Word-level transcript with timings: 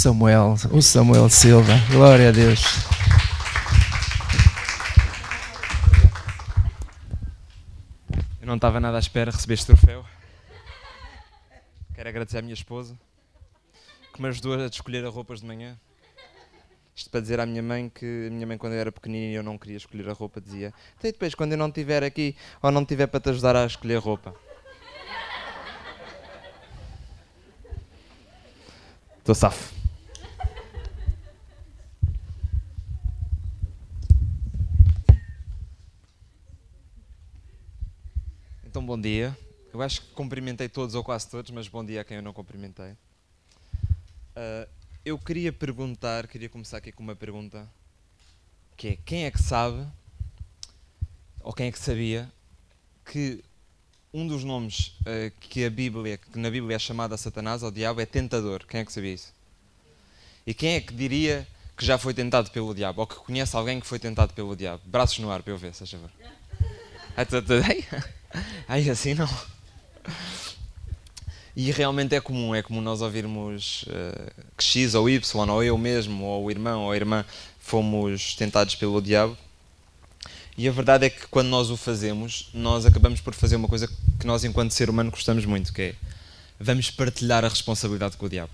Samuel, 0.00 0.54
o 0.70 0.80
Samuel 0.80 1.28
Silva, 1.28 1.72
glória 1.90 2.28
a 2.28 2.30
Deus. 2.30 2.62
Eu 8.40 8.46
não 8.46 8.54
estava 8.54 8.78
nada 8.78 8.96
à 8.96 9.00
espera 9.00 9.32
de 9.32 9.36
receber 9.36 9.54
este 9.54 9.66
troféu. 9.66 10.04
Quero 11.96 12.08
agradecer 12.08 12.38
à 12.38 12.42
minha 12.42 12.54
esposa 12.54 12.96
que 14.14 14.22
me 14.22 14.28
ajudou 14.28 14.54
a 14.54 14.66
escolher 14.66 15.04
as 15.04 15.12
roupas 15.12 15.40
de 15.40 15.46
manhã. 15.46 15.76
Isto 16.94 17.10
para 17.10 17.20
dizer 17.20 17.40
à 17.40 17.44
minha 17.44 17.62
mãe 17.62 17.88
que 17.88 18.28
a 18.28 18.30
minha 18.30 18.46
mãe, 18.46 18.56
quando 18.56 18.74
eu 18.74 18.78
era 18.78 18.92
pequenino 18.92 19.32
e 19.32 19.34
eu 19.34 19.42
não 19.42 19.58
queria 19.58 19.78
escolher 19.78 20.08
a 20.08 20.12
roupa, 20.12 20.40
dizia: 20.40 20.72
Então, 20.96 21.10
depois, 21.10 21.34
quando 21.34 21.54
eu 21.54 21.58
não 21.58 21.66
estiver 21.66 22.04
aqui 22.04 22.36
ou 22.62 22.70
não 22.70 22.82
estiver 22.82 23.08
para 23.08 23.18
te 23.18 23.30
ajudar 23.30 23.56
a 23.56 23.66
escolher 23.66 23.96
a 23.96 24.00
roupa. 24.00 24.32
Estou 29.18 29.34
safo. 29.34 29.87
Então, 38.78 38.86
bom 38.86 39.00
dia. 39.00 39.36
Eu 39.74 39.82
acho 39.82 40.02
que 40.02 40.06
cumprimentei 40.12 40.68
todos 40.68 40.94
ou 40.94 41.02
quase 41.02 41.28
todos, 41.28 41.50
mas 41.50 41.66
bom 41.66 41.84
dia 41.84 42.00
a 42.00 42.04
quem 42.04 42.18
eu 42.18 42.22
não 42.22 42.32
cumprimentei. 42.32 42.92
Uh, 42.92 44.68
eu 45.04 45.18
queria 45.18 45.52
perguntar, 45.52 46.28
queria 46.28 46.48
começar 46.48 46.76
aqui 46.76 46.92
com 46.92 47.02
uma 47.02 47.16
pergunta, 47.16 47.68
que 48.76 48.88
é 48.90 48.98
quem 49.04 49.24
é 49.24 49.32
que 49.32 49.42
sabe, 49.42 49.84
ou 51.40 51.52
quem 51.52 51.66
é 51.66 51.72
que 51.72 51.78
sabia, 51.80 52.30
que 53.04 53.42
um 54.14 54.28
dos 54.28 54.44
nomes 54.44 54.96
uh, 55.00 55.32
que 55.40 55.64
a 55.64 55.70
Bíblia, 55.70 56.16
que 56.16 56.38
na 56.38 56.48
Bíblia 56.48 56.76
é 56.76 56.78
chamado 56.78 57.12
a 57.12 57.18
Satanás, 57.18 57.64
ao 57.64 57.72
diabo, 57.72 58.00
é 58.00 58.06
tentador. 58.06 58.64
Quem 58.64 58.82
é 58.82 58.84
que 58.84 58.92
sabia 58.92 59.12
isso? 59.12 59.34
E 60.46 60.54
quem 60.54 60.76
é 60.76 60.80
que 60.80 60.94
diria 60.94 61.48
que 61.76 61.84
já 61.84 61.98
foi 61.98 62.14
tentado 62.14 62.48
pelo 62.52 62.72
diabo? 62.72 63.00
Ou 63.00 63.08
que 63.08 63.16
conhece 63.16 63.56
alguém 63.56 63.80
que 63.80 63.88
foi 63.88 63.98
tentado 63.98 64.32
pelo 64.34 64.54
diabo? 64.54 64.84
Braços 64.86 65.18
no 65.18 65.32
ar 65.32 65.42
para 65.42 65.52
eu 65.52 65.58
ver, 65.58 65.74
se 65.74 65.84
favor. 65.84 66.12
Ai, 68.68 68.88
assim 68.88 69.14
não. 69.14 69.28
E 71.56 71.72
realmente 71.72 72.14
é 72.14 72.20
comum, 72.20 72.54
é 72.54 72.62
comum 72.62 72.80
nós 72.80 73.00
ouvirmos 73.00 73.82
uh, 73.88 74.30
que 74.56 74.62
X 74.62 74.94
ou 74.94 75.10
Y, 75.10 75.50
ou 75.50 75.64
eu 75.64 75.76
mesmo, 75.76 76.24
ou 76.24 76.44
o 76.44 76.50
irmão 76.50 76.84
ou 76.84 76.92
a 76.92 76.96
irmã, 76.96 77.24
fomos 77.58 78.36
tentados 78.36 78.76
pelo 78.76 79.02
diabo. 79.02 79.36
E 80.56 80.68
a 80.68 80.72
verdade 80.72 81.06
é 81.06 81.10
que 81.10 81.26
quando 81.28 81.48
nós 81.48 81.70
o 81.70 81.76
fazemos, 81.76 82.48
nós 82.54 82.86
acabamos 82.86 83.20
por 83.20 83.34
fazer 83.34 83.56
uma 83.56 83.68
coisa 83.68 83.88
que 84.18 84.26
nós, 84.26 84.44
enquanto 84.44 84.72
ser 84.72 84.88
humano, 84.88 85.10
gostamos 85.10 85.44
muito, 85.44 85.72
que 85.72 85.82
é 85.82 85.94
vamos 86.60 86.90
partilhar 86.90 87.44
a 87.44 87.48
responsabilidade 87.48 88.16
com 88.16 88.26
o 88.26 88.28
diabo. 88.28 88.52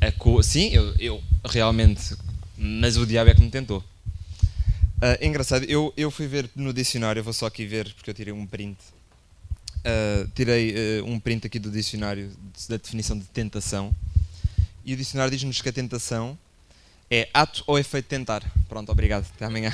É 0.00 0.10
co 0.10 0.42
Sim, 0.42 0.70
eu, 0.72 0.94
eu, 0.98 1.22
realmente, 1.44 2.16
mas 2.56 2.96
o 2.96 3.06
diabo 3.06 3.30
é 3.30 3.34
que 3.34 3.40
me 3.40 3.50
tentou. 3.50 3.82
Uh, 4.98 5.24
engraçado, 5.24 5.64
eu, 5.64 5.92
eu 5.96 6.10
fui 6.10 6.26
ver 6.26 6.50
no 6.56 6.72
dicionário, 6.72 7.22
vou 7.22 7.32
só 7.32 7.46
aqui 7.46 7.64
ver, 7.64 7.92
porque 7.94 8.10
eu 8.10 8.14
tirei 8.14 8.32
um 8.32 8.46
print 8.46 8.78
Uh, 9.78 10.28
tirei 10.34 11.00
uh, 11.00 11.06
um 11.06 11.20
print 11.20 11.46
aqui 11.46 11.58
do 11.58 11.70
dicionário 11.70 12.32
da 12.68 12.76
definição 12.76 13.16
de 13.16 13.24
tentação. 13.26 13.94
E 14.84 14.92
o 14.92 14.96
dicionário 14.96 15.30
diz-nos 15.30 15.62
que 15.62 15.68
a 15.68 15.72
tentação 15.72 16.36
é 17.10 17.28
ato 17.32 17.62
ou 17.66 17.78
efeito 17.78 18.06
de 18.06 18.08
tentar. 18.08 18.42
Pronto, 18.68 18.90
obrigado. 18.90 19.26
Até 19.36 19.44
amanhã. 19.44 19.72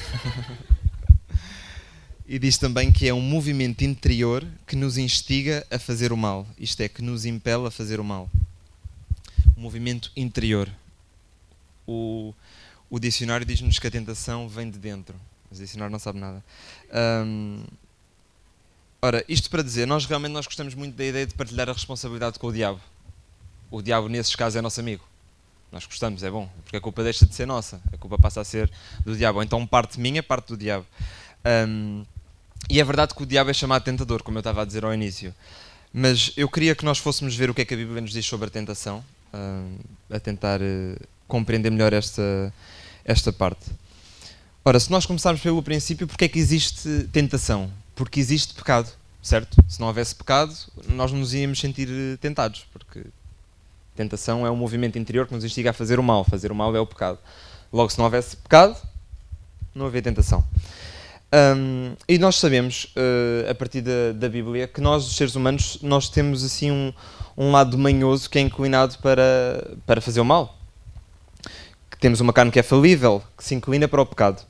e 2.29 2.39
diz 2.39 2.59
também 2.59 2.93
que 2.93 3.09
é 3.09 3.15
um 3.15 3.21
movimento 3.21 3.83
interior 3.83 4.47
que 4.67 4.77
nos 4.77 4.99
instiga 4.99 5.67
a 5.71 5.79
fazer 5.79 6.13
o 6.13 6.17
mal. 6.17 6.47
Isto 6.59 6.83
é, 6.83 6.89
que 6.89 7.01
nos 7.01 7.25
impele 7.25 7.67
a 7.67 7.71
fazer 7.71 7.99
o 7.99 8.05
mal. 8.05 8.31
Um 9.57 9.63
movimento 9.63 10.13
interior. 10.15 10.69
O, 11.87 12.35
o 12.91 12.99
dicionário 12.99 13.47
diz-nos 13.47 13.79
que 13.79 13.87
a 13.87 13.91
tentação 13.91 14.49
vem 14.49 14.71
de 14.71 14.79
dentro. 14.79 15.15
Mas 15.51 15.59
o 15.59 15.63
dicionário 15.63 15.93
não 15.93 15.99
sabe 15.99 16.19
nada. 16.19 16.43
Um, 17.27 17.65
Ora, 19.05 19.23
isto 19.29 19.51
para 19.51 19.63
dizer, 19.63 19.87
nós 19.87 20.07
realmente 20.07 20.33
nós 20.33 20.47
gostamos 20.47 20.75
muito 20.75 20.97
da 20.97 21.05
ideia 21.05 21.27
de 21.27 21.35
partilhar 21.35 21.69
a 21.69 21.75
responsabilidade 21.75 22.39
com 22.39 22.47
o 22.47 22.53
diabo. 22.53 22.81
O 23.71 23.83
diabo, 23.83 24.09
nesses 24.09 24.35
casos, 24.35 24.57
é 24.57 24.63
nosso 24.63 24.81
amigo. 24.81 25.05
Nós 25.71 25.85
gostamos, 25.85 26.23
é 26.23 26.31
bom, 26.31 26.49
porque 26.63 26.79
a 26.79 26.81
culpa 26.81 27.03
deixa 27.03 27.27
de 27.27 27.35
ser 27.35 27.45
nossa, 27.45 27.83
a 27.93 27.99
culpa 27.99 28.19
passa 28.19 28.41
a 28.41 28.45
ser 28.45 28.71
do 29.05 29.15
diabo. 29.15 29.43
Então 29.43 29.67
parte 29.67 30.01
minha, 30.01 30.23
parte 30.23 30.49
do 30.49 30.57
diabo. 30.57 30.87
Um, 31.69 32.03
e 32.71 32.81
é 32.81 32.85
verdade 32.85 33.15
que 33.15 33.23
o 33.23 33.27
diabo 33.27 33.51
é 33.51 33.53
chamado 33.53 33.85
tentador, 33.85 34.23
como 34.23 34.39
eu 34.39 34.41
estava 34.41 34.63
a 34.63 34.65
dizer 34.65 34.87
ao 34.87 34.95
início. 34.95 35.35
Mas 35.93 36.33
eu 36.35 36.49
queria 36.49 36.75
que 36.75 36.87
nós 36.87 36.97
fôssemos 36.97 37.37
ver 37.37 37.51
o 37.51 37.55
que 37.55 37.61
é 37.61 37.65
que 37.67 37.75
a 37.75 37.77
Bíblia 37.77 38.01
nos 38.01 38.11
diz 38.13 38.25
sobre 38.25 38.47
a 38.47 38.51
tentação, 38.51 39.05
a 40.11 40.19
tentar 40.19 40.63
uh, 40.63 40.99
compreender 41.29 41.69
melhor 41.69 41.93
esta, 41.93 42.51
esta 43.05 43.33
parte. 43.33 43.67
Ora, 44.65 44.81
se 44.81 44.91
nós 44.91 45.05
começarmos 45.07 45.43
pelo 45.43 45.63
princípio, 45.63 46.07
porque 46.07 46.25
é 46.25 46.29
que 46.29 46.39
existe 46.39 47.09
tentação? 47.13 47.71
porque 47.95 48.21
existe 48.21 48.55
pecado, 48.55 48.89
certo? 49.23 49.57
Se 49.69 49.81
não 49.81 49.89
houvesse 49.89 50.15
pecado, 50.15 50.55
nós 50.89 51.13
nos 51.13 51.33
íamos 51.35 51.59
sentir 51.61 51.89
eh, 51.89 52.17
tentados, 52.21 52.67
porque 52.73 53.03
tentação 53.95 54.47
é 54.47 54.51
um 54.51 54.57
movimento 54.57 54.99
interior 54.99 55.27
que 55.27 55.35
nos 55.35 55.45
instiga 55.45 55.71
a 55.71 55.73
fazer 55.73 55.99
o 55.99 56.03
mal. 56.03 56.25
Fazer 56.25 56.51
o 56.51 56.55
mal 56.55 56.75
é 56.75 56.81
o 56.81 56.87
pecado. 56.87 57.19
Logo, 57.73 57.91
se 57.91 57.99
não 57.99 58.05
houvesse 58.05 58.37
pecado, 58.37 58.77
não 59.75 59.87
havia 59.87 60.03
tentação. 60.03 60.45
Um, 61.57 61.95
e 62.09 62.19
nós 62.19 62.37
sabemos, 62.37 62.93
uh, 62.97 63.51
a 63.51 63.55
partir 63.55 63.81
da, 63.81 64.13
da, 64.15 64.29
Bíblia, 64.29 64.69
que 64.69 64.81
nós, 64.81 65.05
os 65.07 65.17
seres 65.17 65.35
humanos, 65.35 65.79
nós 65.83 66.09
temos 66.09 66.45
assim 66.45 66.71
um, 66.71 66.93
um 67.37 67.51
lado 67.51 67.77
manhoso 67.77 68.31
que 68.31 68.39
é 68.39 68.41
inclinado 68.41 68.99
para, 68.99 69.77
para 69.85 70.01
fazer 70.01 70.21
o 70.21 70.25
mal. 70.25 70.57
Que 71.95 72.01
temos 72.01 72.21
uma 72.21 72.33
carne 72.33 72.51
que 72.51 72.59
é 72.59 72.63
falível, 72.63 73.23
que 73.39 73.45
se 73.45 73.55
inclina 73.55 73.87
para 73.87 74.03
o 74.03 74.07
pecado. 74.07 74.43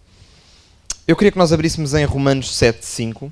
Eu 1.07 1.15
queria 1.15 1.31
que 1.31 1.37
nós 1.37 1.53
abríssemos 1.53 1.93
em 1.93 2.05
Romanos 2.07 2.57
7, 2.57 2.85
5. 2.85 3.31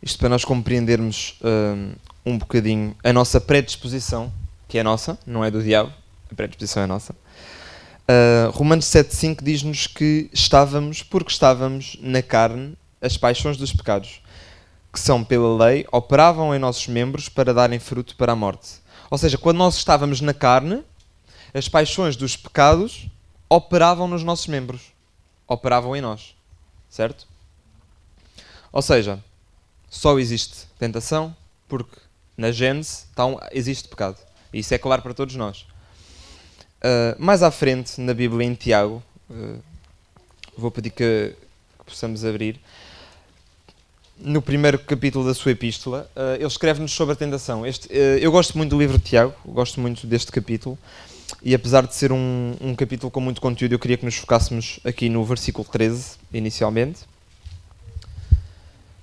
Isto 0.00 0.20
para 0.20 0.28
nós 0.28 0.44
compreendermos 0.44 1.36
um, 1.42 1.94
um 2.34 2.38
bocadinho 2.38 2.96
a 3.02 3.12
nossa 3.12 3.40
predisposição, 3.40 4.32
que 4.68 4.78
é 4.78 4.84
nossa, 4.84 5.18
não 5.26 5.44
é 5.44 5.50
do 5.50 5.60
diabo, 5.60 5.92
a 6.30 6.34
predisposição 6.36 6.84
é 6.84 6.86
nossa. 6.86 7.12
Uh, 7.12 8.52
Romanos 8.52 8.86
7,5 8.86 9.42
diz-nos 9.42 9.88
que 9.88 10.30
estávamos, 10.32 11.02
porque 11.02 11.32
estávamos 11.32 11.98
na 12.00 12.22
carne, 12.22 12.78
as 13.02 13.16
paixões 13.16 13.56
dos 13.56 13.72
pecados 13.72 14.20
que 14.96 15.00
são 15.00 15.22
pela 15.22 15.66
lei, 15.66 15.86
operavam 15.92 16.54
em 16.54 16.58
nossos 16.58 16.88
membros 16.88 17.28
para 17.28 17.52
darem 17.52 17.78
fruto 17.78 18.16
para 18.16 18.32
a 18.32 18.36
morte. 18.36 18.80
Ou 19.10 19.18
seja, 19.18 19.36
quando 19.36 19.58
nós 19.58 19.76
estávamos 19.76 20.22
na 20.22 20.32
carne, 20.32 20.82
as 21.52 21.68
paixões 21.68 22.16
dos 22.16 22.34
pecados 22.34 23.06
operavam 23.46 24.08
nos 24.08 24.24
nossos 24.24 24.46
membros. 24.46 24.94
Operavam 25.46 25.94
em 25.94 26.00
nós. 26.00 26.34
Certo? 26.88 27.28
Ou 28.72 28.80
seja, 28.80 29.22
só 29.90 30.18
existe 30.18 30.66
tentação 30.78 31.36
porque 31.68 31.98
na 32.34 32.50
Gênese 32.50 33.04
então, 33.12 33.38
existe 33.52 33.88
pecado. 33.88 34.16
Isso 34.50 34.72
é 34.72 34.78
claro 34.78 35.02
para 35.02 35.12
todos 35.12 35.34
nós. 35.34 35.66
Uh, 36.78 37.14
mais 37.18 37.42
à 37.42 37.50
frente, 37.50 38.00
na 38.00 38.14
Bíblia, 38.14 38.46
em 38.46 38.54
Tiago, 38.54 39.02
uh, 39.28 39.62
vou 40.56 40.70
pedir 40.70 40.88
que, 40.88 41.36
que 41.80 41.84
possamos 41.84 42.24
abrir 42.24 42.58
no 44.18 44.40
primeiro 44.40 44.78
capítulo 44.78 45.26
da 45.26 45.34
sua 45.34 45.52
epístola, 45.52 46.10
uh, 46.16 46.34
ele 46.36 46.46
escreve-nos 46.46 46.92
sobre 46.92 47.12
a 47.12 47.16
tentação. 47.16 47.66
Este, 47.66 47.88
uh, 47.88 48.18
eu 48.20 48.32
gosto 48.32 48.56
muito 48.56 48.70
do 48.70 48.78
livro 48.78 48.98
de 48.98 49.04
Tiago, 49.04 49.34
gosto 49.44 49.80
muito 49.80 50.06
deste 50.06 50.32
capítulo, 50.32 50.78
e 51.42 51.54
apesar 51.54 51.86
de 51.86 51.94
ser 51.94 52.12
um, 52.12 52.54
um, 52.60 52.74
capítulo 52.74 53.10
com 53.10 53.20
muito 53.20 53.40
conteúdo, 53.40 53.72
eu 53.72 53.78
queria 53.78 53.96
que 53.96 54.04
nos 54.04 54.16
focássemos 54.16 54.80
aqui 54.84 55.08
no 55.08 55.24
versículo 55.24 55.66
13, 55.70 56.16
inicialmente. 56.32 57.00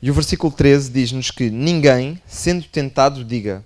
E 0.02 0.10
o 0.10 0.14
versículo 0.14 0.52
13 0.52 0.92
diz-nos 0.92 1.32
que 1.32 1.50
ninguém, 1.50 2.22
sendo 2.26 2.66
tentado, 2.66 3.24
diga: 3.24 3.64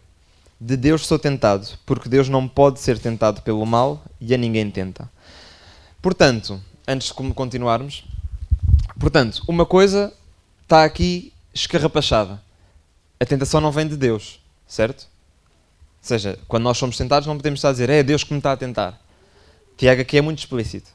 De 0.60 0.76
Deus 0.76 1.06
sou 1.06 1.18
tentado, 1.18 1.68
porque 1.86 2.10
Deus 2.10 2.30
não 2.30 2.48
pode 2.48 2.80
ser 2.80 3.00
tentado 3.00 3.42
pelo 3.42 3.66
mal 3.66 4.04
e 4.20 4.34
a 4.34 4.38
ninguém 4.38 4.70
tenta. 4.70 5.10
Portanto, 6.02 6.62
antes 6.88 7.08
de 7.08 7.14
continuarmos, 7.34 8.04
portanto, 9.00 9.44
uma 9.48 9.66
coisa 9.66 10.14
está 10.64 10.84
aqui 10.84 11.34
escarrapachada. 11.62 12.42
A 13.20 13.26
tentação 13.26 13.60
não 13.60 13.72
vem 13.72 13.88
de 13.88 13.98
Deus, 13.98 14.40
certo? 14.68 15.08
Ou 16.02 16.08
seja, 16.08 16.38
quando 16.48 16.64
nós 16.64 16.78
somos 16.78 16.96
tentados, 16.96 17.28
não 17.28 17.36
podemos 17.36 17.60
estar 17.60 17.70
a 17.70 17.72
dizer 17.72 17.90
é 17.90 18.04
Deus 18.04 18.24
que 18.24 18.34
me 18.34 18.40
está 18.40 18.52
a 18.52 18.58
tentar. 18.58 19.00
Tiago 19.76 20.02
aqui 20.02 20.18
é 20.18 20.22
muito 20.22 20.40
explícito. 20.40 20.90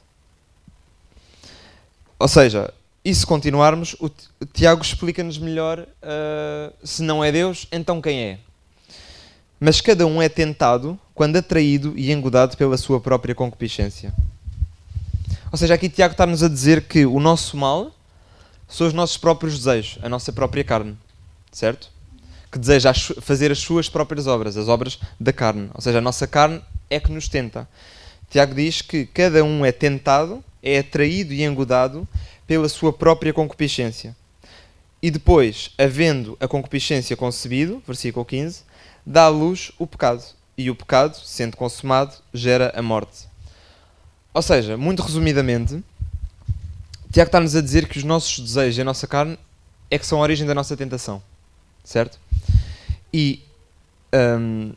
Ou 2.17 2.27
seja, 2.27 2.73
e 3.03 3.13
se 3.13 3.25
continuarmos, 3.25 3.95
o 3.99 4.09
Tiago 4.53 4.81
explica-nos 4.81 5.37
melhor 5.37 5.79
uh, 5.79 6.73
se 6.83 7.03
não 7.03 7.23
é 7.23 7.31
Deus, 7.31 7.67
então 7.71 8.01
quem 8.01 8.23
é? 8.23 8.39
Mas 9.59 9.81
cada 9.81 10.05
um 10.05 10.21
é 10.21 10.29
tentado 10.29 10.97
quando 11.13 11.35
atraído 11.35 11.93
e 11.97 12.11
engodado 12.11 12.55
pela 12.55 12.77
sua 12.77 12.99
própria 12.99 13.35
concupiscência. 13.35 14.13
Ou 15.51 15.57
seja, 15.57 15.73
aqui 15.73 15.89
Tiago 15.89 16.13
está-nos 16.13 16.41
a 16.43 16.49
dizer 16.49 16.83
que 16.87 17.05
o 17.05 17.19
nosso 17.19 17.55
mal 17.57 17.91
são 18.73 18.87
os 18.87 18.93
nossos 18.93 19.17
próprios 19.17 19.55
desejos, 19.59 19.99
a 20.01 20.09
nossa 20.09 20.33
própria 20.33 20.63
carne, 20.63 20.97
certo? 21.51 21.91
Que 22.51 22.57
deseja 22.57 22.91
fazer 23.21 23.51
as 23.51 23.59
suas 23.59 23.87
próprias 23.87 24.25
obras, 24.25 24.57
as 24.57 24.67
obras 24.67 24.99
da 25.19 25.31
carne. 25.31 25.69
Ou 25.75 25.81
seja, 25.81 25.99
a 25.99 26.01
nossa 26.01 26.25
carne 26.25 26.59
é 26.89 26.99
que 26.99 27.11
nos 27.11 27.27
tenta. 27.27 27.69
Tiago 28.31 28.55
diz 28.55 28.81
que 28.81 29.05
cada 29.05 29.43
um 29.43 29.63
é 29.63 29.71
tentado, 29.71 30.43
é 30.63 30.79
atraído 30.79 31.33
e 31.33 31.43
engodado 31.43 32.07
pela 32.47 32.67
sua 32.67 32.91
própria 32.91 33.31
concupiscência. 33.31 34.15
E 35.03 35.11
depois, 35.11 35.69
havendo 35.77 36.35
a 36.39 36.47
concupiscência 36.47 37.15
concebido, 37.15 37.83
versículo 37.85 38.25
15, 38.25 38.63
dá 39.05 39.25
à 39.25 39.29
luz 39.29 39.71
o 39.77 39.85
pecado. 39.85 40.23
E 40.57 40.71
o 40.71 40.75
pecado, 40.75 41.15
sendo 41.23 41.55
consumado, 41.55 42.15
gera 42.33 42.73
a 42.75 42.81
morte. 42.81 43.27
Ou 44.33 44.41
seja, 44.41 44.75
muito 44.75 45.03
resumidamente, 45.03 45.83
Tiago 47.13 47.27
está-nos 47.27 47.55
a 47.55 47.61
dizer 47.61 47.87
que 47.87 47.99
os 47.99 48.03
nossos 48.03 48.39
desejos 48.39 48.75
e 48.79 48.81
a 48.81 48.83
nossa 48.83 49.05
carne 49.05 49.37
é 49.91 49.99
que 49.99 50.05
são 50.05 50.17
a 50.17 50.21
origem 50.23 50.47
da 50.47 50.55
nossa 50.55 50.75
tentação. 50.75 51.21
Certo? 51.83 52.19
E, 53.13 53.43
um, 54.11 54.73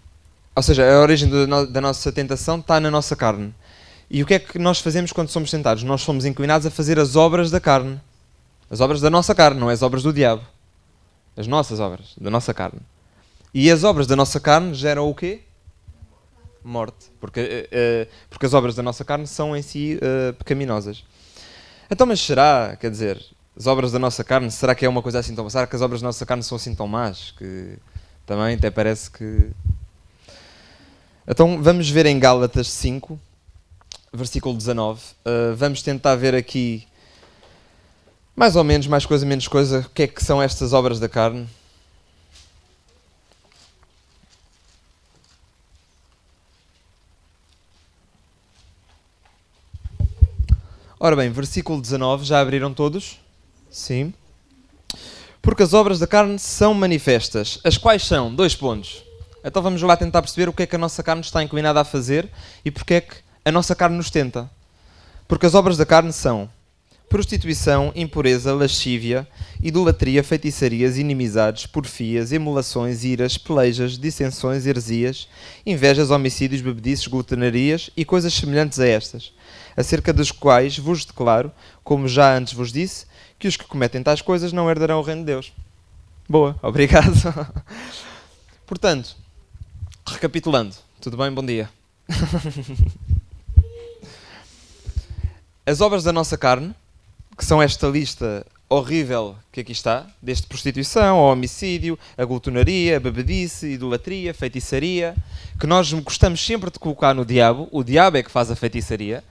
ou 0.55 0.63
seja, 0.63 0.85
a 0.85 1.01
origem 1.01 1.31
do, 1.31 1.67
da 1.67 1.81
nossa 1.81 2.13
tentação 2.13 2.59
está 2.59 2.79
na 2.79 2.91
nossa 2.91 3.17
carne. 3.17 3.55
E 4.11 4.23
o 4.23 4.27
que 4.27 4.35
é 4.35 4.39
que 4.39 4.59
nós 4.59 4.81
fazemos 4.81 5.13
quando 5.13 5.31
somos 5.31 5.51
tentados? 5.51 5.83
Nós 5.83 6.03
somos 6.03 6.27
inclinados 6.27 6.67
a 6.67 6.71
fazer 6.71 6.99
as 6.99 7.17
obras 7.17 7.51
da 7.51 7.59
carne. 7.59 7.99
As 8.69 8.81
obras 8.81 9.01
da 9.01 9.09
nossa 9.09 9.35
carne, 9.35 9.59
não 9.59 9.71
é 9.71 9.73
as 9.73 9.81
obras 9.81 10.03
do 10.03 10.13
diabo. 10.13 10.43
As 11.39 11.47
nossas 11.47 11.81
obras, 11.81 12.13
da 12.21 12.29
nossa 12.29 12.53
carne. 12.53 12.81
E 13.55 13.71
as 13.71 13.83
obras 13.83 14.07
da 14.07 14.15
nossa 14.15 14.39
carne 14.39 14.75
geram 14.75 15.09
o 15.09 15.15
quê? 15.15 15.41
Morte. 16.63 17.07
Porque, 17.19 17.67
uh, 17.73 18.13
porque 18.29 18.45
as 18.45 18.53
obras 18.53 18.75
da 18.75 18.83
nossa 18.83 19.07
carne 19.07 19.27
são 19.27 19.57
em 19.57 19.63
si 19.63 19.99
uh, 20.03 20.35
pecaminosas. 20.35 21.03
Então, 21.91 22.07
mas 22.07 22.21
será, 22.21 22.77
quer 22.81 22.91
dizer, 22.91 23.23
as 23.57 23.67
obras 23.67 23.93
da 23.93 23.99
nossa 23.99 24.25
carne, 24.25 24.51
será 24.51 24.75
que 24.75 24.85
é 24.85 24.89
uma 24.89 25.03
coisa 25.03 25.19
assim 25.19 25.35
tão... 25.35 25.49
Será 25.49 25.67
que 25.67 25.77
as 25.77 25.83
obras 25.83 26.01
da 26.01 26.09
nossa 26.09 26.27
carne 26.27 26.43
são 26.43 26.57
assim 26.57 26.75
tão 26.75 26.87
más? 26.87 27.33
Que 27.39 27.79
também 28.27 28.57
até 28.57 28.71
parece 28.71 29.11
que... 29.11 29.51
Então, 31.27 31.63
vamos 31.63 31.89
ver 31.89 32.07
em 32.07 32.19
Gálatas 32.19 32.69
5, 32.71 33.19
versículo 34.13 34.57
19. 34.57 35.01
Uh, 35.01 35.57
vamos 35.57 35.83
tentar 35.83 36.15
ver 36.17 36.35
aqui 36.35 36.87
mais 38.37 38.55
ou 38.55 38.63
menos, 38.63 38.87
mais 38.87 39.07
coisa, 39.07 39.25
menos 39.25 39.49
coisa, 39.49 39.81
o 39.81 39.91
que 39.91 40.03
é 40.03 40.07
que 40.07 40.23
são 40.23 40.43
estas 40.43 40.75
obras 40.75 41.01
da 41.01 41.09
carne. 41.09 41.49
Ora 50.99 51.15
bem, 51.15 51.31
versículo 51.31 51.79
19, 51.79 52.25
já 52.25 52.41
abriram 52.41 52.73
todos? 52.73 53.19
Sim. 53.71 54.15
Porque 55.43 55.63
as 55.63 55.75
obras 55.75 55.99
da 55.99 56.07
carne 56.07 56.39
são 56.39 56.73
manifestas. 56.73 57.61
As 57.63 57.77
quais 57.77 58.03
são? 58.07 58.35
Dois 58.35 58.57
pontos. 58.57 59.05
Então 59.45 59.61
vamos 59.61 59.83
lá 59.83 59.95
tentar 59.95 60.23
perceber 60.23 60.49
o 60.49 60.55
que 60.55 60.63
é 60.63 60.67
que 60.67 60.75
a 60.75 60.79
nossa 60.79 61.03
carne 61.03 61.21
está 61.21 61.43
inclinada 61.43 61.83
a 61.83 61.85
fazer 61.85 62.31
e 62.65 62.71
porque 62.71 62.95
é 62.95 63.01
que 63.03 63.17
a 63.45 63.53
nossa 63.53 63.75
carne 63.75 63.95
nos 63.99 64.11
tenta. 64.11 64.51
Porque 65.29 65.45
as 65.45 65.55
obras 65.55 65.77
da 65.77 65.85
carne 65.85 66.15
são 66.15 66.49
prostituição, 67.09 67.93
impureza, 67.95 68.53
lascívia, 68.53 69.27
idolatria, 69.63 70.25
feitiçarias, 70.25 70.99
inimizades, 70.99 71.67
porfias, 71.67 72.33
emulações, 72.33 73.05
iras, 73.05 73.39
pelejas, 73.39 73.97
dissensões, 73.97 74.67
heresias, 74.67 75.29
invejas, 75.65 76.11
homicídios, 76.11 76.61
bebedices, 76.61 77.07
glutenarias 77.07 77.91
e 77.97 78.05
coisas 78.05 78.35
semelhantes 78.35 78.81
a 78.81 78.87
estas, 78.87 79.33
acerca 79.77 80.13
das 80.13 80.33
quais 80.33 80.79
vos 80.79 81.05
declaro, 81.05 81.53
como 81.85 82.09
já 82.09 82.37
antes 82.37 82.53
vos 82.53 82.73
disse, 82.73 83.07
que 83.39 83.47
os 83.47 83.57
que 83.57 83.65
cometem 83.65 84.03
tais 84.03 84.21
coisas 84.21 84.53
não 84.53 84.69
herdarão 84.69 84.99
o 84.99 85.03
reino 85.03 85.21
de 85.21 85.27
Deus. 85.27 85.53
Boa, 86.29 86.59
obrigado. 86.63 87.13
Portanto, 88.67 89.17
recapitulando, 90.05 90.75
tudo 91.01 91.17
bem? 91.17 91.33
Bom 91.33 91.45
dia. 91.45 91.71
As 95.65 95.81
obras 95.81 96.05
da 96.05 96.13
nossa 96.13 96.37
carne 96.39 96.75
que 97.37 97.45
são 97.45 97.61
esta 97.61 97.87
lista 97.87 98.47
horrível 98.69 99.37
que 99.53 99.61
aqui 99.61 99.73
está, 99.73 100.07
desde 100.21 100.47
prostituição, 100.47 101.19
ao 101.19 101.33
homicídio, 101.33 101.99
a 102.17 102.25
glutonaria, 102.25 102.97
a 102.97 103.01
bebedice, 103.01 103.73
idolatria, 103.73 104.35
feitiçaria, 104.35 105.15
que 105.61 105.67
nós 105.67 105.93
gostamos 105.93 106.45
sempre 106.45 106.71
de 106.71 106.79
colocar 106.79 107.15
no 107.15 107.25
diabo. 107.25 107.69
O 107.71 107.85
diabo 107.85 108.17
é 108.17 108.23
que 108.23 108.31
faz 108.31 108.51
a 108.51 108.57
feitiçaria, 108.57 109.23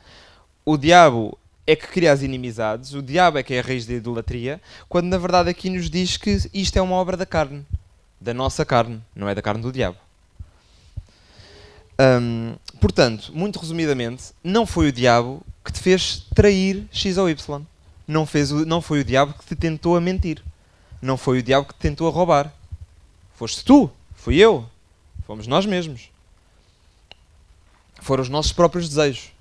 o 0.64 0.78
diabo 0.78 1.38
é 1.68 1.76
que 1.76 1.88
cria 1.88 2.12
as 2.12 2.22
inimizades, 2.22 2.94
o 2.94 3.02
diabo 3.02 3.38
é 3.38 3.44
que 3.44 3.54
é 3.54 3.60
a 3.60 3.64
raiz 3.64 3.86
da 3.86 3.94
idolatria, 3.94 4.62
quando 4.88 5.08
na 5.08 5.18
verdade 5.18 5.50
aqui 5.50 5.70
nos 5.70 5.90
diz 5.90 6.16
que 6.16 6.38
isto 6.54 6.78
é 6.78 6.82
uma 6.82 6.96
obra 6.96 7.18
da 7.18 7.26
carne, 7.26 7.66
da 8.22 8.34
nossa 8.34 8.64
carne, 8.64 9.02
não 9.16 9.28
é 9.28 9.36
da 9.36 9.42
carne 9.42 9.62
do 9.62 9.72
diabo. 9.72 9.98
Hum, 12.00 12.56
portanto, 12.80 13.32
muito 13.34 13.60
resumidamente, 13.60 14.26
não 14.44 14.66
foi 14.66 14.90
o 14.90 14.92
diabo 14.92 15.42
que 15.64 15.74
te 15.74 15.80
fez 15.80 16.26
trair 16.34 16.86
X 16.92 17.18
ou 17.18 17.30
Y 17.30 17.66
não, 18.08 18.26
fez 18.26 18.52
o, 18.52 18.66
não 18.66 18.82
foi 18.82 19.02
o 19.02 19.04
diabo 19.04 19.34
que 19.34 19.46
te 19.46 19.56
tentou 19.56 19.96
a 19.96 20.02
mentir. 20.02 20.44
Não 21.02 21.18
foi 21.18 21.40
o 21.40 21.44
diabo 21.44 21.68
que 21.68 21.74
te 21.74 21.80
tentou 21.80 22.08
a 22.08 22.12
roubar. 22.12 22.54
Foste 23.36 23.66
tu, 23.66 23.92
fui 24.16 24.38
eu, 24.38 24.66
fomos 25.26 25.48
nós 25.48 25.66
mesmos. 25.66 26.10
Foram 28.02 28.24
os 28.24 28.30
nossos 28.30 28.52
próprios 28.52 28.88
desejos. 28.88 29.32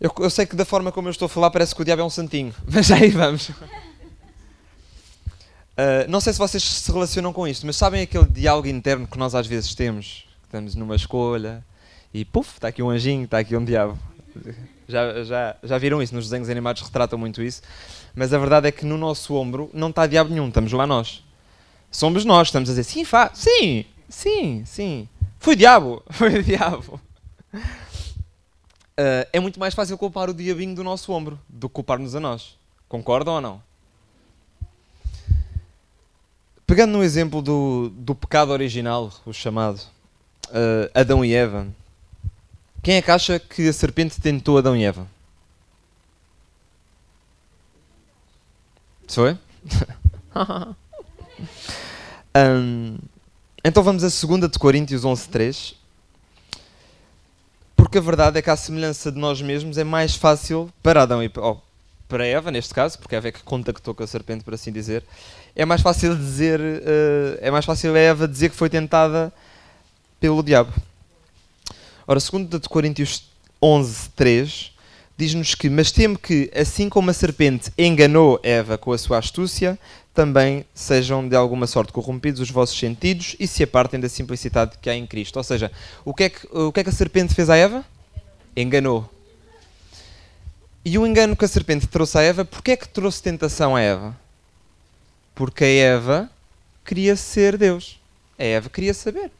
Eu, 0.00 0.12
eu, 0.18 0.30
sei 0.30 0.46
que 0.46 0.56
da 0.56 0.64
forma 0.64 0.90
como 0.90 1.08
eu 1.08 1.12
estou 1.12 1.26
a 1.26 1.28
falar 1.28 1.50
parece 1.50 1.74
que 1.74 1.80
o 1.80 1.84
diabo 1.84 2.02
é 2.02 2.04
um 2.04 2.10
santinho, 2.10 2.54
mas 2.66 2.90
aí 2.90 3.10
vamos. 3.10 3.48
Uh, 3.48 3.54
não 6.08 6.20
sei 6.20 6.32
se 6.32 6.38
vocês 6.38 6.62
se 6.62 6.92
relacionam 6.92 7.32
com 7.32 7.48
isto, 7.48 7.64
mas 7.64 7.76
sabem 7.76 8.02
aquele 8.02 8.26
diálogo 8.26 8.68
interno 8.68 9.06
que 9.06 9.16
nós 9.16 9.34
às 9.34 9.46
vezes 9.46 9.74
temos? 9.74 10.26
Estamos 10.44 10.74
numa 10.74 10.96
escolha 10.96 11.64
e 12.12 12.24
puf, 12.24 12.54
está 12.54 12.68
aqui 12.68 12.82
um 12.82 12.90
anjinho, 12.90 13.24
está 13.24 13.38
aqui 13.38 13.56
um 13.56 13.64
diabo. 13.64 13.98
Já, 14.88 15.24
já, 15.24 15.56
já 15.62 15.78
viram 15.78 16.02
isso? 16.02 16.14
Nos 16.14 16.24
desenhos 16.24 16.48
animados 16.48 16.82
retratam 16.82 17.18
muito 17.18 17.42
isso. 17.42 17.62
Mas 18.14 18.32
a 18.32 18.38
verdade 18.38 18.68
é 18.68 18.72
que 18.72 18.84
no 18.84 18.98
nosso 18.98 19.34
ombro 19.34 19.70
não 19.72 19.90
está 19.90 20.06
diabo 20.06 20.30
nenhum, 20.30 20.48
estamos 20.48 20.72
lá 20.72 20.86
nós. 20.86 21.24
Somos 21.90 22.24
nós, 22.24 22.48
estamos 22.48 22.68
a 22.68 22.72
dizer 22.72 22.84
sim, 22.84 23.04
fa 23.04 23.30
sim, 23.34 23.84
sim, 24.08 24.64
sim. 24.64 25.08
Foi 25.38 25.54
o 25.54 25.56
diabo, 25.56 26.02
foi 26.10 26.38
o 26.38 26.42
diabo. 26.42 27.00
Uh, 27.54 29.28
é 29.32 29.40
muito 29.40 29.58
mais 29.58 29.74
fácil 29.74 29.98
culpar 29.98 30.30
o 30.30 30.34
diabinho 30.34 30.74
do 30.74 30.84
nosso 30.84 31.12
ombro 31.12 31.38
do 31.48 31.68
que 31.68 31.74
culpar-nos 31.74 32.14
a 32.14 32.20
nós. 32.20 32.56
Concordam 32.88 33.34
ou 33.34 33.40
não? 33.40 33.62
Pegando 36.66 36.92
no 36.92 37.04
exemplo 37.04 37.42
do, 37.42 37.90
do 37.90 38.14
pecado 38.14 38.50
original, 38.50 39.12
o 39.26 39.32
chamado 39.32 39.80
uh, 40.48 40.90
Adão 40.94 41.24
e 41.24 41.34
Eva, 41.34 41.66
quem 42.82 42.96
é 42.96 43.02
que 43.02 43.10
acha 43.10 43.38
que 43.38 43.68
a 43.68 43.72
serpente 43.72 44.20
tentou 44.20 44.58
Adão 44.58 44.76
e 44.76 44.84
Eva? 44.84 45.06
Foi? 49.06 49.38
um, 52.34 52.98
então 53.64 53.82
vamos 53.82 54.02
a 54.02 54.08
2 54.08 54.50
de 54.50 54.58
Coríntios 54.58 55.04
11.3 55.04 55.74
Porque 57.76 57.98
a 57.98 58.00
verdade 58.00 58.38
é 58.38 58.42
que 58.42 58.50
a 58.50 58.56
semelhança 58.56 59.12
de 59.12 59.18
nós 59.18 59.40
mesmos 59.42 59.76
é 59.76 59.84
mais 59.84 60.16
fácil 60.16 60.72
para 60.82 61.02
Adão 61.02 61.22
e 61.22 61.30
oh, 61.36 61.58
para 62.08 62.26
Eva, 62.26 62.50
neste 62.50 62.74
caso, 62.74 62.98
porque 62.98 63.14
Eva 63.14 63.28
é 63.28 63.32
que 63.32 63.42
contactou 63.42 63.94
com 63.94 64.02
a 64.02 64.06
serpente, 64.06 64.44
por 64.44 64.54
assim 64.54 64.72
dizer, 64.72 65.02
é 65.54 65.64
mais 65.64 65.80
fácil 65.80 66.16
dizer, 66.16 66.60
uh, 66.60 67.38
é 67.40 67.50
mais 67.50 67.64
fácil 67.64 67.94
a 67.94 67.98
Eva 67.98 68.28
dizer 68.28 68.50
que 68.50 68.56
foi 68.56 68.68
tentada 68.68 69.32
pelo 70.20 70.42
diabo. 70.42 70.72
Ora, 72.06 72.18
2 72.18 72.60
de 72.60 72.68
Coríntios 72.68 73.24
11, 73.60 74.10
3, 74.16 74.72
diz-nos 75.16 75.54
que, 75.54 75.70
mas 75.70 75.92
temo 75.92 76.18
que, 76.18 76.50
assim 76.54 76.88
como 76.88 77.10
a 77.10 77.14
serpente 77.14 77.70
enganou 77.78 78.40
Eva 78.42 78.76
com 78.76 78.92
a 78.92 78.98
sua 78.98 79.18
astúcia, 79.18 79.78
também 80.12 80.64
sejam 80.74 81.26
de 81.26 81.36
alguma 81.36 81.66
sorte 81.66 81.92
corrompidos 81.92 82.40
os 82.40 82.50
vossos 82.50 82.78
sentidos 82.78 83.36
e 83.38 83.46
se 83.46 83.62
apartem 83.62 83.98
da 83.98 84.08
simplicidade 84.08 84.76
que 84.80 84.90
há 84.90 84.94
em 84.94 85.06
Cristo. 85.06 85.36
Ou 85.36 85.44
seja, 85.44 85.70
o 86.04 86.12
que 86.12 86.24
é 86.24 86.28
que, 86.28 86.46
o 86.50 86.72
que, 86.72 86.80
é 86.80 86.84
que 86.84 86.90
a 86.90 86.92
serpente 86.92 87.34
fez 87.34 87.48
a 87.48 87.56
Eva? 87.56 87.84
Enganou. 88.56 89.08
E 90.84 90.98
o 90.98 91.06
engano 91.06 91.36
que 91.36 91.44
a 91.44 91.48
serpente 91.48 91.86
trouxe 91.86 92.18
a 92.18 92.22
Eva, 92.22 92.44
porquê 92.44 92.72
é 92.72 92.76
que 92.76 92.88
trouxe 92.88 93.22
tentação 93.22 93.76
a 93.76 93.80
Eva? 93.80 94.16
Porque 95.34 95.64
a 95.64 95.68
Eva 95.68 96.30
queria 96.84 97.14
ser 97.14 97.56
Deus. 97.56 97.98
A 98.38 98.42
Eva 98.42 98.68
queria 98.68 98.92
saber. 98.92 99.30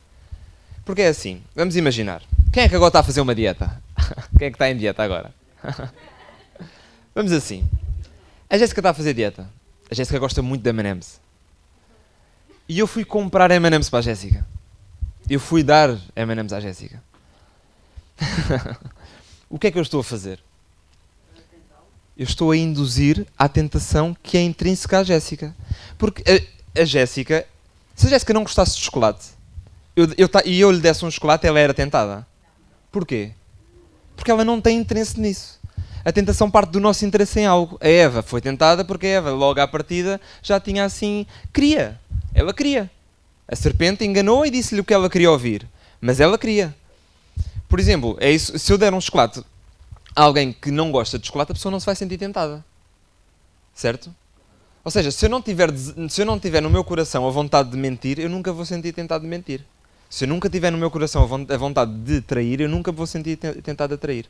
Porque 0.85 1.03
é 1.03 1.09
assim, 1.09 1.43
vamos 1.55 1.77
imaginar. 1.77 2.23
Quem 2.53 2.65
é 2.65 2.69
que 2.69 2.75
agora 2.75 2.91
está 2.91 3.01
a 3.01 3.03
fazer 3.03 3.21
uma 3.21 3.35
dieta? 3.35 3.83
Quem 4.39 4.49
é 4.49 4.51
que 4.51 4.57
está 4.57 4.71
em 4.71 4.77
dieta 4.77 5.03
agora? 5.03 5.35
vamos 7.15 7.33
assim. 7.33 7.67
A 8.49 8.59
Jéssica 8.59 8.81
está 8.81 8.91
a 8.91 8.95
fazer 8.95 9.15
dieta. 9.15 9.49
A 9.91 9.95
Jéssica 9.95 10.19
gosta 10.19 10.43
muito 10.43 10.63
de 10.63 10.69
M&M's. 10.69 11.21
E 12.69 12.79
eu 12.79 12.87
fui 12.87 13.05
comprar 13.05 13.51
M&M's 13.51 13.89
para 13.89 14.01
a 14.01 14.03
Jéssica. 14.03 14.47
Eu 15.29 15.41
fui 15.41 15.63
dar 15.63 15.99
M&M's 16.15 16.53
à 16.53 16.61
Jéssica. 16.61 17.03
o 19.49 19.59
que 19.59 19.69
é 19.69 19.71
que 19.71 19.79
eu 19.79 19.83
estou 19.83 20.01
a 20.01 20.05
fazer? 20.05 20.39
Eu 22.17 22.25
estou 22.25 22.51
a 22.51 22.57
induzir 22.57 23.27
à 23.39 23.49
tentação 23.49 24.15
que 24.23 24.37
é 24.37 24.43
intrínseca 24.43 24.99
à 24.99 25.05
Jéssica. 25.05 25.57
Porque 25.97 26.23
a, 26.31 26.83
a 26.83 26.85
Jéssica, 26.85 27.47
se 27.95 28.07
a 28.07 28.11
Jéssica 28.11 28.35
não 28.35 28.43
gostasse 28.43 28.77
de 28.77 28.83
chocolate 28.83 29.33
eu, 29.95 30.07
eu, 30.17 30.29
e 30.45 30.61
eu 30.61 30.71
lhe 30.71 30.81
desse 30.81 31.05
um 31.05 31.11
chocolate, 31.11 31.47
ela 31.47 31.61
era 31.61 31.75
tentada. 31.75 32.27
Porquê? 32.93 33.33
Porque 34.15 34.31
ela 34.31 34.45
não 34.45 34.61
tem 34.61 34.79
interesse 34.79 35.19
nisso. 35.19 35.59
A 36.05 36.13
tentação 36.13 36.51
parte 36.51 36.71
do 36.71 36.81
nosso 36.81 37.05
interesse 37.05 37.41
em 37.41 37.47
algo. 37.47 37.79
A 37.81 37.89
Eva 37.89 38.23
foi 38.23 38.41
tentada 38.41 38.85
porque 38.85 39.07
a 39.07 39.11
Eva, 39.11 39.31
logo 39.31 39.61
à 39.61 39.67
partida, 39.67 40.21
já 40.43 40.61
tinha 40.61 40.85
assim. 40.85 41.27
queria. 41.53 41.99
Ela 42.35 42.53
queria. 42.53 42.91
A 43.49 43.57
serpente 43.57 44.05
enganou 44.05 44.45
e 44.45 44.51
disse-lhe 44.51 44.81
o 44.81 44.85
que 44.85 44.95
ela 44.95 45.09
queria 45.09 45.31
ouvir. 45.31 45.67
Mas 46.01 46.21
ela 46.21 46.37
queria. 46.37 46.75
Por 47.69 47.81
exemplo, 47.81 48.17
é 48.21 48.31
isso, 48.31 48.59
se 48.59 48.73
eu 48.73 48.77
der 48.77 48.93
um 48.93 49.01
chocolate 49.01 49.43
a 50.15 50.23
alguém 50.23 50.53
que 50.53 50.71
não 50.71 50.93
gosta 50.93 51.19
de 51.19 51.27
chocolate, 51.27 51.53
a 51.53 51.55
pessoa 51.55 51.73
não 51.73 51.81
se 51.81 51.87
vai 51.87 51.95
sentir 51.95 52.19
tentada. 52.19 52.65
Certo? 53.75 54.15
Ou 54.85 54.91
seja, 54.91 55.11
se 55.11 55.25
eu 55.25 55.31
não 55.31 55.41
tiver, 55.41 55.71
se 56.09 56.21
eu 56.21 56.27
não 56.27 56.39
tiver 56.39 56.61
no 56.61 56.69
meu 56.69 56.85
coração 56.85 57.27
a 57.27 57.31
vontade 57.31 57.71
de 57.71 57.77
mentir, 57.77 58.19
eu 58.19 58.29
nunca 58.29 58.53
vou 58.53 58.67
sentir 58.67 58.93
tentado 58.93 59.23
de 59.23 59.31
mentir. 59.31 59.65
Se 60.13 60.25
eu 60.25 60.29
nunca 60.29 60.51
tiver 60.51 60.71
no 60.71 60.77
meu 60.77 60.91
coração 60.91 61.23
a 61.23 61.57
vontade 61.57 61.91
de 61.91 62.21
trair, 62.21 62.61
eu 62.61 62.69
nunca 62.69 62.93
vou 62.93 63.07
sentir 63.07 63.39
tentado 63.63 63.95
a 63.95 63.97
trair. 63.97 64.27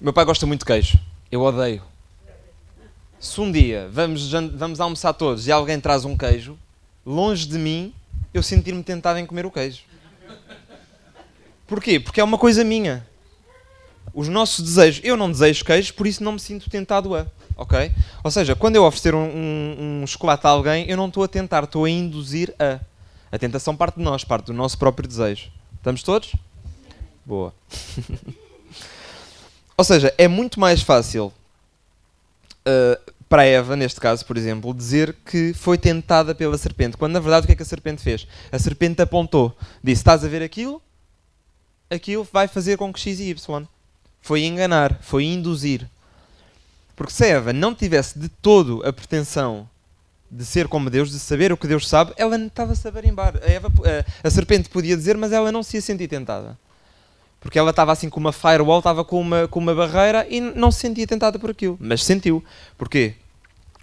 Meu 0.00 0.12
pai 0.12 0.24
gosta 0.24 0.46
muito 0.46 0.60
de 0.60 0.66
queijo. 0.66 0.96
Eu 1.28 1.42
odeio. 1.42 1.82
Se 3.18 3.40
um 3.40 3.50
dia 3.50 3.88
vamos, 3.90 4.30
vamos 4.30 4.78
almoçar 4.78 5.12
todos 5.14 5.48
e 5.48 5.50
alguém 5.50 5.80
traz 5.80 6.04
um 6.04 6.16
queijo, 6.16 6.56
longe 7.04 7.44
de 7.48 7.58
mim, 7.58 7.92
eu 8.32 8.40
sentir-me 8.40 8.84
tentado 8.84 9.18
em 9.18 9.26
comer 9.26 9.44
o 9.44 9.50
queijo. 9.50 9.82
Porquê? 11.66 11.98
Porque 11.98 12.20
é 12.20 12.24
uma 12.24 12.38
coisa 12.38 12.62
minha. 12.62 13.04
Os 14.16 14.28
nossos 14.28 14.64
desejos. 14.64 15.02
Eu 15.04 15.14
não 15.14 15.30
desejo 15.30 15.62
queijo, 15.62 15.92
por 15.92 16.06
isso 16.06 16.24
não 16.24 16.32
me 16.32 16.40
sinto 16.40 16.70
tentado 16.70 17.14
a. 17.14 17.26
Ok? 17.54 17.92
Ou 18.24 18.30
seja, 18.30 18.56
quando 18.56 18.76
eu 18.76 18.84
oferecer 18.84 19.14
um, 19.14 19.18
um, 19.18 20.00
um 20.02 20.06
chocolate 20.06 20.46
a 20.46 20.50
alguém, 20.50 20.88
eu 20.88 20.96
não 20.96 21.08
estou 21.08 21.22
a 21.22 21.28
tentar, 21.28 21.64
estou 21.64 21.84
a 21.84 21.90
induzir 21.90 22.54
a. 22.58 22.80
A 23.30 23.38
tentação 23.38 23.76
parte 23.76 23.96
de 23.96 24.02
nós, 24.02 24.24
parte 24.24 24.46
do 24.46 24.54
nosso 24.54 24.78
próprio 24.78 25.06
desejo. 25.06 25.50
Estamos 25.76 26.02
todos? 26.02 26.32
Boa. 27.24 27.52
Ou 29.76 29.84
seja, 29.84 30.14
é 30.16 30.26
muito 30.26 30.58
mais 30.58 30.80
fácil 30.80 31.30
uh, 32.66 33.12
para 33.28 33.44
Eva, 33.44 33.76
neste 33.76 34.00
caso, 34.00 34.24
por 34.24 34.38
exemplo, 34.38 34.72
dizer 34.72 35.14
que 35.26 35.52
foi 35.52 35.76
tentada 35.76 36.34
pela 36.34 36.56
serpente, 36.56 36.96
quando 36.96 37.12
na 37.12 37.20
verdade 37.20 37.44
o 37.44 37.46
que 37.46 37.52
é 37.52 37.56
que 37.56 37.62
a 37.62 37.66
serpente 37.66 38.00
fez? 38.00 38.26
A 38.50 38.58
serpente 38.58 39.02
apontou, 39.02 39.54
disse: 39.82 40.00
Estás 40.00 40.24
a 40.24 40.28
ver 40.28 40.40
aquilo? 40.40 40.80
Aquilo 41.90 42.26
vai 42.32 42.48
fazer 42.48 42.78
com 42.78 42.90
que 42.90 43.00
X 43.00 43.20
e 43.20 43.30
Y. 43.30 43.66
Foi 44.26 44.42
enganar, 44.42 44.98
foi 45.02 45.22
induzir. 45.22 45.88
Porque 46.96 47.12
se 47.12 47.28
Eva 47.28 47.52
não 47.52 47.72
tivesse 47.72 48.18
de 48.18 48.28
todo 48.28 48.82
a 48.84 48.92
pretensão 48.92 49.70
de 50.28 50.44
ser 50.44 50.66
como 50.66 50.90
Deus, 50.90 51.12
de 51.12 51.20
saber 51.20 51.52
o 51.52 51.56
que 51.56 51.68
Deus 51.68 51.88
sabe, 51.88 52.12
ela 52.16 52.36
estava-se 52.36 52.88
a 52.88 52.90
barimbar. 52.90 53.38
A, 53.40 53.48
Eva, 53.48 53.68
a, 53.68 54.26
a 54.26 54.28
serpente 54.28 54.68
podia 54.68 54.96
dizer, 54.96 55.16
mas 55.16 55.30
ela 55.30 55.52
não 55.52 55.62
se 55.62 55.76
ia 55.76 55.80
sentir 55.80 56.08
tentada. 56.08 56.58
Porque 57.38 57.56
ela 57.56 57.70
estava 57.70 57.92
assim 57.92 58.10
com 58.10 58.18
uma 58.18 58.32
firewall, 58.32 58.78
estava 58.78 59.04
com 59.04 59.20
uma, 59.20 59.46
com 59.46 59.60
uma 59.60 59.72
barreira 59.72 60.26
e 60.28 60.40
não 60.40 60.72
se 60.72 60.80
sentia 60.80 61.06
tentada 61.06 61.38
por 61.38 61.50
aquilo. 61.50 61.78
Mas 61.80 62.02
sentiu. 62.02 62.42
Porquê? 62.76 63.14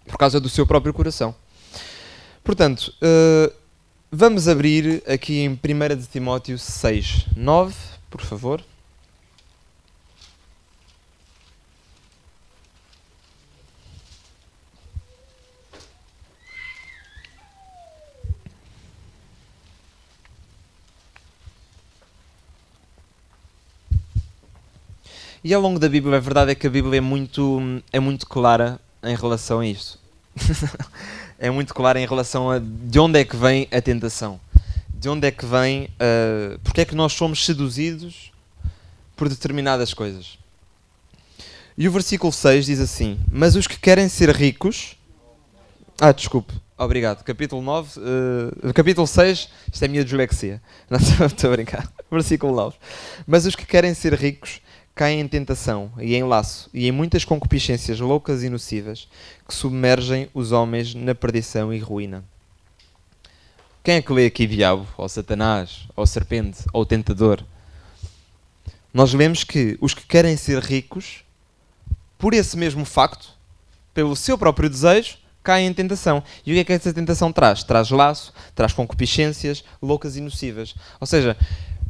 Por 0.06 0.18
causa 0.18 0.42
do 0.42 0.50
seu 0.50 0.68
próprio 0.68 0.94
coração. 0.94 1.34
Portanto, 2.44 2.94
uh, 3.02 3.50
vamos 4.12 4.50
abrir 4.50 5.02
aqui 5.08 5.40
em 5.40 5.52
1 5.52 5.96
de 5.96 6.08
Timóteo 6.08 6.60
6, 6.60 7.28
9, 7.34 7.74
por 8.10 8.20
favor. 8.20 8.62
E 25.44 25.54
ao 25.54 25.62
longo 25.62 25.78
da 25.78 25.90
Bíblia, 25.90 26.16
a 26.16 26.22
verdade 26.22 26.52
é 26.52 26.56
que 26.56 26.66
a 26.66 26.70
Bíblia 26.70 27.00
é 27.00 27.02
muito, 27.02 27.60
é 27.92 28.00
muito 28.00 28.26
clara 28.26 28.80
em 29.04 29.14
relação 29.14 29.60
a 29.60 29.68
isto. 29.68 30.00
é 31.38 31.50
muito 31.50 31.74
clara 31.74 32.00
em 32.00 32.06
relação 32.06 32.50
a 32.50 32.60
de 32.60 32.98
onde 32.98 33.20
é 33.20 33.26
que 33.26 33.36
vem 33.36 33.68
a 33.70 33.82
tentação. 33.82 34.40
De 34.88 35.10
onde 35.10 35.28
é 35.28 35.32
que 35.32 35.46
vem. 35.46 35.90
Uh, 35.96 36.58
porque 36.64 36.80
é 36.80 36.86
que 36.86 36.96
nós 36.96 37.12
somos 37.12 37.46
seduzidos 37.46 38.32
por 39.18 39.28
determinadas 39.28 39.94
coisas. 39.94 40.38
E 41.78 41.90
o 41.90 41.92
versículo 41.92 42.32
6 42.32 42.66
diz 42.66 42.80
assim: 42.80 43.20
Mas 43.30 43.58
os 43.58 43.68
que 43.68 43.78
querem 43.78 44.08
ser 44.08 44.30
ricos. 44.30 44.96
Ah, 46.00 46.14
desculpe. 46.14 46.54
Obrigado. 46.78 47.22
Capítulo 47.22 47.62
9. 47.62 48.00
Uh, 48.00 48.74
capítulo 48.74 49.06
6. 49.06 49.50
Isto 49.74 49.84
é 49.84 49.86
a 49.88 49.90
minha 49.90 50.06
dislexia. 50.06 50.62
Não 50.90 51.00
estou 51.28 51.50
a 51.50 51.54
brincar. 51.54 51.92
Versículo 52.10 52.56
9. 52.56 52.78
Mas 53.28 53.46
os 53.46 53.58
que 53.58 53.66
querem 53.66 53.94
ser 53.94 54.14
ricos 54.14 54.62
caem 54.96 55.20
em 55.20 55.28
tentação 55.28 55.92
e 56.00 56.16
em 56.16 56.24
laço 56.24 56.70
e 56.74 56.88
em 56.88 56.92
muitas 56.92 57.26
concupiscências 57.26 58.00
loucas 58.00 58.44
e 58.44 58.50
nocivas 58.50 59.08
que 59.48 59.54
submergem 59.54 60.30
os 60.34 60.52
homens 60.52 60.94
na 60.94 61.16
perdição 61.16 61.74
e 61.74 61.80
ruína. 61.80 62.24
Quem 63.84 63.96
é 63.96 64.02
que 64.02 64.14
lê 64.14 64.28
aqui 64.28 64.48
diabo, 64.48 64.88
ou 64.98 65.10
Satanás, 65.10 65.88
ou 65.96 66.06
serpente, 66.08 66.64
ou 66.72 66.86
tentador? 66.86 67.44
Nós 68.94 69.14
lemos 69.14 69.44
que 69.44 69.78
os 69.82 69.94
que 69.94 70.06
querem 70.06 70.38
ser 70.38 70.62
ricos, 70.62 71.24
por 72.18 72.34
esse 72.34 72.56
mesmo 72.56 72.86
facto, 72.86 73.34
pelo 73.94 74.16
seu 74.16 74.38
próprio 74.38 74.70
desejo, 74.70 75.18
caem 75.44 75.68
em 75.68 75.74
tentação. 75.74 76.24
E 76.46 76.52
o 76.52 76.56
que 76.56 76.62
é 76.62 76.64
que 76.64 76.72
essa 76.72 76.94
tentação 76.94 77.34
traz? 77.34 77.64
Traz 77.64 77.90
laço, 77.90 78.34
traz 78.56 78.72
concupiscências 78.72 79.64
loucas 79.82 80.16
e 80.16 80.22
nocivas. 80.22 80.74
Ou 81.02 81.06
seja, 81.06 81.36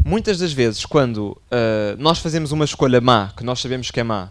muitas 0.05 0.37
das 0.37 0.53
vezes, 0.53 0.85
quando 0.85 1.37
uh, 1.51 1.97
nós 1.97 2.19
fazemos 2.19 2.51
uma 2.51 2.65
escolha 2.65 3.01
má, 3.01 3.31
que 3.35 3.43
nós 3.43 3.59
sabemos 3.59 3.91
que 3.91 3.99
é 3.99 4.03
má, 4.03 4.29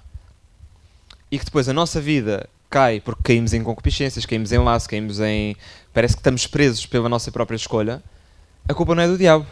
e 1.31 1.38
que 1.38 1.45
depois 1.45 1.69
a 1.69 1.73
nossa 1.73 2.00
vida 2.00 2.49
cai 2.69 3.00
porque 3.00 3.23
caímos 3.25 3.52
em 3.52 3.62
concupiscências, 3.62 4.25
caímos 4.25 4.50
em 4.50 4.59
laço, 4.59 4.88
caímos 4.88 5.21
em. 5.21 5.57
parece 5.92 6.14
que 6.14 6.21
estamos 6.21 6.47
presos 6.47 6.87
pela 6.87 7.09
nossa 7.09 7.31
própria 7.31 7.57
escolha, 7.57 8.02
a 8.69 8.75
culpa 8.75 8.95
não 8.95 9.02
é 9.02 9.09
do 9.09 9.19
diabo. 9.19 9.47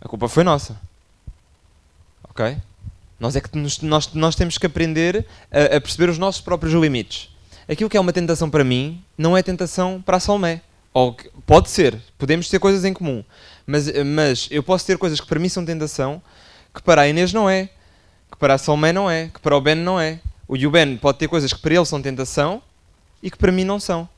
A 0.00 0.08
culpa 0.08 0.28
foi 0.28 0.42
nossa. 0.42 0.80
Ok? 2.24 2.56
Nós 3.20 3.36
é 3.36 3.40
que 3.40 3.56
nos, 3.56 3.80
nós, 3.80 4.12
nós 4.14 4.34
temos 4.34 4.58
que 4.58 4.66
aprender 4.66 5.26
a, 5.50 5.76
a, 5.76 5.80
perceber 5.80 6.08
os 6.08 6.18
nossos 6.18 6.40
próprios 6.40 6.74
limites. 6.74 7.28
Aquilo 7.68 7.88
que 7.88 7.96
é 7.96 8.00
uma 8.00 8.12
tentação 8.12 8.50
para 8.50 8.64
mim 8.64 9.02
não 9.16 9.36
é 9.36 9.42
tentação 9.42 10.02
para 10.04 10.16
a 10.16 10.20
Salmé. 10.20 10.60
Ou 10.92 11.16
pode 11.46 11.70
ser, 11.70 11.98
podemos 12.18 12.48
ter 12.48 12.58
coisas 12.58 12.84
em 12.84 12.92
comum. 12.92 13.24
Mas, 13.66 13.90
mas 14.04 14.48
eu 14.50 14.62
posso 14.62 14.86
ter 14.86 14.98
coisas 14.98 15.20
que 15.20 15.26
para 15.26 15.38
mim 15.38 15.48
são 15.48 15.64
tentação, 15.64 16.20
que 16.74 16.82
para 16.82 17.02
a 17.02 17.08
Inês 17.08 17.32
não 17.32 17.48
é, 17.48 17.68
que 18.30 18.36
para 18.38 18.54
a 18.54 18.58
Salmé 18.58 18.92
não 18.92 19.10
é, 19.10 19.28
que 19.28 19.40
para 19.40 19.56
o 19.56 19.60
Ben 19.60 19.74
não 19.74 20.00
é. 20.00 20.20
O 20.48 20.56
Ben 20.70 20.96
pode 20.96 21.18
ter 21.18 21.28
coisas 21.28 21.52
que 21.52 21.60
para 21.60 21.74
ele 21.74 21.84
são 21.84 22.02
tentação 22.02 22.62
e 23.22 23.30
que 23.30 23.38
para 23.38 23.52
mim 23.52 23.64
não 23.64 23.78
são. 23.78 24.08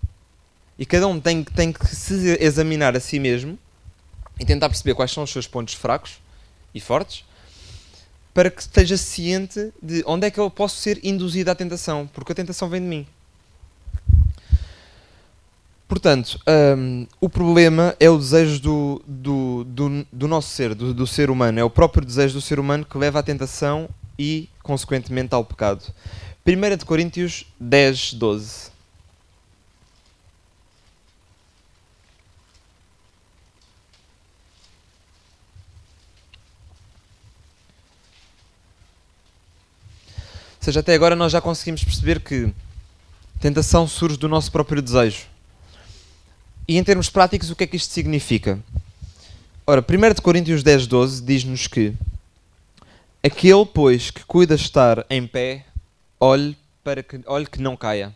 E 0.78 0.84
cada 0.84 1.06
um 1.06 1.20
tem, 1.20 1.44
tem 1.44 1.72
que 1.72 1.86
se 1.94 2.36
examinar 2.40 2.96
a 2.96 3.00
si 3.00 3.18
mesmo 3.18 3.58
e 4.40 4.44
tentar 4.44 4.68
perceber 4.68 4.94
quais 4.94 5.12
são 5.12 5.22
os 5.22 5.30
seus 5.30 5.46
pontos 5.46 5.74
fracos 5.74 6.18
e 6.74 6.80
fortes 6.80 7.24
para 8.34 8.50
que 8.50 8.60
esteja 8.60 8.96
ciente 8.96 9.72
de 9.80 10.02
onde 10.04 10.26
é 10.26 10.30
que 10.30 10.40
eu 10.40 10.50
posso 10.50 10.76
ser 10.76 10.98
induzido 11.04 11.52
à 11.52 11.54
tentação, 11.54 12.10
porque 12.12 12.32
a 12.32 12.34
tentação 12.34 12.68
vem 12.68 12.80
de 12.80 12.88
mim. 12.88 13.06
Portanto, 15.86 16.40
um, 16.76 17.06
o 17.20 17.28
problema 17.28 17.94
é 18.00 18.08
o 18.08 18.16
desejo 18.16 18.58
do, 18.60 19.02
do, 19.06 19.64
do, 19.64 20.06
do 20.10 20.28
nosso 20.28 20.48
ser, 20.48 20.74
do, 20.74 20.94
do, 20.94 21.06
ser 21.06 21.30
humano. 21.30 21.60
É 21.60 21.64
o 21.64 21.68
próprio 21.68 22.04
desejo 22.04 22.34
do 22.34 22.40
ser 22.40 22.58
humano 22.58 22.86
que 22.86 22.96
leva 22.96 23.18
à 23.18 23.22
tentação 23.22 23.88
e, 24.18 24.48
consequentemente, 24.62 25.34
ao 25.34 25.44
pecado. 25.44 25.84
1 26.46 26.76
de 26.76 26.84
Coríntios 26.84 27.46
10, 27.60 28.14
12. 28.14 28.72
Ou 40.58 40.64
seja, 40.64 40.80
até 40.80 40.94
agora 40.94 41.14
nós 41.14 41.30
já 41.30 41.42
conseguimos 41.42 41.84
perceber 41.84 42.20
que 42.20 42.50
tentação 43.38 43.86
surge 43.86 44.16
do 44.16 44.30
nosso 44.30 44.50
próprio 44.50 44.80
desejo. 44.80 45.33
E 46.66 46.78
em 46.78 46.84
termos 46.84 47.10
práticos, 47.10 47.50
o 47.50 47.56
que 47.56 47.64
é 47.64 47.66
que 47.66 47.76
isto 47.76 47.92
significa? 47.92 48.58
Ora, 49.66 49.80
1 49.80 50.22
Coríntios 50.22 50.62
10, 50.62 50.86
12 50.86 51.22
diz-nos 51.22 51.66
que 51.66 51.94
aquele, 53.22 53.64
pois, 53.66 54.10
que 54.10 54.24
cuida 54.24 54.54
estar 54.54 55.04
em 55.08 55.26
pé, 55.26 55.64
olhe 56.20 56.56
para 56.82 57.02
que, 57.02 57.20
olhe 57.26 57.46
que 57.46 57.60
não 57.60 57.76
caia. 57.76 58.14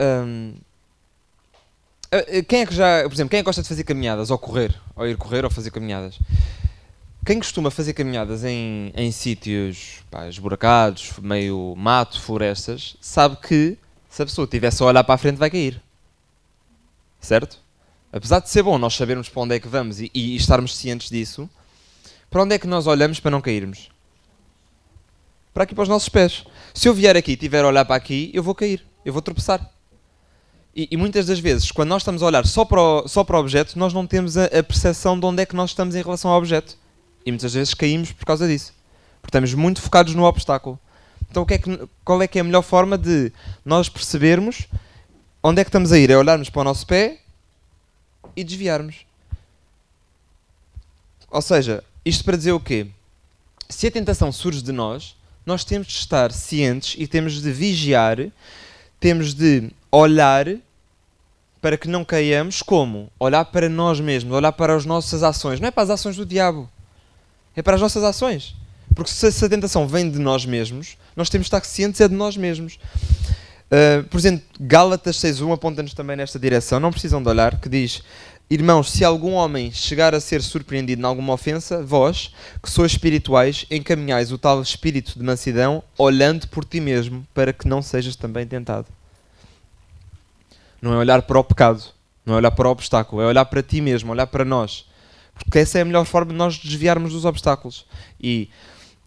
Hum, 0.00 0.54
quem 2.48 2.62
é 2.62 2.66
que 2.66 2.74
já, 2.74 3.02
por 3.04 3.14
exemplo, 3.14 3.30
quem 3.30 3.38
é 3.38 3.42
que 3.42 3.46
gosta 3.46 3.62
de 3.62 3.68
fazer 3.68 3.84
caminhadas, 3.84 4.30
ou 4.30 4.38
correr, 4.38 4.74
ou 4.96 5.06
ir 5.06 5.16
correr, 5.16 5.44
ou 5.44 5.50
fazer 5.50 5.70
caminhadas? 5.70 6.18
quem 7.24 7.38
costuma 7.38 7.70
fazer 7.70 7.92
caminhadas 7.92 8.42
em, 8.44 8.92
em 8.96 9.12
sítios 9.12 10.00
pá, 10.10 10.28
esburacados, 10.28 11.12
meio 11.20 11.74
mato, 11.76 12.20
florestas, 12.20 12.96
sabe 13.00 13.36
que 13.36 13.78
se 14.10 14.22
a 14.22 14.26
pessoa 14.26 14.44
estiver 14.44 14.72
a 14.76 14.84
olhar 14.84 15.04
para 15.04 15.14
a 15.14 15.18
frente 15.18 15.36
vai 15.36 15.48
cair. 15.48 15.80
Certo? 17.22 17.58
Apesar 18.12 18.40
de 18.40 18.50
ser 18.50 18.62
bom 18.62 18.76
nós 18.76 18.94
sabermos 18.94 19.28
para 19.28 19.42
onde 19.42 19.54
é 19.54 19.60
que 19.60 19.68
vamos 19.68 20.00
e, 20.00 20.10
e 20.12 20.36
estarmos 20.36 20.76
cientes 20.76 21.08
disso, 21.08 21.48
para 22.28 22.42
onde 22.42 22.54
é 22.54 22.58
que 22.58 22.66
nós 22.66 22.86
olhamos 22.86 23.20
para 23.20 23.30
não 23.30 23.40
cairmos? 23.40 23.90
Para 25.54 25.64
aqui 25.64 25.74
para 25.74 25.82
os 25.82 25.88
nossos 25.88 26.08
pés. 26.08 26.44
Se 26.74 26.88
eu 26.88 26.94
vier 26.94 27.16
aqui 27.16 27.30
e 27.30 27.34
estiver 27.34 27.64
a 27.64 27.68
olhar 27.68 27.84
para 27.84 27.94
aqui, 27.94 28.30
eu 28.34 28.42
vou 28.42 28.54
cair, 28.54 28.84
eu 29.04 29.12
vou 29.12 29.22
tropeçar. 29.22 29.70
E, 30.74 30.88
e, 30.90 30.96
muitas 30.96 31.26
das 31.26 31.38
vezes, 31.38 31.70
quando 31.70 31.90
nós 31.90 32.00
estamos 32.00 32.22
a 32.22 32.26
olhar 32.26 32.46
só 32.46 32.64
para 32.64 32.80
o, 32.80 33.06
só 33.06 33.22
para 33.22 33.36
o 33.36 33.40
objeto, 33.40 33.78
nós 33.78 33.92
não 33.92 34.06
temos 34.06 34.38
a, 34.38 34.46
a 34.46 34.62
percepção 34.62 35.20
de 35.20 35.24
onde 35.26 35.42
é 35.42 35.46
que 35.46 35.54
nós 35.54 35.70
estamos 35.70 35.94
em 35.94 36.02
relação 36.02 36.30
ao 36.30 36.38
objeto. 36.38 36.76
E 37.24 37.30
muitas 37.30 37.52
vezes 37.52 37.74
caímos 37.74 38.10
por 38.10 38.24
causa 38.24 38.48
disso. 38.48 38.72
Porque 39.20 39.28
estamos 39.28 39.52
muito 39.52 39.82
focados 39.82 40.14
no 40.14 40.24
obstáculo. 40.24 40.78
Então, 41.30 41.46
é 41.48 41.58
que, 41.58 41.88
qual 42.02 42.22
é 42.22 42.26
que 42.26 42.38
é 42.38 42.40
a 42.40 42.44
melhor 42.44 42.62
forma 42.62 42.96
de 42.96 43.30
nós 43.64 43.90
percebermos 43.90 44.66
onde 45.42 45.60
é 45.60 45.64
que 45.64 45.68
estamos 45.68 45.92
a 45.92 45.98
ir? 45.98 46.10
É 46.10 46.16
olharmos 46.16 46.48
para 46.48 46.60
o 46.60 46.64
nosso 46.64 46.86
pé 46.86 47.18
e 48.36 48.44
desviarmos. 48.44 49.06
Ou 51.30 51.42
seja, 51.42 51.82
isto 52.04 52.24
para 52.24 52.36
dizer 52.36 52.52
o 52.52 52.60
quê? 52.60 52.86
Se 53.68 53.86
a 53.86 53.90
tentação 53.90 54.30
surge 54.30 54.62
de 54.62 54.72
nós, 54.72 55.16
nós 55.44 55.64
temos 55.64 55.88
de 55.88 55.94
estar 55.94 56.30
cientes 56.30 56.94
e 56.98 57.06
temos 57.06 57.40
de 57.40 57.50
vigiar, 57.50 58.18
temos 59.00 59.34
de 59.34 59.70
olhar 59.90 60.46
para 61.60 61.78
que 61.78 61.88
não 61.88 62.04
caiamos 62.04 62.60
como? 62.60 63.10
Olhar 63.18 63.44
para 63.46 63.68
nós 63.68 64.00
mesmos, 64.00 64.34
olhar 64.34 64.52
para 64.52 64.74
as 64.74 64.84
nossas 64.84 65.22
ações. 65.22 65.60
Não 65.60 65.68
é 65.68 65.70
para 65.70 65.84
as 65.84 65.90
ações 65.90 66.16
do 66.16 66.26
diabo, 66.26 66.68
é 67.56 67.62
para 67.62 67.76
as 67.76 67.80
nossas 67.80 68.04
ações. 68.04 68.54
Porque 68.94 69.10
se 69.10 69.44
a 69.44 69.48
tentação 69.48 69.86
vem 69.86 70.10
de 70.10 70.18
nós 70.18 70.44
mesmos, 70.44 70.98
nós 71.16 71.30
temos 71.30 71.46
de 71.46 71.48
estar 71.48 71.64
cientes 71.64 72.00
é 72.00 72.08
de 72.08 72.14
nós 72.14 72.36
mesmos. 72.36 72.78
Uh, 73.72 74.04
por 74.04 74.18
exemplo, 74.18 74.44
Gálatas 74.60 75.16
6.1 75.16 75.54
aponta-nos 75.54 75.94
também 75.94 76.14
nesta 76.14 76.38
direção, 76.38 76.78
não 76.78 76.90
precisam 76.90 77.22
de 77.22 77.28
olhar, 77.30 77.58
que 77.58 77.70
diz 77.70 78.02
Irmãos, 78.52 78.90
se 78.90 79.02
algum 79.02 79.32
homem 79.32 79.72
chegar 79.72 80.14
a 80.14 80.20
ser 80.20 80.42
surpreendido 80.42 81.00
em 81.00 81.04
alguma 81.06 81.32
ofensa, 81.32 81.82
vós, 81.82 82.34
que 82.62 82.68
sois 82.68 82.92
espirituais, 82.92 83.64
encaminhais 83.70 84.30
o 84.30 84.36
tal 84.36 84.60
espírito 84.60 85.18
de 85.18 85.24
mansidão, 85.24 85.82
olhando 85.96 86.46
por 86.48 86.62
ti 86.62 86.78
mesmo, 86.78 87.26
para 87.32 87.54
que 87.54 87.66
não 87.66 87.80
sejas 87.80 88.14
também 88.14 88.46
tentado. 88.46 88.88
Não 90.82 90.92
é 90.92 90.98
olhar 90.98 91.22
para 91.22 91.38
o 91.38 91.44
pecado, 91.44 91.82
não 92.26 92.34
é 92.34 92.36
olhar 92.36 92.50
para 92.50 92.68
o 92.68 92.72
obstáculo, 92.72 93.22
é 93.22 93.26
olhar 93.26 93.46
para 93.46 93.62
ti 93.62 93.80
mesmo, 93.80 94.12
olhar 94.12 94.26
para 94.26 94.44
nós. 94.44 94.84
Porque 95.42 95.60
essa 95.60 95.78
é 95.78 95.80
a 95.80 95.86
melhor 95.86 96.04
forma 96.04 96.32
de 96.32 96.36
nós 96.36 96.58
desviarmos 96.58 97.14
dos 97.14 97.24
obstáculos. 97.24 97.86
E 98.20 98.50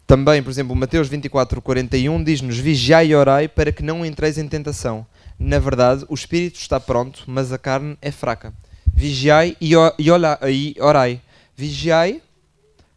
também, 0.08 0.44
por 0.44 0.52
exemplo, 0.52 0.76
Mateus 0.76 1.08
24, 1.08 1.62
41 1.62 2.24
diz-nos: 2.24 2.58
Vigiai 2.58 3.08
e 3.08 3.16
orai 3.16 3.48
para 3.48 3.72
que 3.72 3.82
não 3.82 4.06
entreis 4.06 4.38
em 4.38 4.48
tentação. 4.48 5.06
Na 5.38 5.58
verdade, 5.60 6.06
o 6.08 6.14
espírito 6.14 6.60
está 6.60 6.80
pronto, 6.80 7.24
mas 7.28 7.52
a 7.52 7.58
carne 7.58 7.98
é 8.02 8.12
fraca. 8.12 8.54
Vigiai 8.94 9.58
e, 9.60 9.72
e, 9.98 10.12
olha, 10.12 10.40
e 10.48 10.76
orai. 10.80 11.20
Vigiai 11.58 12.22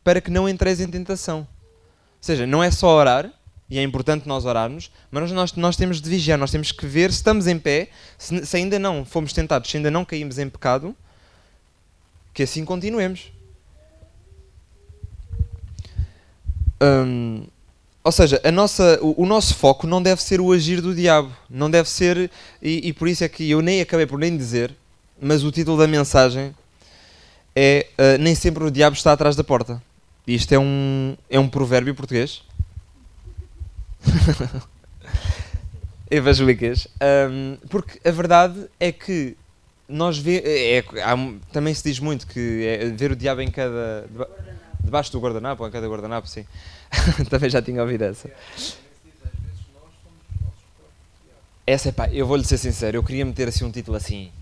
para 0.05 0.21
que 0.21 0.31
não 0.31 0.49
entreis 0.49 0.81
em 0.81 0.87
tentação. 0.87 1.41
Ou 1.41 1.47
seja, 2.21 2.47
não 2.47 2.63
é 2.63 2.71
só 2.71 2.89
orar, 2.89 3.33
e 3.71 3.79
é 3.79 3.83
importante 3.83 4.27
nós 4.27 4.45
orarmos, 4.45 4.91
mas 5.11 5.31
nós, 5.33 5.53
nós 5.55 5.77
temos 5.77 6.01
de 6.01 6.09
vigiar, 6.09 6.39
nós 6.39 6.51
temos 6.51 6.73
que 6.73 6.87
ver 6.87 7.11
se 7.11 7.19
estamos 7.19 7.47
em 7.47 7.59
pé, 7.59 7.89
se, 8.17 8.45
se 8.45 8.57
ainda 8.57 8.79
não 8.79 9.05
fomos 9.05 9.33
tentados, 9.33 9.71
se 9.71 9.77
ainda 9.77 9.91
não 9.91 10.05
caímos 10.05 10.39
em 10.39 10.49
pecado, 10.49 10.97
que 12.33 12.43
assim 12.43 12.65
continuemos. 12.65 13.31
Ou 18.05 18.13
seja, 18.13 18.41
a 18.43 18.51
nossa, 18.51 18.99
o, 19.03 19.23
o, 19.23 19.27
nosso 19.27 19.55
foco 19.55 19.87
não 19.87 20.03
deve 20.03 20.23
ser 20.23 20.41
o 20.41 20.53
agir 20.53 20.81
do 20.81 20.95
diabo, 20.95 21.31
não 21.51 21.71
deve 21.71 21.89
ser, 21.89 22.31
e, 22.63 22.89
e, 22.89 22.93
por 22.93 23.07
isso 23.07 23.23
é 23.23 23.29
que 23.29 23.51
eu 23.51 23.61
nem 23.61 23.81
acabei 23.81 24.07
por 24.07 24.19
nem 24.19 24.35
dizer, 24.37 24.75
mas 25.21 25.45
o 25.45 25.51
título 25.51 25.77
da 25.77 25.87
mensagem 25.87 26.55
é 27.55 27.87
uh, 27.99 28.23
Nem 28.23 28.35
sempre 28.35 28.63
o 28.65 28.71
diabo 28.71 28.95
está 28.97 29.13
atrás 29.13 29.35
da 29.35 29.43
porta. 29.43 29.83
Isto 30.27 30.53
é 30.53 30.59
um, 30.59 31.17
é 31.29 31.41
um 31.41 31.49
provérbio 31.49 31.95
português. 31.95 32.43
Evangélicas. 36.11 36.87
Um, 37.31 37.57
porque 37.69 37.99
a 38.09 38.13
verdade 38.13 38.67
é 38.79 38.93
que 38.93 39.37
nós 39.89 40.19
vê, 40.19 40.43
é, 40.45 40.79
é, 40.79 40.85
também 41.53 41.75
se 41.75 41.83
diz 41.83 41.99
muito 41.99 42.27
que 42.27 42.65
é 42.65 42.91
ver 42.91 43.11
o 43.13 43.17
diabo 43.17 43.41
em 43.41 43.51
cada. 43.51 44.07
Deba, 44.89 44.99
debaixo 44.99 45.13
do 45.13 45.21
guardanapo, 45.21 45.67
em 45.67 45.71
cada 45.71 45.87
guardanapo, 45.87 46.27
sim. 46.27 46.45
também 47.29 47.51
já 47.51 47.63
tinha 47.63 47.83
ouvido 47.83 48.03
essa. 48.03 48.31
Essa 51.67 51.91
é 51.91 51.93
pá, 51.93 52.09
eu 52.09 52.27
vou-lhe 52.27 52.45
ser 52.45 52.57
sincero, 52.59 52.97
eu 52.97 53.03
queria 53.05 53.25
meter 53.25 53.49
assim 53.49 53.65
um 53.65 53.71
título 53.71 53.97
assim, 53.97 54.33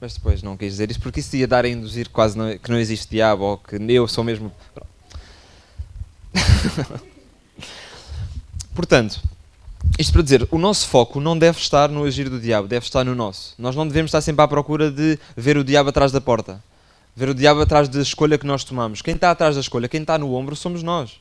mas 0.00 0.12
depois 0.14 0.42
não 0.42 0.56
quis 0.56 0.72
dizer 0.72 0.90
isso 0.90 1.00
porque 1.00 1.20
isso 1.20 1.34
ia 1.34 1.48
dar 1.48 1.64
a 1.64 1.68
induzir 1.68 2.10
quase 2.10 2.36
não, 2.36 2.58
que 2.58 2.70
não 2.70 2.78
existe 2.78 3.08
diabo 3.08 3.44
ou 3.44 3.56
que 3.56 3.76
eu 3.76 4.06
sou 4.06 4.22
mesmo. 4.22 4.52
Portanto, 8.74 9.22
isto 9.98 10.12
para 10.12 10.22
dizer, 10.22 10.46
o 10.50 10.58
nosso 10.58 10.86
foco 10.88 11.20
não 11.20 11.38
deve 11.38 11.58
estar 11.58 11.88
no 11.88 12.04
agir 12.04 12.28
do 12.28 12.38
diabo, 12.38 12.68
deve 12.68 12.84
estar 12.84 13.02
no 13.02 13.14
nosso. 13.14 13.54
Nós 13.58 13.74
não 13.74 13.88
devemos 13.88 14.10
estar 14.10 14.20
sempre 14.20 14.44
à 14.44 14.48
procura 14.48 14.90
de 14.90 15.18
ver 15.34 15.56
o 15.56 15.64
diabo 15.64 15.88
atrás 15.88 16.12
da 16.12 16.20
porta, 16.20 16.62
ver 17.14 17.28
o 17.28 17.34
diabo 17.34 17.60
atrás 17.60 17.88
da 17.88 18.00
escolha 18.00 18.38
que 18.38 18.46
nós 18.46 18.64
tomamos. 18.64 19.00
Quem 19.00 19.14
está 19.14 19.30
atrás 19.30 19.54
da 19.54 19.60
escolha, 19.60 19.88
quem 19.88 20.00
está 20.00 20.18
no 20.18 20.34
ombro, 20.34 20.56
somos 20.56 20.82
nós. 20.82 21.20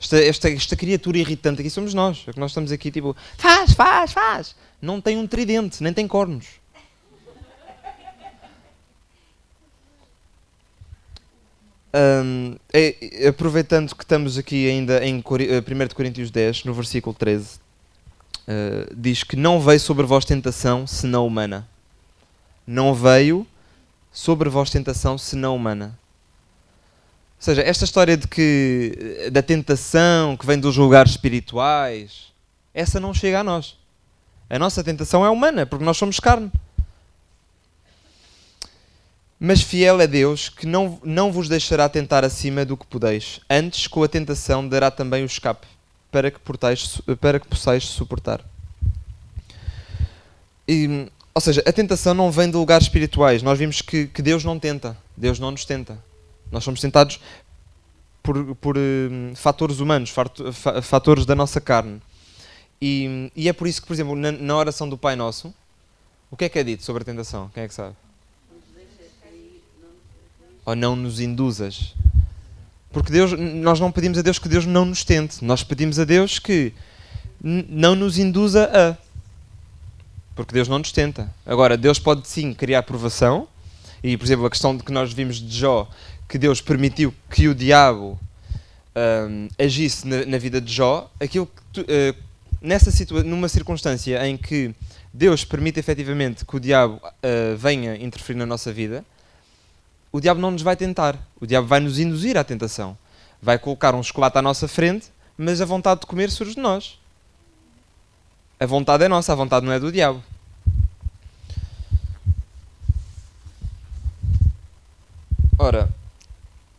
Esta, 0.00 0.18
esta, 0.18 0.50
esta 0.50 0.76
criatura 0.76 1.18
irritante 1.18 1.60
aqui 1.60 1.70
somos 1.70 1.94
nós. 1.94 2.24
É 2.26 2.32
que 2.32 2.40
nós 2.40 2.50
estamos 2.50 2.70
aqui 2.70 2.90
tipo, 2.90 3.16
faz, 3.38 3.72
faz, 3.72 4.12
faz. 4.12 4.56
Não 4.80 5.00
tem 5.00 5.16
um 5.16 5.26
tridente, 5.26 5.82
nem 5.82 5.92
tem 5.92 6.06
cornos. 6.06 6.46
Um, 11.96 12.56
é, 12.72 13.28
aproveitando 13.28 13.94
que 13.94 14.02
estamos 14.02 14.36
aqui 14.36 14.68
ainda 14.68 15.04
em 15.06 15.18
1 15.18 15.22
eh, 15.42 15.88
Coríntios 15.94 16.28
10, 16.28 16.64
no 16.64 16.74
versículo 16.74 17.14
13, 17.14 17.54
uh, 17.54 17.58
eh, 18.48 18.88
diz 18.96 19.22
que 19.22 19.36
não 19.36 19.60
veio 19.60 19.78
sobre 19.78 20.04
vós 20.04 20.24
tentação 20.24 20.88
senão 20.88 21.24
humana. 21.24 21.68
Não 22.66 22.92
veio 22.92 23.46
sobre 24.14 24.48
vós 24.48 24.70
tentação 24.70 25.18
senão 25.18 25.56
humana. 25.56 25.98
Ou 27.36 27.42
seja, 27.44 27.60
esta 27.62 27.84
história 27.84 28.16
de 28.16 28.28
que 28.28 29.28
da 29.32 29.42
tentação 29.42 30.36
que 30.36 30.46
vem 30.46 30.58
dos 30.58 30.76
lugares 30.76 31.10
espirituais, 31.10 32.32
essa 32.72 33.00
não 33.00 33.12
chega 33.12 33.40
a 33.40 33.44
nós. 33.44 33.76
A 34.48 34.58
nossa 34.58 34.84
tentação 34.84 35.26
é 35.26 35.28
humana, 35.28 35.66
porque 35.66 35.84
nós 35.84 35.96
somos 35.96 36.20
carne. 36.20 36.50
Mas 39.38 39.60
fiel 39.60 40.00
é 40.00 40.06
Deus, 40.06 40.48
que 40.48 40.64
não, 40.64 40.98
não 41.02 41.32
vos 41.32 41.48
deixará 41.48 41.88
tentar 41.88 42.24
acima 42.24 42.64
do 42.64 42.76
que 42.76 42.86
podeis. 42.86 43.40
Antes, 43.50 43.88
com 43.88 44.02
a 44.02 44.08
tentação, 44.08 44.66
dará 44.66 44.90
também 44.92 45.24
o 45.24 45.26
escape, 45.26 45.66
para 46.10 46.30
que, 46.30 46.38
portais, 46.38 47.00
para 47.20 47.40
que 47.40 47.48
possais 47.48 47.84
suportar. 47.84 48.40
E, 50.66 51.10
ou 51.34 51.40
seja, 51.40 51.62
a 51.66 51.72
tentação 51.72 52.14
não 52.14 52.30
vem 52.30 52.50
de 52.50 52.56
lugares 52.56 52.86
espirituais. 52.86 53.42
Nós 53.42 53.58
vimos 53.58 53.82
que, 53.82 54.06
que 54.06 54.22
Deus 54.22 54.44
não 54.44 54.58
tenta. 54.58 54.96
Deus 55.16 55.38
não 55.38 55.50
nos 55.50 55.64
tenta. 55.64 55.98
Nós 56.50 56.62
somos 56.62 56.80
tentados 56.80 57.20
por, 58.22 58.54
por 58.56 58.78
um, 58.78 59.34
fatores 59.34 59.80
humanos, 59.80 60.14
fatores 60.82 61.26
da 61.26 61.34
nossa 61.34 61.60
carne. 61.60 62.00
E, 62.80 63.30
e, 63.34 63.48
é 63.48 63.52
por 63.52 63.66
isso 63.66 63.80
que, 63.80 63.86
por 63.86 63.94
exemplo, 63.94 64.14
na, 64.14 64.30
na 64.30 64.56
oração 64.56 64.88
do 64.88 64.96
Pai 64.96 65.16
Nosso, 65.16 65.52
o 66.30 66.36
que 66.36 66.44
é 66.44 66.48
que 66.48 66.58
é 66.58 66.64
dito 66.64 66.84
sobre 66.84 67.02
a 67.02 67.04
tentação? 67.04 67.50
Quem 67.52 67.64
é 67.64 67.68
que 67.68 67.74
sabe? 67.74 67.96
ou 70.64 70.74
não 70.74 70.96
nos 70.96 71.20
induzas. 71.20 71.94
Porque 72.90 73.12
Deus, 73.12 73.32
nós 73.32 73.80
não 73.80 73.90
pedimos 73.90 74.18
a 74.18 74.22
Deus 74.22 74.38
que 74.38 74.48
Deus 74.48 74.64
não 74.64 74.84
nos 74.84 75.04
tente, 75.04 75.44
nós 75.44 75.62
pedimos 75.62 75.98
a 75.98 76.04
Deus 76.04 76.38
que 76.38 76.72
não 77.42 77.94
nos 77.94 78.18
induza 78.18 78.70
a. 78.72 79.03
Porque 80.34 80.52
Deus 80.52 80.68
não 80.68 80.78
nos 80.78 80.92
tenta. 80.92 81.32
Agora, 81.46 81.76
Deus 81.76 81.98
pode 81.98 82.26
sim 82.26 82.52
criar 82.52 82.82
provação, 82.82 83.46
e 84.02 84.16
por 84.16 84.24
exemplo, 84.24 84.46
a 84.46 84.50
questão 84.50 84.76
de 84.76 84.82
que 84.82 84.92
nós 84.92 85.12
vimos 85.12 85.36
de 85.36 85.56
Jó, 85.56 85.88
que 86.28 86.38
Deus 86.38 86.60
permitiu 86.60 87.14
que 87.30 87.48
o 87.48 87.54
diabo 87.54 88.18
um, 88.96 89.48
agisse 89.58 90.06
na, 90.06 90.24
na, 90.24 90.38
vida 90.38 90.60
de 90.60 90.72
Jó, 90.72 91.10
aquilo 91.20 91.48
que 91.72 91.80
uh, 91.80 92.16
nessa 92.60 92.90
numa 93.24 93.48
circunstância 93.48 94.26
em 94.26 94.36
que 94.36 94.74
Deus 95.12 95.44
permite 95.44 95.78
efetivamente 95.78 96.44
que 96.44 96.56
o 96.56 96.60
diabo 96.60 96.96
uh, 96.96 97.56
venha 97.56 97.96
interferir 97.96 98.38
na 98.38 98.46
nossa 98.46 98.72
vida, 98.72 99.04
o 100.10 100.20
diabo 100.20 100.40
não 100.40 100.50
nos 100.52 100.62
vai 100.62 100.76
tentar. 100.76 101.18
O 101.40 101.46
diabo 101.46 101.66
vai 101.66 101.80
nos 101.80 101.98
induzir 101.98 102.36
à 102.36 102.44
tentação. 102.44 102.96
Vai 103.42 103.58
colocar 103.58 103.94
um 103.94 104.02
chocolate 104.02 104.38
à 104.38 104.42
nossa 104.42 104.68
frente, 104.68 105.06
mas 105.36 105.60
a 105.60 105.64
vontade 105.64 106.02
de 106.02 106.06
comer 106.06 106.30
surge 106.30 106.54
de 106.54 106.60
nós. 106.60 106.98
A 108.64 108.66
vontade 108.66 109.04
é 109.04 109.08
nossa, 109.08 109.30
a 109.30 109.36
vontade 109.36 109.66
não 109.66 109.72
é 109.74 109.78
do 109.78 109.92
diabo. 109.92 110.24
Ora, 115.58 115.90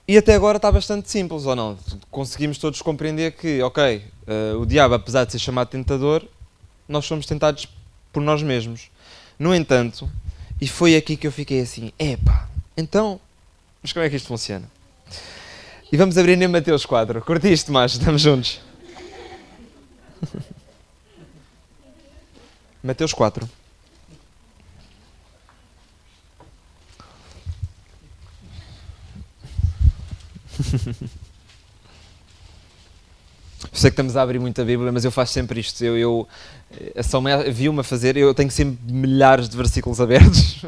E 0.07 0.17
até 0.17 0.33
agora 0.33 0.57
está 0.57 0.71
bastante 0.71 1.11
simples, 1.11 1.45
ou 1.45 1.55
não? 1.55 1.77
Conseguimos 2.09 2.57
todos 2.57 2.81
compreender 2.81 3.33
que, 3.33 3.61
ok, 3.61 4.03
uh, 4.27 4.59
o 4.59 4.65
diabo, 4.65 4.95
apesar 4.95 5.25
de 5.25 5.33
ser 5.33 5.39
chamado 5.39 5.67
tentador, 5.67 6.23
nós 6.89 7.05
somos 7.05 7.27
tentados 7.27 7.67
por 8.11 8.23
nós 8.23 8.41
mesmos. 8.41 8.89
No 9.37 9.53
entanto, 9.53 10.09
e 10.59 10.67
foi 10.67 10.95
aqui 10.95 11.15
que 11.15 11.27
eu 11.27 11.31
fiquei 11.31 11.61
assim, 11.61 11.91
epá, 11.99 12.49
então, 12.75 13.19
mas 13.83 13.93
como 13.93 14.03
é 14.03 14.09
que 14.09 14.15
isto 14.15 14.27
funciona? 14.27 14.65
E 15.91 15.97
vamos 15.97 16.17
abrir 16.17 16.41
em 16.41 16.47
Mateus 16.47 16.83
4. 16.83 17.21
Curtiste, 17.21 17.69
mais, 17.69 17.91
estamos 17.91 18.21
juntos. 18.21 18.59
Mateus 22.85 23.13
4. 23.13 23.49
sei 33.73 33.89
que 33.89 33.93
estamos 33.93 34.15
a 34.15 34.21
abrir 34.21 34.37
muita 34.37 34.63
Bíblia, 34.63 34.91
mas 34.91 35.03
eu 35.03 35.09
faço 35.09 35.33
sempre 35.33 35.59
isto. 35.59 35.83
Eu, 35.83 35.97
eu 35.97 36.27
a 36.95 37.01
Salomé 37.01 37.49
viu-me 37.49 37.79
a 37.79 37.83
fazer, 37.83 38.15
eu 38.17 38.35
tenho 38.35 38.51
sempre 38.51 38.77
milhares 38.93 39.49
de 39.49 39.57
versículos 39.57 39.99
abertos. 39.99 40.63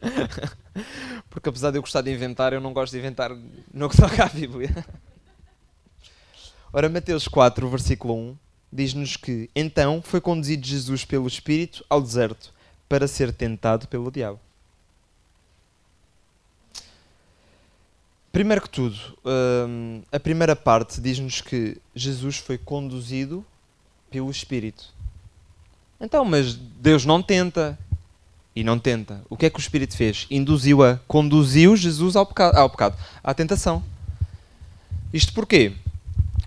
Porque 1.28 1.48
apesar 1.48 1.72
de 1.72 1.78
eu 1.78 1.82
gostar 1.82 2.02
de 2.02 2.12
inventar, 2.12 2.52
eu 2.52 2.60
não 2.60 2.72
gosto 2.72 2.92
de 2.92 3.00
inventar 3.00 3.32
no 3.74 3.88
que 3.88 3.96
toca 3.96 4.24
à 4.24 4.28
Bíblia. 4.28 4.86
Ora, 6.72 6.88
Mateus 6.88 7.26
4, 7.26 7.68
versículo 7.68 8.14
1, 8.14 8.36
diz-nos 8.76 9.16
que 9.16 9.48
então 9.56 10.02
foi 10.02 10.20
conduzido 10.20 10.66
Jesus 10.66 11.04
pelo 11.04 11.26
Espírito 11.26 11.84
ao 11.88 12.02
deserto 12.02 12.52
para 12.86 13.08
ser 13.08 13.32
tentado 13.32 13.88
pelo 13.88 14.10
diabo. 14.10 14.38
Primeiro 18.30 18.60
que 18.60 18.68
tudo, 18.68 18.98
hum, 19.24 20.02
a 20.12 20.20
primeira 20.20 20.54
parte 20.54 21.00
diz-nos 21.00 21.40
que 21.40 21.78
Jesus 21.94 22.36
foi 22.36 22.58
conduzido 22.58 23.42
pelo 24.10 24.30
Espírito. 24.30 24.92
Então, 25.98 26.22
mas 26.22 26.54
Deus 26.54 27.06
não 27.06 27.22
tenta. 27.22 27.78
E 28.54 28.62
não 28.62 28.78
tenta. 28.78 29.22
O 29.28 29.36
que 29.36 29.46
é 29.46 29.50
que 29.50 29.58
o 29.58 29.60
Espírito 29.60 29.96
fez? 29.96 30.26
Induziu-a, 30.30 31.00
conduziu 31.06 31.76
Jesus 31.76 32.14
ao 32.14 32.26
pecado, 32.26 32.56
ao 32.56 32.70
pecado, 32.70 32.96
à 33.24 33.32
tentação. 33.32 33.82
Isto 35.12 35.32
porquê? 35.32 35.72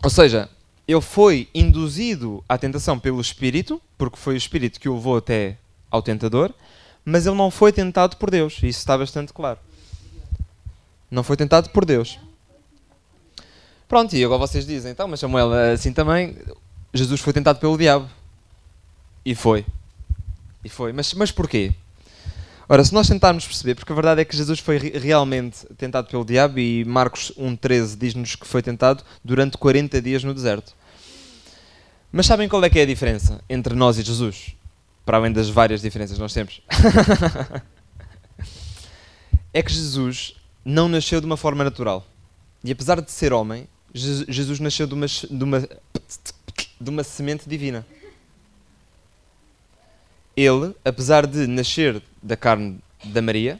Ou 0.03 0.09
seja, 0.09 0.49
ele 0.89 1.01
foi 1.01 1.47
induzido 1.53 2.43
à 2.49 2.57
tentação 2.57 2.97
pelo 2.97 3.21
Espírito, 3.21 3.79
porque 3.95 4.17
foi 4.17 4.33
o 4.33 4.37
Espírito 4.37 4.79
que 4.79 4.89
o 4.89 4.95
levou 4.95 5.17
até 5.17 5.55
ao 5.91 6.01
tentador, 6.01 6.51
mas 7.05 7.27
ele 7.27 7.35
não 7.35 7.51
foi 7.51 7.71
tentado 7.71 8.17
por 8.17 8.31
Deus. 8.31 8.53
Isso 8.55 8.79
está 8.79 8.97
bastante 8.97 9.31
claro. 9.31 9.59
Não 11.11 11.21
foi 11.23 11.37
tentado 11.37 11.69
por 11.69 11.85
Deus. 11.85 12.17
Pronto, 13.87 14.15
e 14.15 14.23
agora 14.25 14.39
vocês 14.39 14.65
dizem, 14.65 14.91
então, 14.91 15.07
mas 15.07 15.19
Samuel, 15.19 15.53
assim 15.53 15.93
também, 15.93 16.35
Jesus 16.91 17.21
foi 17.21 17.33
tentado 17.33 17.59
pelo 17.59 17.77
diabo. 17.77 18.09
E 19.23 19.35
foi. 19.35 19.63
E 20.65 20.69
foi. 20.69 20.91
Mas, 20.91 21.13
mas 21.13 21.31
porquê? 21.31 21.71
Ora, 22.67 22.83
se 22.83 22.95
nós 22.95 23.07
tentarmos 23.07 23.45
perceber, 23.45 23.75
porque 23.75 23.91
a 23.91 23.95
verdade 23.95 24.21
é 24.21 24.25
que 24.25 24.35
Jesus 24.35 24.59
foi 24.59 24.77
realmente 24.77 25.67
tentado 25.77 26.07
pelo 26.07 26.25
diabo 26.25 26.57
e 26.57 26.83
Marcos 26.85 27.31
1.13 27.37 27.95
diz-nos 27.95 28.35
que 28.35 28.47
foi 28.47 28.63
tentado 28.63 29.03
durante 29.23 29.55
40 29.55 30.01
dias 30.01 30.23
no 30.23 30.33
deserto. 30.33 30.78
Mas 32.11 32.25
sabem 32.25 32.49
qual 32.49 32.63
é 32.63 32.69
que 32.69 32.79
é 32.79 32.83
a 32.83 32.87
diferença 32.87 33.39
entre 33.47 33.75
nós 33.75 33.97
e 33.97 34.03
Jesus? 34.03 34.55
Para 35.05 35.17
além 35.17 35.31
das 35.31 35.49
várias 35.49 35.81
diferenças 35.81 36.17
que 36.17 36.21
nós 36.21 36.33
temos. 36.33 36.61
é 39.53 39.61
que 39.61 39.71
Jesus 39.71 40.35
não 40.65 40.89
nasceu 40.89 41.19
de 41.19 41.25
uma 41.25 41.37
forma 41.37 41.63
natural. 41.63 42.05
E 42.63 42.71
apesar 42.71 42.99
de 42.99 43.11
ser 43.11 43.31
homem, 43.31 43.67
Jesus 43.93 44.59
nasceu 44.59 44.87
de 44.87 44.93
uma, 44.93 45.07
de 45.07 45.43
uma, 45.43 45.69
de 46.81 46.89
uma 46.89 47.03
semente 47.03 47.47
divina. 47.47 47.85
Ele, 50.35 50.75
apesar 50.83 51.27
de 51.27 51.45
nascer 51.47 52.01
da 52.23 52.35
carne 52.35 52.79
da 53.03 53.21
Maria, 53.21 53.59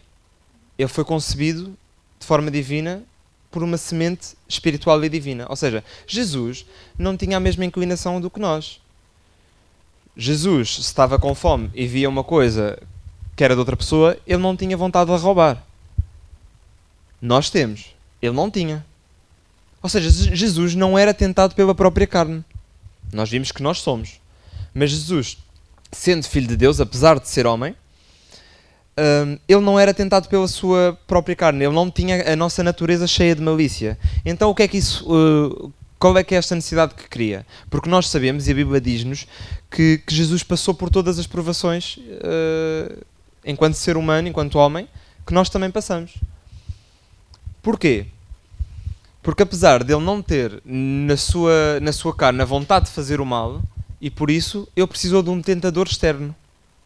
ele 0.78 0.88
foi 0.88 1.04
concebido 1.04 1.78
de 2.20 2.26
forma 2.26 2.50
divina 2.50 3.04
por 3.52 3.64
uma 3.64 3.78
semente 3.78 4.36
espiritual 4.48 5.04
e 5.04 5.10
divina. 5.10 5.46
Ou 5.50 5.56
seja, 5.56 5.84
Jesus 6.06 6.66
não 6.98 7.18
tinha 7.18 7.38
a 7.38 7.40
mesma 7.40 7.66
inclinação 7.66 8.22
do 8.22 8.30
que 8.30 8.40
nós. 8.40 8.80
Jesus, 10.16 10.76
se 10.76 10.82
estava 10.82 11.18
com 11.18 11.34
fome 11.34 11.72
e 11.74 11.88
via 11.88 12.10
uma 12.10 12.24
coisa 12.24 12.78
que 13.36 13.44
era 13.44 13.56
de 13.56 13.60
outra 13.60 13.78
pessoa, 13.78 14.18
ele 14.28 14.42
não 14.42 14.56
tinha 14.56 14.76
vontade 14.76 15.10
de 15.10 15.18
roubar. 15.18 15.64
Nós 17.22 17.50
temos. 17.50 17.96
Ele 18.22 18.36
não 18.36 18.52
tinha. 18.52 18.86
Ou 19.82 19.90
seja, 19.90 20.10
Jesus 20.10 20.76
não 20.76 20.98
era 20.98 21.14
tentado 21.14 21.56
pela 21.56 21.74
própria 21.74 22.06
carne. 22.06 22.44
Nós 23.14 23.30
vimos 23.30 23.52
que 23.52 23.64
nós 23.64 23.80
somos. 23.80 24.20
Mas 24.74 24.92
Jesus, 24.92 25.38
sendo 25.92 26.28
filho 26.28 26.48
de 26.48 26.58
Deus, 26.58 26.80
apesar 26.80 27.20
de 27.20 27.28
ser 27.30 27.48
homem, 27.48 27.76
um, 29.00 29.38
ele 29.48 29.62
não 29.62 29.80
era 29.80 29.94
tentado 29.94 30.28
pela 30.28 30.48
sua 30.48 30.98
própria 31.08 31.36
carne. 31.36 31.64
Ele 31.64 31.74
não 31.74 31.90
tinha 31.90 32.34
a 32.34 32.36
nossa 32.36 32.64
natureza 32.64 33.08
cheia 33.08 33.36
de 33.36 33.42
malícia. 33.42 33.98
Então, 34.26 34.50
o 34.50 34.56
que 34.56 34.64
é 34.64 34.68
que 34.68 34.78
isso. 34.78 35.06
Uh, 35.06 35.72
qual 35.98 36.18
é 36.18 36.24
que 36.24 36.34
é 36.34 36.38
esta 36.38 36.56
necessidade 36.56 36.94
que 36.96 37.10
cria? 37.10 37.46
Porque 37.70 37.90
nós 37.90 38.08
sabemos, 38.08 38.48
e 38.48 38.52
a 38.52 38.56
Bíblia 38.56 38.80
diz-nos, 38.80 39.28
que, 39.70 39.98
que, 39.98 40.16
Jesus 40.16 40.44
passou 40.44 40.74
por 40.74 40.90
todas 40.90 41.20
as 41.20 41.28
provações, 41.28 41.98
uh, 41.98 43.06
enquanto 43.44 43.74
ser 43.74 43.98
humano, 43.98 44.30
enquanto 44.30 44.58
homem, 44.58 44.88
que 45.28 45.34
nós 45.34 45.50
também 45.50 45.70
passamos. 45.70 46.14
Porquê? 47.62 48.06
Porque 49.22 49.44
apesar 49.44 49.84
de 49.84 49.94
ele 49.94 50.04
não 50.04 50.22
ter 50.22 50.62
na 50.64 51.18
sua, 51.18 51.80
na 51.82 51.92
sua 51.92 52.16
carne 52.16 52.42
a 52.42 52.46
vontade 52.46 52.86
de 52.86 52.92
fazer 52.92 53.20
o 53.20 53.26
mal, 53.26 53.62
e 54.00 54.10
por 54.10 54.32
isso 54.32 54.68
ele 54.76 54.88
precisou 54.88 55.22
de 55.22 55.30
um 55.30 55.42
tentador 55.42 55.86
externo. 55.86 56.34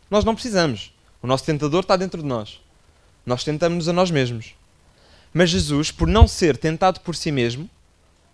Nós 0.10 0.26
não 0.26 0.34
precisamos. 0.34 0.93
O 1.24 1.28
nosso 1.28 1.46
tentador 1.46 1.82
está 1.82 1.96
dentro 1.96 2.22
de 2.22 2.28
nós. 2.28 2.60
Nós 3.26 3.44
tentamos-nos 3.44 3.88
a 3.88 3.94
nós 3.94 4.12
mesmos. 4.12 4.54
Mas 5.34 5.50
Jesus, 5.50 5.90
por 5.90 6.08
não 6.08 6.28
ser 6.28 6.58
tentado 6.58 7.00
por 7.00 7.16
si 7.16 7.32
mesmo, 7.32 7.70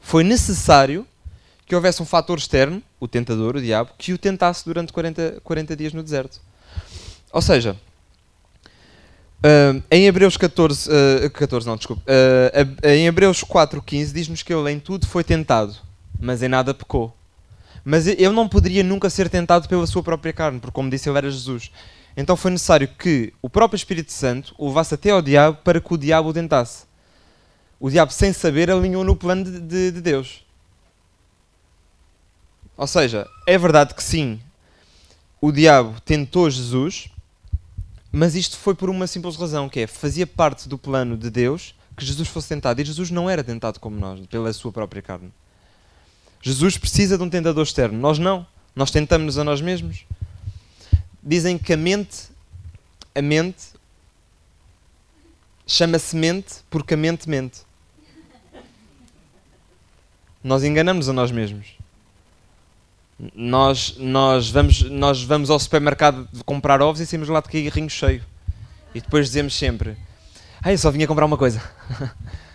foi 0.02 0.24
necessário 0.24 1.08
que 1.68 1.76
houvesse 1.76 2.02
um 2.02 2.06
fator 2.06 2.38
externo, 2.38 2.82
o 3.00 3.08
tentador, 3.08 3.56
o 3.56 3.62
diabo, 3.62 3.92
que 3.96 4.12
o 4.12 4.18
tentasse 4.18 4.66
durante 4.66 4.92
40, 4.92 5.40
40 5.44 5.76
dias 5.76 5.94
no 5.94 6.02
deserto. 6.02 6.42
Ou 7.32 7.42
seja, 7.42 7.78
Uh, 9.40 9.82
em 9.90 10.06
Hebreus 10.06 10.36
14, 10.36 10.90
uh, 10.90 11.30
14 11.30 11.66
não, 11.66 11.78
desculpe. 11.78 12.04
Uh, 12.04 12.86
em 12.86 13.08
Hebreus 13.08 13.42
4.15 13.42 14.12
diz-nos 14.12 14.44
que 14.44 14.54
ele 14.54 14.70
em 14.70 14.80
tudo 14.82 15.08
foi 15.08 15.24
tentado, 15.24 15.74
mas 16.20 16.44
em 16.44 16.50
nada 16.50 16.74
pecou. 16.74 17.16
Mas 17.86 18.06
ele 18.06 18.30
não 18.32 18.50
poderia 18.50 18.84
nunca 18.84 19.10
ser 19.10 19.30
tentado 19.30 19.70
pela 19.70 19.88
sua 19.88 20.04
própria 20.04 20.34
carne, 20.34 20.60
porque 20.60 20.74
como 20.74 20.90
disse 20.90 21.08
ele 21.08 21.18
era 21.18 21.32
Jesus. 21.32 21.72
Então 22.20 22.36
foi 22.36 22.52
necessário 22.52 22.86
que 22.86 23.32
o 23.42 23.50
próprio 23.50 23.78
Espírito 23.78 24.12
Santo 24.12 24.54
o 24.58 24.68
levasse 24.68 24.94
até 24.94 25.10
ao 25.10 25.22
diabo 25.22 25.60
para 25.64 25.80
que 25.80 25.94
o 25.94 25.98
diabo 25.98 26.28
o 26.28 26.34
tentasse. 26.34 26.84
O 27.80 27.90
diabo, 27.90 28.12
sem 28.12 28.34
saber, 28.34 28.70
alinhou 28.70 29.06
no 29.06 29.16
plano 29.16 29.46
de, 29.46 29.58
de, 29.62 29.92
de 29.92 30.02
Deus. 30.02 30.44
Ou 32.76 32.86
seja, 32.86 33.26
é 33.48 33.58
verdade 33.58 33.94
que 33.94 34.04
sim, 34.04 34.38
o 35.40 35.50
diabo 35.50 35.96
tentou 36.02 36.50
Jesus, 36.50 37.08
mas 38.12 38.36
isto 38.36 38.58
foi 38.58 38.76
por 38.76 38.90
uma 38.90 39.08
simples 39.08 39.38
razão, 39.38 39.70
que 39.70 39.80
é, 39.80 39.88
fazia 39.88 40.28
parte 40.28 40.68
do 40.68 40.78
plano 40.78 41.16
de 41.16 41.30
Deus 41.30 41.74
que 41.96 42.04
Jesus 42.04 42.28
fosse 42.28 42.50
tentado. 42.50 42.82
E 42.82 42.86
Jesus 42.86 43.10
não 43.10 43.30
era 43.30 43.46
tentado 43.46 43.80
como 43.80 43.98
nós, 43.98 44.20
pela 44.28 44.52
sua 44.52 44.74
própria 44.74 45.02
carne. 45.02 45.32
Jesus 46.42 46.78
precisa 46.78 47.18
de 47.18 47.24
um 47.24 47.30
tentador 47.30 47.64
externo. 47.64 47.98
Nós 47.98 48.20
não. 48.20 48.46
Nós 48.76 48.92
tentamos-nos 48.92 49.38
a 49.38 49.46
nós 49.46 49.62
mesmos. 49.62 50.06
Dizem 51.30 51.60
que 51.60 51.74
a 51.74 51.78
mente, 51.78 52.24
a 53.14 53.22
mente, 53.22 53.66
chama-se 55.68 56.16
mente 56.16 56.56
porque 56.72 56.96
a 56.96 56.98
mente 56.98 57.30
mente. 57.30 57.60
Nós 60.44 60.64
enganamos 60.64 61.08
a 61.08 61.14
nós 61.14 61.30
mesmos. 61.30 61.78
Nós, 63.36 63.96
nós, 64.00 64.50
vamos, 64.50 64.82
nós 64.82 65.22
vamos 65.22 65.52
ao 65.52 65.60
supermercado 65.60 66.28
comprar 66.48 66.82
ovos 66.82 67.00
e 67.00 67.06
saímos 67.06 67.30
lá 67.30 67.42
de 67.42 67.48
carrinho 67.48 67.92
cheio. 67.92 68.26
E 68.96 69.00
depois 69.00 69.28
dizemos 69.28 69.56
sempre: 69.56 69.96
Ah, 70.64 70.72
eu 70.72 70.80
só 70.80 70.90
vinha 70.90 71.06
comprar 71.06 71.28
uma 71.28 71.38
coisa. 71.38 71.62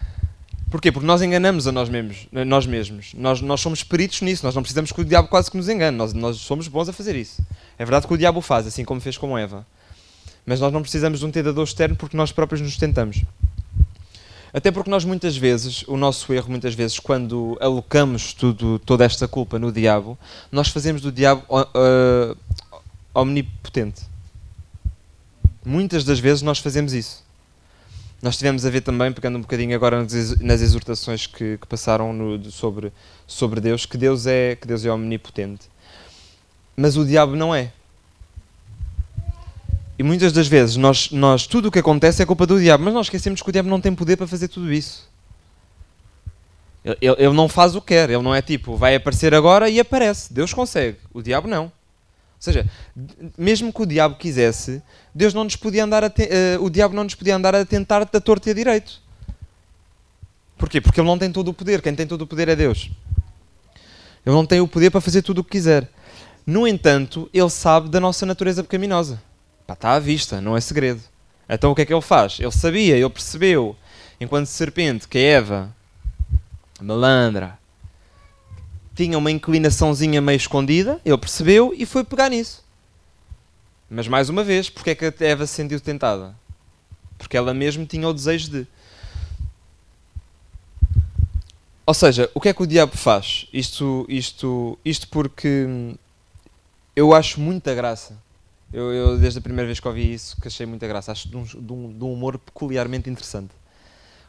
Porquê? 0.75 0.91
Porque 0.91 1.07
nós 1.07 1.23
enganamos 1.23 1.69
a 1.69 1.71
nós 1.71 1.89
mesmos. 1.89 2.27
Nós, 2.33 2.67
mesmos. 2.67 3.15
Nós, 3.17 3.41
nós 3.41 3.61
somos 3.61 3.85
peritos 3.85 4.23
nisso. 4.23 4.45
Nós 4.45 4.57
não 4.57 4.63
precisamos 4.63 4.91
que 4.91 5.01
o 5.01 5.05
diabo 5.05 5.29
quase 5.29 5.49
que 5.49 5.57
nos 5.57 5.69
engane. 5.69 5.97
Nós, 5.97 6.13
nós 6.13 6.39
somos 6.39 6.67
bons 6.67 6.89
a 6.89 6.93
fazer 6.93 7.15
isso. 7.15 7.41
É 7.79 7.85
verdade 7.85 8.09
que 8.09 8.13
o 8.13 8.19
diabo 8.19 8.41
faz, 8.41 8.67
assim 8.67 8.85
como 8.85 9.01
fez 9.01 9.17
com 9.17 9.39
Eva. 9.39 9.65
Mas 10.45 10.59
nós 10.59 10.73
não 10.73 10.83
precisamos 10.83 11.21
de 11.21 11.27
um 11.27 11.31
tentador 11.31 11.63
externo 11.63 11.95
porque 11.95 12.17
nós 12.17 12.33
próprios 12.33 12.61
nos 12.61 12.77
tentamos. 12.77 13.23
Até 14.53 14.73
porque 14.73 14.91
nós 14.91 15.05
muitas 15.05 15.37
vezes, 15.37 15.85
o 15.87 15.97
nosso 15.97 16.35
erro 16.35 16.51
muitas 16.51 16.75
vezes, 16.75 16.99
quando 16.99 17.57
alocamos 17.61 18.33
tudo, 18.33 18.81
toda 18.81 19.05
esta 19.05 19.29
culpa 19.29 19.61
no 19.61 19.71
diabo, 19.71 20.19
nós 20.51 20.71
fazemos 20.71 21.01
do 21.01 21.13
diabo 21.13 21.45
uh, 21.51 22.37
omnipotente. 23.15 24.03
Muitas 25.65 26.03
das 26.03 26.19
vezes 26.19 26.43
nós 26.43 26.59
fazemos 26.59 26.93
isso. 26.93 27.24
Nós 28.25 28.39
tivemos 28.39 28.65
a 28.65 28.71
ver 28.71 28.81
também, 28.81 29.13
pegando 29.13 29.37
um 29.37 29.43
bocadinho 29.43 29.77
agora 29.77 30.01
nas 30.41 30.63
exortações 30.63 31.27
que, 31.27 31.59
que 31.59 31.67
passaram 31.67 32.11
no, 32.11 32.43
sobre, 32.51 32.91
sobre 33.27 33.61
Deus, 33.61 33.85
que 33.85 33.99
Deus, 33.99 34.27
é, 34.27 34.57
que 34.57 34.67
Deus 34.67 34.83
é 34.83 34.91
omnipotente. 34.91 35.69
Mas 36.75 36.97
o 36.97 37.05
diabo 37.05 37.37
não 37.37 37.55
é. 37.55 37.71
E 39.99 40.03
muitas 40.03 40.33
das 40.33 40.49
vezes 40.49 40.77
nós, 40.77 41.11
nós 41.11 41.47
tudo 41.47 41.69
o 41.69 41.71
que 41.71 41.81
acontece 41.81 42.23
é 42.23 42.25
culpa 42.25 42.47
do 42.47 42.59
diabo, 42.59 42.85
mas 42.85 42.95
nós 42.95 43.07
esquecemos 43.09 43.43
que 43.43 43.49
o 43.51 43.53
diabo 43.53 43.69
não 43.69 43.79
tem 43.79 43.95
poder 43.95 44.17
para 44.17 44.27
fazer 44.27 44.49
tudo 44.49 44.73
isso. 44.73 45.07
Ele, 46.83 46.97
ele, 47.03 47.17
ele 47.19 47.35
não 47.35 47.47
faz 47.47 47.77
o 47.77 47.81
que 47.83 47.89
quer, 47.89 48.09
ele 48.09 48.23
não 48.23 48.35
é 48.35 48.41
tipo, 48.41 48.75
vai 48.75 48.95
aparecer 48.95 49.35
agora 49.35 49.69
e 49.69 49.79
aparece. 49.79 50.33
Deus 50.33 50.55
consegue, 50.55 50.97
o 51.13 51.21
diabo 51.21 51.47
não. 51.47 51.71
Ou 52.37 52.43
seja, 52.45 52.67
mesmo 53.39 53.73
que 53.73 53.83
o 53.83 53.87
diabo 53.87 54.17
quisesse, 54.17 54.83
Deus 55.15 55.33
não 55.33 55.45
nos 55.45 55.57
podia 55.57 55.85
andar 55.85 56.05
uh, 56.05 56.11
o 56.61 56.69
diabo 56.69 56.95
não 56.95 57.05
nos 57.05 57.15
podia 57.15 57.37
andar 57.37 57.55
a 57.55 57.65
tentar 57.65 58.05
da 58.05 58.21
torta 58.21 58.51
e 58.51 58.53
a 58.53 58.55
direito. 58.55 59.01
Porquê? 60.59 60.81
Porque 60.81 61.01
ele 61.01 61.09
não 61.09 61.19
tem 61.19 61.33
todo 61.33 61.49
o 61.49 61.55
poder. 61.55 61.81
Quem 61.83 61.95
tem 61.95 62.07
todo 62.07 62.23
o 62.23 62.27
poder 62.27 62.49
é 62.49 62.57
Deus. 62.57 62.91
Ele 64.25 64.35
não 64.35 64.47
tem 64.47 64.61
o 64.61 64.69
poder 64.69 64.91
para 64.91 65.01
fazer 65.01 65.23
tudo 65.23 65.41
o 65.41 65.45
que 65.45 65.51
quiser. 65.51 65.89
No 66.47 66.67
entanto, 66.67 67.29
ele 67.33 67.51
sabe 67.51 67.89
da 67.89 68.01
nossa 68.01 68.27
natureza 68.27 68.63
pecaminosa. 68.63 69.23
Pá, 69.67 69.75
está 69.75 69.93
à 69.93 69.99
vista, 69.99 70.41
não 70.41 70.57
é 70.57 70.61
segredo. 70.61 71.01
Então 71.49 71.71
o 71.71 71.75
que 71.75 71.83
é 71.83 71.87
que 71.87 71.93
ele 71.93 72.01
faz? 72.03 72.39
Ele 72.39 72.51
sabia, 72.51 72.97
ele 72.97 73.11
percebeu, 73.11 73.77
enquanto 74.21 74.47
serpente, 74.47 75.09
que 75.09 75.19
Eva, 75.19 75.75
malandra, 76.81 77.59
tinha 78.95 79.19
uma 79.19 79.31
inclinaçãozinha 79.31 80.21
meio 80.21 80.37
escondida, 80.37 81.01
ele 81.05 81.19
percebeu 81.19 81.75
e 81.77 81.85
foi 81.85 82.05
pegar 82.05 82.29
nisso. 82.29 82.63
Mas 83.91 84.09
mais 84.09 84.29
uma 84.29 84.43
vez, 84.43 84.71
porque 84.71 84.91
é 84.91 84.95
que 84.95 85.05
a 85.05 85.15
Eva 85.21 85.47
se 85.47 85.55
sentiu 85.55 85.81
tentada? 85.81 86.35
Porque 87.19 87.37
ela 87.37 87.53
mesmo 87.53 87.87
tinha 87.87 88.09
o 88.09 88.13
desejo 88.13 88.51
de. 88.51 88.67
Ou 91.87 91.95
seja, 91.95 92.31
o 92.35 92.41
que 92.41 92.49
é 92.49 92.55
que 92.55 92.63
o 92.63 92.67
diabo 92.67 92.97
faz? 92.97 93.47
Isto, 93.53 94.07
isto, 94.09 94.79
isto 94.85 95.09
porque 95.09 95.95
eu 96.97 97.13
acho 97.13 97.41
muita 97.41 97.75
graça. 97.75 98.17
Eu, 98.73 98.93
eu, 98.93 99.19
desde 99.19 99.39
a 99.39 99.43
primeira 99.43 99.67
vez 99.67 99.79
que 99.79 99.87
ouvi 99.87 100.15
isso, 100.15 100.41
que 100.41 100.49
achei 100.49 100.67
muita 100.67 100.89
graça. 100.89 101.13
Acho 101.13 101.29
de 101.29 101.37
um, 101.37 101.45
de 101.45 101.73
um, 101.73 101.99
de 101.99 102.05
um 102.05 102.13
humor 102.13 102.39
peculiarmente 102.39 103.11
interessante. 103.11 103.51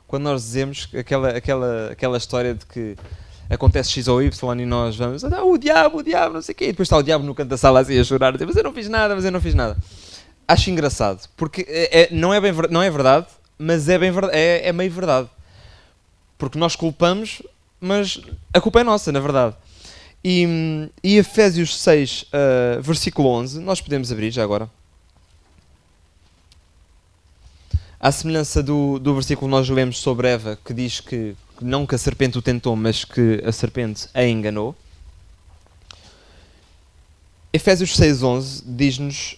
Quando 0.07 0.23
nós 0.23 0.43
dizemos 0.43 0.89
aquela, 0.93 1.29
aquela, 1.29 1.91
aquela 1.91 2.17
história 2.17 2.53
de 2.53 2.65
que 2.65 2.95
acontece 3.49 3.91
X 3.91 4.07
ou 4.07 4.21
Y 4.21 4.59
e 4.59 4.65
nós 4.65 4.95
vamos, 4.95 5.23
ah, 5.23 5.43
o 5.43 5.57
diabo, 5.57 5.99
o 5.99 6.03
diabo, 6.03 6.35
não 6.35 6.41
sei 6.41 6.53
o 6.53 6.55
quê. 6.55 6.65
E 6.65 6.67
depois 6.67 6.87
está 6.87 6.97
o 6.97 7.03
diabo 7.03 7.25
no 7.25 7.35
canto 7.35 7.49
da 7.49 7.57
sala 7.57 7.81
assim 7.81 7.99
a 7.99 8.03
chorar, 8.03 8.29
a 8.29 8.31
dizer, 8.31 8.45
mas 8.45 8.55
eu 8.55 8.63
não 8.63 8.73
fiz 8.73 8.89
nada, 8.89 9.15
mas 9.15 9.25
eu 9.25 9.31
não 9.31 9.41
fiz 9.41 9.53
nada. 9.53 9.77
Acho 10.47 10.69
engraçado, 10.69 11.27
porque 11.35 11.65
é, 11.67 12.01
é 12.01 12.09
não, 12.11 12.33
é 12.33 12.39
bem, 12.39 12.53
não 12.69 12.81
é 12.81 12.89
verdade, 12.89 13.27
mas 13.57 13.89
é, 13.89 13.97
bem, 13.97 14.11
é, 14.31 14.69
é 14.69 14.73
meio 14.73 14.91
verdade. 14.91 15.29
Porque 16.37 16.59
nós 16.59 16.75
culpamos, 16.75 17.41
mas 17.79 18.19
a 18.53 18.59
culpa 18.59 18.81
é 18.81 18.83
nossa, 18.83 19.11
na 19.11 19.19
verdade. 19.19 19.55
E, 20.23 20.89
e 21.03 21.17
Efésios 21.17 21.79
6, 21.79 22.23
uh, 22.23 22.81
versículo 22.81 23.29
11, 23.29 23.59
nós 23.59 23.79
podemos 23.79 24.11
abrir 24.11 24.31
já 24.31 24.43
agora. 24.43 24.69
À 27.99 28.11
semelhança 28.11 28.61
do, 28.61 28.99
do 28.99 29.13
versículo 29.13 29.47
que 29.47 29.51
nós 29.51 29.69
lemos 29.69 29.99
sobre 29.99 30.27
Eva, 30.27 30.57
que 30.65 30.73
diz 30.73 30.99
que 30.99 31.35
não 31.61 31.85
que 31.85 31.95
a 31.95 31.97
serpente 31.97 32.37
o 32.37 32.41
tentou, 32.41 32.75
mas 32.75 33.05
que 33.05 33.41
a 33.45 33.51
serpente 33.51 34.07
a 34.13 34.23
enganou. 34.23 34.75
Efésios 37.53 37.97
6.11 37.97 38.63
diz-nos 38.65 39.37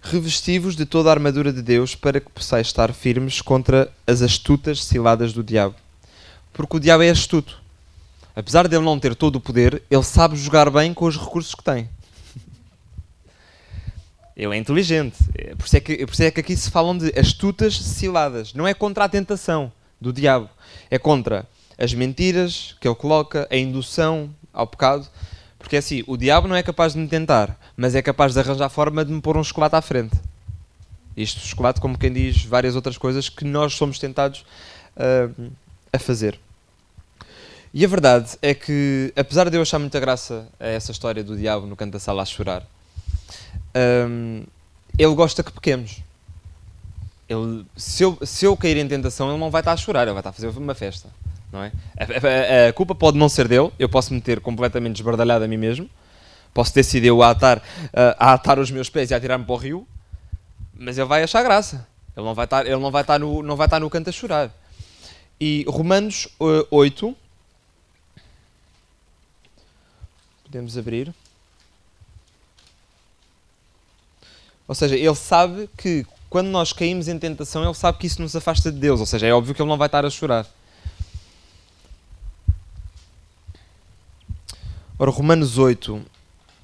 Revestivos 0.00 0.74
de 0.74 0.86
toda 0.86 1.10
a 1.10 1.12
armadura 1.12 1.52
de 1.52 1.60
Deus 1.60 1.94
para 1.94 2.18
que 2.18 2.30
possais 2.30 2.68
estar 2.68 2.94
firmes 2.94 3.42
contra 3.42 3.92
as 4.06 4.22
astutas 4.22 4.82
ciladas 4.82 5.34
do 5.34 5.44
diabo. 5.44 5.74
Porque 6.52 6.78
o 6.78 6.80
diabo 6.80 7.02
é 7.02 7.10
astuto. 7.10 7.60
Apesar 8.34 8.66
de 8.66 8.74
ele 8.74 8.84
não 8.84 8.98
ter 8.98 9.14
todo 9.14 9.36
o 9.36 9.40
poder, 9.40 9.82
ele 9.90 10.02
sabe 10.02 10.36
jogar 10.36 10.70
bem 10.70 10.94
com 10.94 11.04
os 11.04 11.18
recursos 11.18 11.54
que 11.54 11.62
tem. 11.62 11.90
Ele 14.38 14.54
é 14.54 14.56
inteligente. 14.56 15.16
É, 15.34 15.56
por 15.56 15.66
isso 15.66 15.76
é, 15.76 15.80
que, 15.80 16.06
por 16.06 16.12
isso 16.12 16.22
é 16.22 16.30
que 16.30 16.40
aqui 16.40 16.56
se 16.56 16.70
falam 16.70 16.96
de 16.96 17.12
astutas 17.18 17.76
ciladas. 17.76 18.54
Não 18.54 18.68
é 18.68 18.72
contra 18.72 19.04
a 19.04 19.08
tentação 19.08 19.72
do 20.00 20.12
diabo. 20.12 20.48
É 20.88 20.96
contra 20.96 21.44
as 21.76 21.92
mentiras 21.92 22.76
que 22.80 22.86
ele 22.86 22.94
coloca, 22.94 23.48
a 23.50 23.56
indução 23.56 24.30
ao 24.52 24.64
pecado. 24.64 25.08
Porque 25.58 25.74
é 25.74 25.80
assim, 25.80 26.04
o 26.06 26.16
diabo 26.16 26.46
não 26.46 26.54
é 26.54 26.62
capaz 26.62 26.92
de 26.92 27.00
me 27.00 27.08
tentar, 27.08 27.58
mas 27.76 27.96
é 27.96 28.00
capaz 28.00 28.32
de 28.32 28.38
arranjar 28.38 28.68
forma 28.68 29.04
de 29.04 29.12
me 29.12 29.20
pôr 29.20 29.36
um 29.36 29.42
chocolate 29.42 29.74
à 29.74 29.82
frente. 29.82 30.16
Isto, 31.16 31.40
chocolate, 31.40 31.80
como 31.80 31.98
quem 31.98 32.12
diz 32.12 32.44
várias 32.44 32.76
outras 32.76 32.96
coisas 32.96 33.28
que 33.28 33.44
nós 33.44 33.74
somos 33.74 33.98
tentados 33.98 34.44
uh, 34.96 35.50
a 35.92 35.98
fazer. 35.98 36.38
E 37.74 37.84
a 37.84 37.88
verdade 37.88 38.38
é 38.40 38.54
que, 38.54 39.12
apesar 39.16 39.50
de 39.50 39.56
eu 39.56 39.62
achar 39.62 39.80
muita 39.80 39.98
graça 39.98 40.48
a 40.60 40.66
essa 40.68 40.92
história 40.92 41.24
do 41.24 41.36
diabo 41.36 41.66
no 41.66 41.74
canto 41.74 41.92
da 41.92 41.98
sala 41.98 42.22
a 42.22 42.24
chorar, 42.24 42.64
um, 43.78 44.44
ele 44.98 45.14
gosta 45.14 45.42
que 45.42 45.52
pequemos. 45.52 46.02
Ele, 47.28 47.64
se, 47.76 48.02
eu, 48.02 48.18
se 48.22 48.44
eu 48.46 48.56
cair 48.56 48.76
em 48.78 48.88
tentação, 48.88 49.30
ele 49.30 49.38
não 49.38 49.50
vai 49.50 49.60
estar 49.60 49.72
a 49.72 49.76
chorar, 49.76 50.02
ele 50.02 50.12
vai 50.12 50.20
estar 50.20 50.30
a 50.30 50.32
fazer 50.32 50.48
uma 50.48 50.74
festa. 50.74 51.08
Não 51.52 51.62
é? 51.62 51.72
a, 51.96 52.64
a, 52.66 52.68
a 52.68 52.72
culpa 52.72 52.94
pode 52.94 53.16
não 53.16 53.28
ser 53.28 53.48
dele, 53.48 53.70
eu 53.78 53.88
posso 53.88 54.12
me 54.12 54.20
ter 54.20 54.40
completamente 54.40 54.96
desbardalhado 54.96 55.44
a 55.44 55.48
mim 55.48 55.56
mesmo, 55.56 55.88
posso 56.52 56.74
decidir 56.74 57.08
eu 57.08 57.22
a 57.22 57.30
atar, 57.30 57.62
a 58.18 58.34
atar 58.34 58.58
os 58.58 58.70
meus 58.70 58.90
pés 58.90 59.10
e 59.10 59.14
a 59.14 59.20
tirar-me 59.20 59.44
para 59.44 59.54
o 59.54 59.56
rio, 59.56 59.86
mas 60.74 60.98
ele 60.98 61.06
vai 61.06 61.22
achar 61.22 61.42
graça. 61.42 61.86
Ele 62.16 62.26
não 62.26 62.34
vai 62.34 62.44
estar, 62.44 62.66
ele 62.66 62.76
não 62.76 62.90
vai 62.90 63.02
estar, 63.02 63.18
no, 63.18 63.42
não 63.42 63.56
vai 63.56 63.66
estar 63.66 63.78
no 63.78 63.88
canto 63.88 64.10
a 64.10 64.12
chorar. 64.12 64.50
E 65.40 65.64
Romanos 65.68 66.26
uh, 66.40 66.66
8, 66.70 67.16
podemos 70.42 70.76
abrir. 70.76 71.14
Ou 74.68 74.74
seja, 74.74 74.94
ele 74.94 75.14
sabe 75.14 75.68
que 75.76 76.06
quando 76.28 76.48
nós 76.48 76.72
caímos 76.72 77.08
em 77.08 77.18
tentação, 77.18 77.64
ele 77.64 77.74
sabe 77.74 77.98
que 77.98 78.06
isso 78.06 78.20
nos 78.20 78.36
afasta 78.36 78.70
de 78.70 78.78
Deus. 78.78 79.00
Ou 79.00 79.06
seja, 79.06 79.26
é 79.26 79.32
óbvio 79.32 79.54
que 79.54 79.62
ele 79.62 79.68
não 79.68 79.78
vai 79.78 79.88
estar 79.88 80.04
a 80.04 80.10
chorar. 80.10 80.46
Ora, 84.98 85.10
Romanos 85.10 85.56
8, 85.56 86.02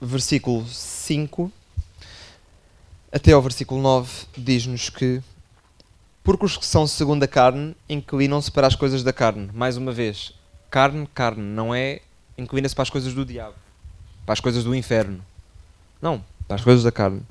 versículo 0.00 0.66
5 0.66 1.50
até 3.10 3.30
ao 3.30 3.40
versículo 3.40 3.80
9, 3.80 4.26
diz-nos 4.36 4.90
que 4.90 5.22
porque 6.24 6.44
os 6.44 6.56
que 6.56 6.66
são 6.66 6.84
segundo 6.84 7.22
a 7.22 7.28
carne 7.28 7.76
inclinam-se 7.88 8.50
para 8.50 8.66
as 8.66 8.74
coisas 8.74 9.04
da 9.04 9.12
carne. 9.12 9.50
Mais 9.54 9.76
uma 9.76 9.92
vez, 9.92 10.32
carne, 10.68 11.06
carne, 11.14 11.42
não 11.42 11.72
é 11.72 12.00
inclina-se 12.36 12.74
para 12.74 12.82
as 12.82 12.90
coisas 12.90 13.14
do 13.14 13.24
diabo, 13.24 13.54
para 14.26 14.32
as 14.32 14.40
coisas 14.40 14.64
do 14.64 14.74
inferno. 14.74 15.24
Não, 16.02 16.24
para 16.48 16.56
as 16.56 16.64
coisas 16.64 16.82
da 16.82 16.90
carne. 16.90 17.22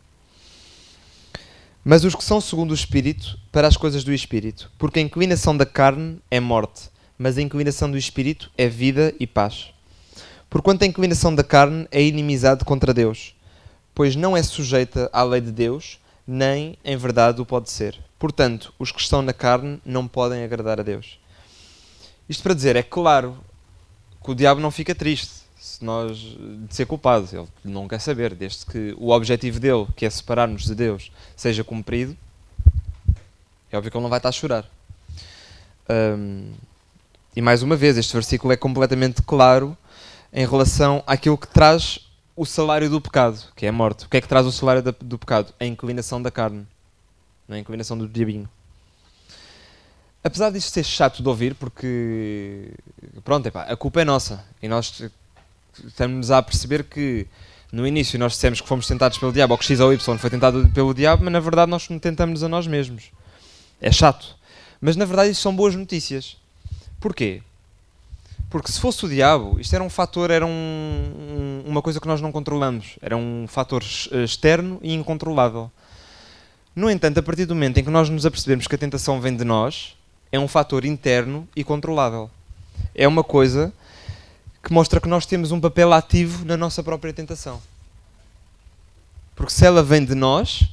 Mas 1.86 2.06
os 2.06 2.16
que 2.16 2.24
são 2.24 2.40
segundo 2.40 2.72
o 2.72 2.74
Espírito, 2.74 3.38
para 3.52 3.68
as 3.68 3.76
coisas 3.76 4.06
do 4.06 4.14
Espírito. 4.14 4.72
Porque 4.78 5.00
a 5.00 5.02
inclinação 5.02 5.56
da 5.56 5.66
carne 5.66 6.18
é 6.32 6.40
morte, 6.40 6.90
mas 7.18 7.38
a 7.38 7.42
inclinação 7.42 7.92
do 7.92 7.98
Espírito 7.98 8.50
é 8.58 8.70
vida 8.70 9.14
e 9.20 9.28
paz. 9.28 9.74
Porquanto 10.50 10.86
a 10.86 10.88
inclinação 10.88 11.36
da 11.36 11.44
carne 11.44 11.86
é 11.92 12.02
inimizade 12.02 12.64
contra 12.64 12.94
Deus, 12.94 13.36
pois 13.94 14.16
não 14.16 14.38
é 14.38 14.42
sujeita 14.42 15.10
à 15.12 15.24
lei 15.24 15.42
de 15.42 15.52
Deus, 15.52 16.00
nem 16.26 16.78
em 16.86 16.96
verdade 16.96 17.42
o 17.42 17.46
pode 17.46 17.70
ser. 17.70 18.00
Portanto, 18.18 18.74
os 18.80 18.90
que 18.90 19.02
estão 19.02 19.22
na 19.22 19.34
carne 19.34 19.82
não 19.86 20.08
podem 20.08 20.42
agradar 20.42 20.80
a 20.80 20.84
Deus. 20.84 21.20
Isto 22.30 22.44
para 22.44 22.54
dizer, 22.54 22.78
é 22.78 22.84
claro 22.84 23.38
que 24.24 24.32
o 24.32 24.36
diabo 24.36 24.62
não 24.62 24.72
fica 24.72 24.96
triste 24.96 25.43
nós 25.84 26.18
de 26.18 26.76
ser 26.76 26.86
culpados. 26.86 27.34
Ele 27.34 27.48
não 27.64 27.88
quer 27.88 28.00
saber, 28.00 28.34
desde 28.34 28.66
que 28.66 28.96
o 28.98 29.10
objetivo 29.10 29.60
dele, 29.60 29.88
que 29.96 30.06
é 30.06 30.10
separar-nos 30.10 30.64
de 30.66 30.76
Deus, 30.76 31.12
seja 31.36 31.64
cumprido, 31.64 32.18
é 33.72 33.78
óbvio 33.78 33.92
que 33.92 33.98
ele 33.98 34.04
não 34.04 34.10
vai 34.10 34.20
estar 34.20 34.30
a 34.30 34.32
chorar. 34.32 34.70
Um, 35.90 36.54
e 37.36 37.42
mais 37.42 37.64
uma 37.64 37.76
vez, 37.76 37.98
este 37.98 38.14
versículo 38.14 38.54
é 38.54 38.58
completamente 38.58 39.22
claro 39.22 39.76
em 40.32 40.46
relação 40.46 41.04
àquilo 41.08 41.38
que 41.38 41.48
traz 41.48 42.00
o 42.36 42.46
salário 42.46 42.90
do 42.90 43.02
pecado, 43.02 43.40
que 43.56 43.66
é 43.66 43.70
a 43.70 43.72
morte. 43.72 44.06
O 44.06 44.10
que 44.10 44.18
é 44.18 44.22
que 44.22 44.28
traz 44.28 44.46
o 44.46 44.52
salário 44.52 44.82
do 44.82 45.18
pecado? 45.18 45.54
A 45.60 45.66
inclinação 45.66 46.22
da 46.22 46.32
carne, 46.32 46.66
é 47.50 47.54
a 47.56 47.58
inclinação 47.58 47.98
do 47.98 48.08
diabinho. 48.08 48.50
Apesar 50.24 50.52
disto 50.52 50.72
ser 50.72 50.84
chato 50.84 51.22
de 51.22 51.28
ouvir, 51.28 51.54
porque 51.56 52.72
pronto, 53.24 53.46
epá, 53.48 53.64
a 53.64 53.76
culpa 53.76 54.02
é 54.02 54.06
nossa 54.06 54.46
e 54.62 54.68
nós 54.68 55.04
estamos 55.86 56.32
a 56.32 56.42
perceber 56.42 56.84
que 56.84 57.28
no 57.72 57.88
início 57.88 58.20
nós 58.20 58.34
dissemos 58.34 58.62
que 58.62 58.68
fomos 58.68 58.88
tentados 58.88 59.18
pelo 59.18 59.32
diabo, 59.32 59.54
ou 59.54 59.58
que 59.58 59.66
X 59.66 59.80
ou 59.80 59.92
Y 59.92 60.18
foi 60.18 60.30
tentado 60.30 60.70
pelo 60.70 60.94
diabo, 60.94 61.24
mas 61.24 61.34
na 61.34 61.40
verdade 61.40 61.72
nós 61.72 61.88
tentamos 62.00 62.44
a 62.44 62.48
nós 62.48 62.68
mesmos. 62.68 63.06
É 63.82 63.92
chato. 63.92 64.36
Mas 64.80 64.96
na 64.96 65.06
verdade 65.06 65.32
isso 65.32 65.42
são 65.42 65.56
boas 65.56 65.76
notícias. 65.76 66.38
Porquê? 67.00 67.42
Porque 68.50 68.72
se 68.72 68.80
fosse 68.80 69.04
o 69.06 69.10
diabo, 69.10 69.60
isto 69.60 69.74
era 69.74 69.84
um 69.84 69.90
fator, 69.90 70.30
era 70.30 70.46
um, 70.46 71.64
uma 71.66 71.82
coisa 71.82 72.00
que 72.00 72.08
nós 72.08 72.22
não 72.22 72.32
controlamos. 72.32 72.98
Era 73.02 73.18
um 73.18 73.46
fator 73.48 73.84
externo 74.24 74.80
e 74.84 74.94
incontrolável. 74.94 75.72
No 76.76 76.90
entanto, 76.90 77.20
a 77.20 77.24
partir 77.24 77.46
do 77.46 77.56
momento 77.56 77.80
em 77.80 77.84
que 77.84 77.90
nós 77.90 78.10
nos 78.10 78.26
apercebemos 78.26 78.68
que 78.68 78.76
a 78.76 78.78
tentação 78.78 79.20
vem 79.20 79.36
de 79.36 79.44
nós, 79.44 79.96
é 80.32 80.40
um 80.40 80.48
fator 80.48 80.86
interno 80.86 81.48
e 81.56 81.64
controlável. 81.64 82.30
É 82.94 83.08
uma 83.08 83.24
coisa 83.24 83.74
que 84.64 84.72
mostra 84.72 85.02
que 85.02 85.10
nós 85.10 85.26
temos 85.26 85.52
um 85.52 85.60
papel 85.60 85.92
ativo 85.92 86.46
na 86.46 86.56
nossa 86.56 86.82
própria 86.82 87.12
tentação. 87.14 87.62
Porque 89.36 89.52
se 89.52 89.66
ela 89.66 89.84
vem 89.84 90.06
de 90.06 90.16
nós, 90.16 90.64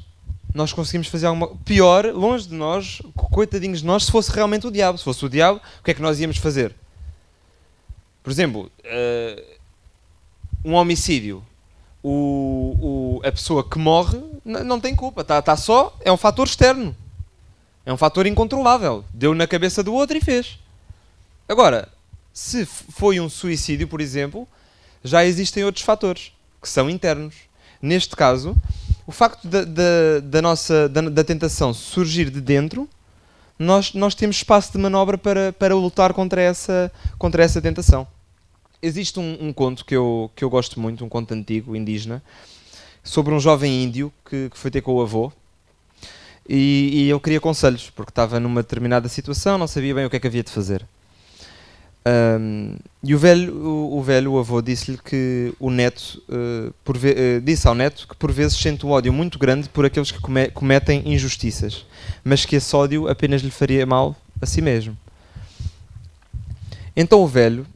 nós 0.55 0.72
conseguimos 0.72 1.09
fazer 1.09 1.26
alguma 1.26 1.48
pior, 1.64 2.07
longe 2.07 2.48
de 2.48 2.55
nós, 2.55 3.03
coitadinhos 3.14 3.81
de 3.81 3.87
nós, 3.87 4.05
se 4.05 4.12
fosse 4.12 4.31
realmente 4.31 4.66
o 4.66 4.70
diabo. 4.70 4.96
Se 4.96 5.05
fosse 5.05 5.24
o 5.24 5.29
diabo, 5.29 5.61
o 5.81 5.83
que 5.83 5.90
é 5.90 5.94
que 5.94 6.03
nós 6.03 6.20
íamos 6.20 6.37
fazer? 6.37 6.74
Por 8.22 8.31
exemplo, 8.31 8.70
uh, 8.85 9.59
um 10.64 10.74
homicídio. 10.74 11.44
O, 12.03 13.20
o, 13.20 13.26
a 13.26 13.33
pessoa 13.33 13.62
que 13.62 13.79
morre 13.79 14.18
não 14.44 14.81
tem 14.81 14.96
culpa, 14.96 15.20
está 15.20 15.42
tá 15.42 15.55
só, 15.55 15.94
é 16.00 16.11
um 16.11 16.16
fator 16.16 16.46
externo. 16.46 16.96
É 17.85 17.92
um 17.92 17.96
fator 17.96 18.26
incontrolável. 18.26 19.05
Deu 19.12 19.35
na 19.35 19.46
cabeça 19.46 19.83
do 19.83 19.92
outro 19.92 20.16
e 20.16 20.20
fez. 20.20 20.59
Agora, 21.48 21.88
se 22.32 22.64
foi 22.64 23.20
um 23.20 23.28
suicídio, 23.28 23.88
por 23.88 24.00
exemplo, 24.00 24.46
já 25.02 25.24
existem 25.24 25.64
outros 25.64 25.84
fatores 25.84 26.32
que 26.60 26.68
são 26.68 26.88
internos. 26.88 27.34
Neste 27.80 28.14
caso, 28.14 28.56
o 29.06 29.12
facto 29.12 29.48
da, 29.48 29.64
da, 29.64 30.20
da 30.22 30.42
nossa 30.42 30.88
da, 30.88 31.00
da, 31.02 31.24
tentação 31.24 31.72
surgir 31.72 32.30
de 32.30 32.40
dentro, 32.40 32.88
nós, 33.58 33.94
nós 33.94 34.14
temos 34.14 34.36
espaço 34.36 34.72
de 34.72 34.78
manobra 34.78 35.16
para, 35.16 35.52
para 35.52 35.74
lutar 35.74 36.12
contra 36.12 36.40
essa, 36.40 36.92
contra 37.18 37.42
essa 37.42 37.60
tentação. 37.60 38.06
Existe 38.82 39.18
um, 39.18 39.36
um 39.40 39.52
conto 39.52 39.84
que 39.84 39.94
eu, 39.94 40.30
que 40.34 40.44
eu 40.44 40.50
gosto 40.50 40.78
muito, 40.78 41.04
um 41.04 41.08
conto 41.08 41.32
antigo, 41.34 41.74
indígena, 41.74 42.22
sobre 43.02 43.34
um 43.34 43.40
jovem 43.40 43.82
índio 43.82 44.12
que, 44.28 44.50
que 44.50 44.58
foi 44.58 44.70
ter 44.70 44.80
com 44.82 44.94
o 44.94 45.02
avô 45.02 45.32
e, 46.48 47.04
e 47.04 47.08
eu 47.08 47.20
queria 47.20 47.40
conselhos, 47.40 47.90
porque 47.90 48.10
estava 48.10 48.40
numa 48.40 48.62
determinada 48.62 49.08
situação, 49.08 49.56
não 49.56 49.66
sabia 49.66 49.94
bem 49.94 50.04
o 50.04 50.10
que 50.10 50.16
é 50.16 50.20
que 50.20 50.26
havia 50.26 50.42
de 50.42 50.50
fazer. 50.50 50.84
Um, 52.06 52.76
e 53.02 53.14
o 53.14 53.18
velho, 53.18 53.54
o, 53.54 53.98
o 53.98 54.02
velho 54.02 54.38
avô 54.38 54.62
disse-lhe 54.62 54.96
que 54.96 55.52
o 55.60 55.70
neto 55.70 56.22
uh, 56.30 56.70
uh, 56.70 57.40
disse 57.42 57.68
ao 57.68 57.74
neto 57.74 58.08
que 58.08 58.16
por 58.16 58.32
vezes 58.32 58.56
sente 58.56 58.86
um 58.86 58.90
ódio 58.90 59.12
muito 59.12 59.38
grande 59.38 59.68
por 59.68 59.84
aqueles 59.84 60.10
que 60.10 60.18
come, 60.18 60.50
cometem 60.50 61.02
injustiças, 61.04 61.84
mas 62.24 62.46
que 62.46 62.56
esse 62.56 62.74
ódio 62.74 63.06
apenas 63.06 63.42
lhe 63.42 63.50
faria 63.50 63.84
mal 63.84 64.16
a 64.40 64.46
si 64.46 64.62
mesmo. 64.62 64.96
Então 66.96 67.20
o 67.20 67.26
velho, 67.26 67.66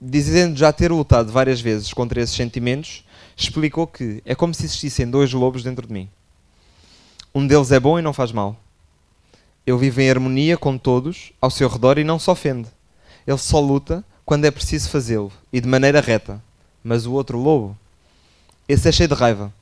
dizendo 0.00 0.56
já 0.56 0.72
ter 0.72 0.92
lutado 0.92 1.32
várias 1.32 1.60
vezes 1.60 1.92
contra 1.92 2.20
esses 2.20 2.36
sentimentos, 2.36 3.04
explicou 3.36 3.86
que 3.86 4.22
é 4.24 4.34
como 4.34 4.54
se 4.54 4.64
existissem 4.64 5.10
dois 5.10 5.32
lobos 5.32 5.64
dentro 5.64 5.86
de 5.86 5.92
mim. 5.92 6.08
Um 7.34 7.44
deles 7.44 7.72
é 7.72 7.80
bom 7.80 7.98
e 7.98 8.02
não 8.02 8.12
faz 8.12 8.30
mal. 8.30 8.56
Ele 9.66 9.76
vive 9.76 10.04
em 10.04 10.10
harmonia 10.10 10.56
com 10.56 10.78
todos 10.78 11.32
ao 11.40 11.50
seu 11.50 11.68
redor 11.68 11.98
e 11.98 12.04
não 12.04 12.20
se 12.20 12.30
ofende 12.30 12.68
ele 13.26 13.38
só 13.38 13.60
luta 13.60 14.04
quando 14.24 14.44
é 14.44 14.50
preciso 14.50 14.88
fazê-lo 14.88 15.32
e 15.52 15.60
de 15.60 15.68
maneira 15.68 16.00
reta. 16.00 16.42
Mas 16.82 17.06
o 17.06 17.12
outro 17.12 17.38
lobo, 17.38 17.76
esse 18.68 18.88
é 18.88 18.92
cheio 18.92 19.08
de 19.08 19.14
raiva. 19.14 19.52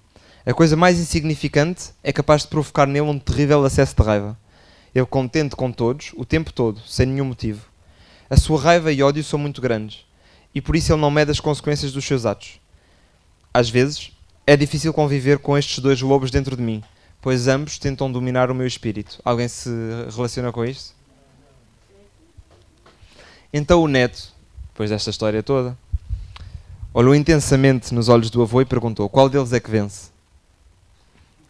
A 0.46 0.53
coisa 0.53 0.77
mais 0.77 0.98
insignificante 0.98 1.90
é 2.03 2.12
capaz 2.12 2.42
de 2.42 2.48
provocar 2.48 2.87
nele 2.87 3.07
um 3.07 3.18
terrível 3.18 3.64
acesso 3.64 3.96
de 3.96 4.03
raiva. 4.03 4.37
Ele 4.94 5.07
contente 5.07 5.57
com 5.57 5.72
todos, 5.72 6.12
o 6.16 6.24
tempo 6.24 6.53
todo, 6.53 6.81
sem 6.87 7.07
nenhum 7.07 7.24
motivo. 7.24 7.66
A 8.29 8.37
sua 8.37 8.61
raiva 8.61 8.92
e 8.92 9.03
ódio 9.03 9.24
são 9.24 9.38
muito 9.38 9.61
grandes, 9.61 10.05
e 10.55 10.61
por 10.61 10.77
isso 10.77 10.92
ele 10.92 11.00
não 11.00 11.11
mede 11.11 11.31
as 11.31 11.40
consequências 11.40 11.92
dos 11.92 12.05
seus 12.05 12.27
atos. 12.27 12.61
Às 13.53 13.70
vezes, 13.70 14.12
é 14.46 14.57
difícil 14.57 14.92
conviver 14.92 15.38
com 15.38 15.57
estes 15.57 15.79
dois 15.79 16.00
lobos 16.00 16.31
dentro 16.31 16.57
de 16.57 16.62
mim, 16.62 16.83
pois 17.20 17.48
ambos 17.48 17.79
tentam 17.79 18.12
dominar 18.12 18.50
o 18.50 18.55
meu 18.55 18.66
espírito. 18.66 19.18
Alguém 19.24 19.48
se 19.48 19.70
relaciona 20.14 20.53
com 20.53 20.64
isto? 20.64 20.94
Então 23.57 23.81
o 23.85 23.87
neto, 23.87 24.35
depois 24.73 24.90
desta 24.90 25.11
história 25.11 25.40
toda, 25.40 25.79
olhou 26.93 27.14
intensamente 27.14 27.95
nos 27.95 28.09
olhos 28.09 28.29
do 28.29 28.43
avô 28.43 28.61
e 28.61 28.64
perguntou: 28.64 29.09
Qual 29.09 29.29
deles 29.29 29.53
é 29.53 29.61
que 29.61 29.71
vence? 29.71 30.11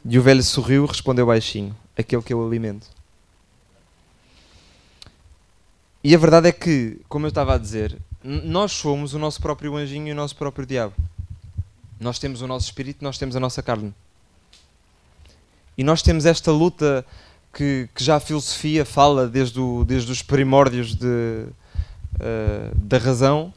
E 0.04 0.18
o 0.18 0.22
velho 0.22 0.42
sorriu 0.42 0.84
e 0.84 0.86
respondeu 0.86 1.24
baixinho: 1.24 1.74
Aquele 1.96 2.20
que 2.20 2.34
eu 2.34 2.46
alimento. 2.46 2.88
E 6.04 6.14
a 6.14 6.18
verdade 6.18 6.48
é 6.48 6.52
que, 6.52 7.00
como 7.08 7.24
eu 7.24 7.30
estava 7.30 7.54
a 7.54 7.58
dizer, 7.58 7.96
nós 8.22 8.72
somos 8.72 9.14
o 9.14 9.18
nosso 9.18 9.40
próprio 9.40 9.74
anjinho 9.74 10.08
e 10.08 10.12
o 10.12 10.14
nosso 10.14 10.36
próprio 10.36 10.66
diabo. 10.66 10.92
Nós 11.98 12.18
temos 12.18 12.42
o 12.42 12.46
nosso 12.46 12.66
espírito, 12.66 13.02
nós 13.02 13.16
temos 13.16 13.34
a 13.34 13.40
nossa 13.40 13.62
carne. 13.62 13.94
E 15.78 15.82
nós 15.82 16.02
temos 16.02 16.26
esta 16.26 16.52
luta 16.52 17.02
que, 17.50 17.88
que 17.94 18.04
já 18.04 18.16
a 18.16 18.20
filosofia 18.20 18.84
fala 18.84 19.26
desde, 19.26 19.58
o, 19.58 19.86
desde 19.86 20.12
os 20.12 20.20
primórdios 20.20 20.94
de, 20.94 21.46
uh, 22.16 22.74
da 22.74 22.98
razão 22.98 23.52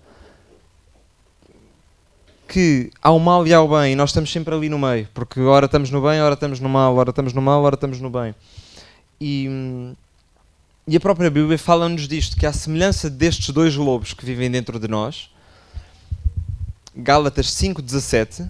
que 2.48 2.90
há 3.02 3.12
o 3.12 3.20
mal 3.20 3.46
e 3.46 3.54
há 3.54 3.62
o 3.62 3.68
bem, 3.68 3.96
nós 3.96 4.10
estamos 4.10 4.32
sempre 4.32 4.56
ali 4.56 4.70
no 4.70 4.80
meio, 4.80 5.08
porque 5.14 5.40
ora 5.42 5.66
estamos 5.66 5.92
no 5.92 6.02
bem, 6.02 6.22
ora 6.22 6.34
estamos 6.34 6.60
no 6.60 6.70
mal, 6.70 6.96
ora 6.96 7.10
estamos 7.10 7.34
no 7.34 7.42
mal, 7.42 7.62
ora 7.62 7.76
estamos 7.76 8.00
no 8.00 8.10
bem. 8.10 8.34
E, 9.20 9.94
e 10.88 10.96
a 10.96 11.00
própria 11.00 11.30
Bíblia 11.30 11.58
fala-nos 11.58 12.08
disto, 12.08 12.38
que 12.38 12.46
à 12.46 12.54
semelhança 12.54 13.10
destes 13.10 13.50
dois 13.50 13.76
lobos 13.76 14.14
que 14.14 14.26
vivem 14.26 14.50
dentro 14.50 14.80
de 14.80 14.88
nós, 14.88 15.30
Gálatas 16.96 17.48
5,17, 17.48 18.50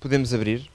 podemos 0.00 0.32
abrir. 0.32 0.68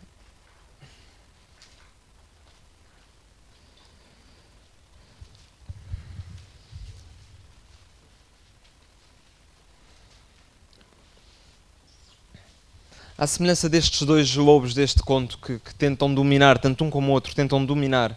À 13.18 13.26
semelhança 13.26 13.70
destes 13.70 14.02
dois 14.04 14.36
lobos 14.36 14.74
deste 14.74 15.02
conto 15.02 15.38
que, 15.38 15.58
que 15.60 15.74
tentam 15.76 16.14
dominar, 16.14 16.60
tanto 16.60 16.84
um 16.84 16.90
como 16.90 17.12
o 17.12 17.14
outro, 17.14 17.34
tentam 17.34 17.64
dominar 17.64 18.12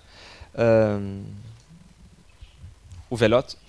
uh, 0.55 1.25
o 3.09 3.17
velhote. 3.17 3.57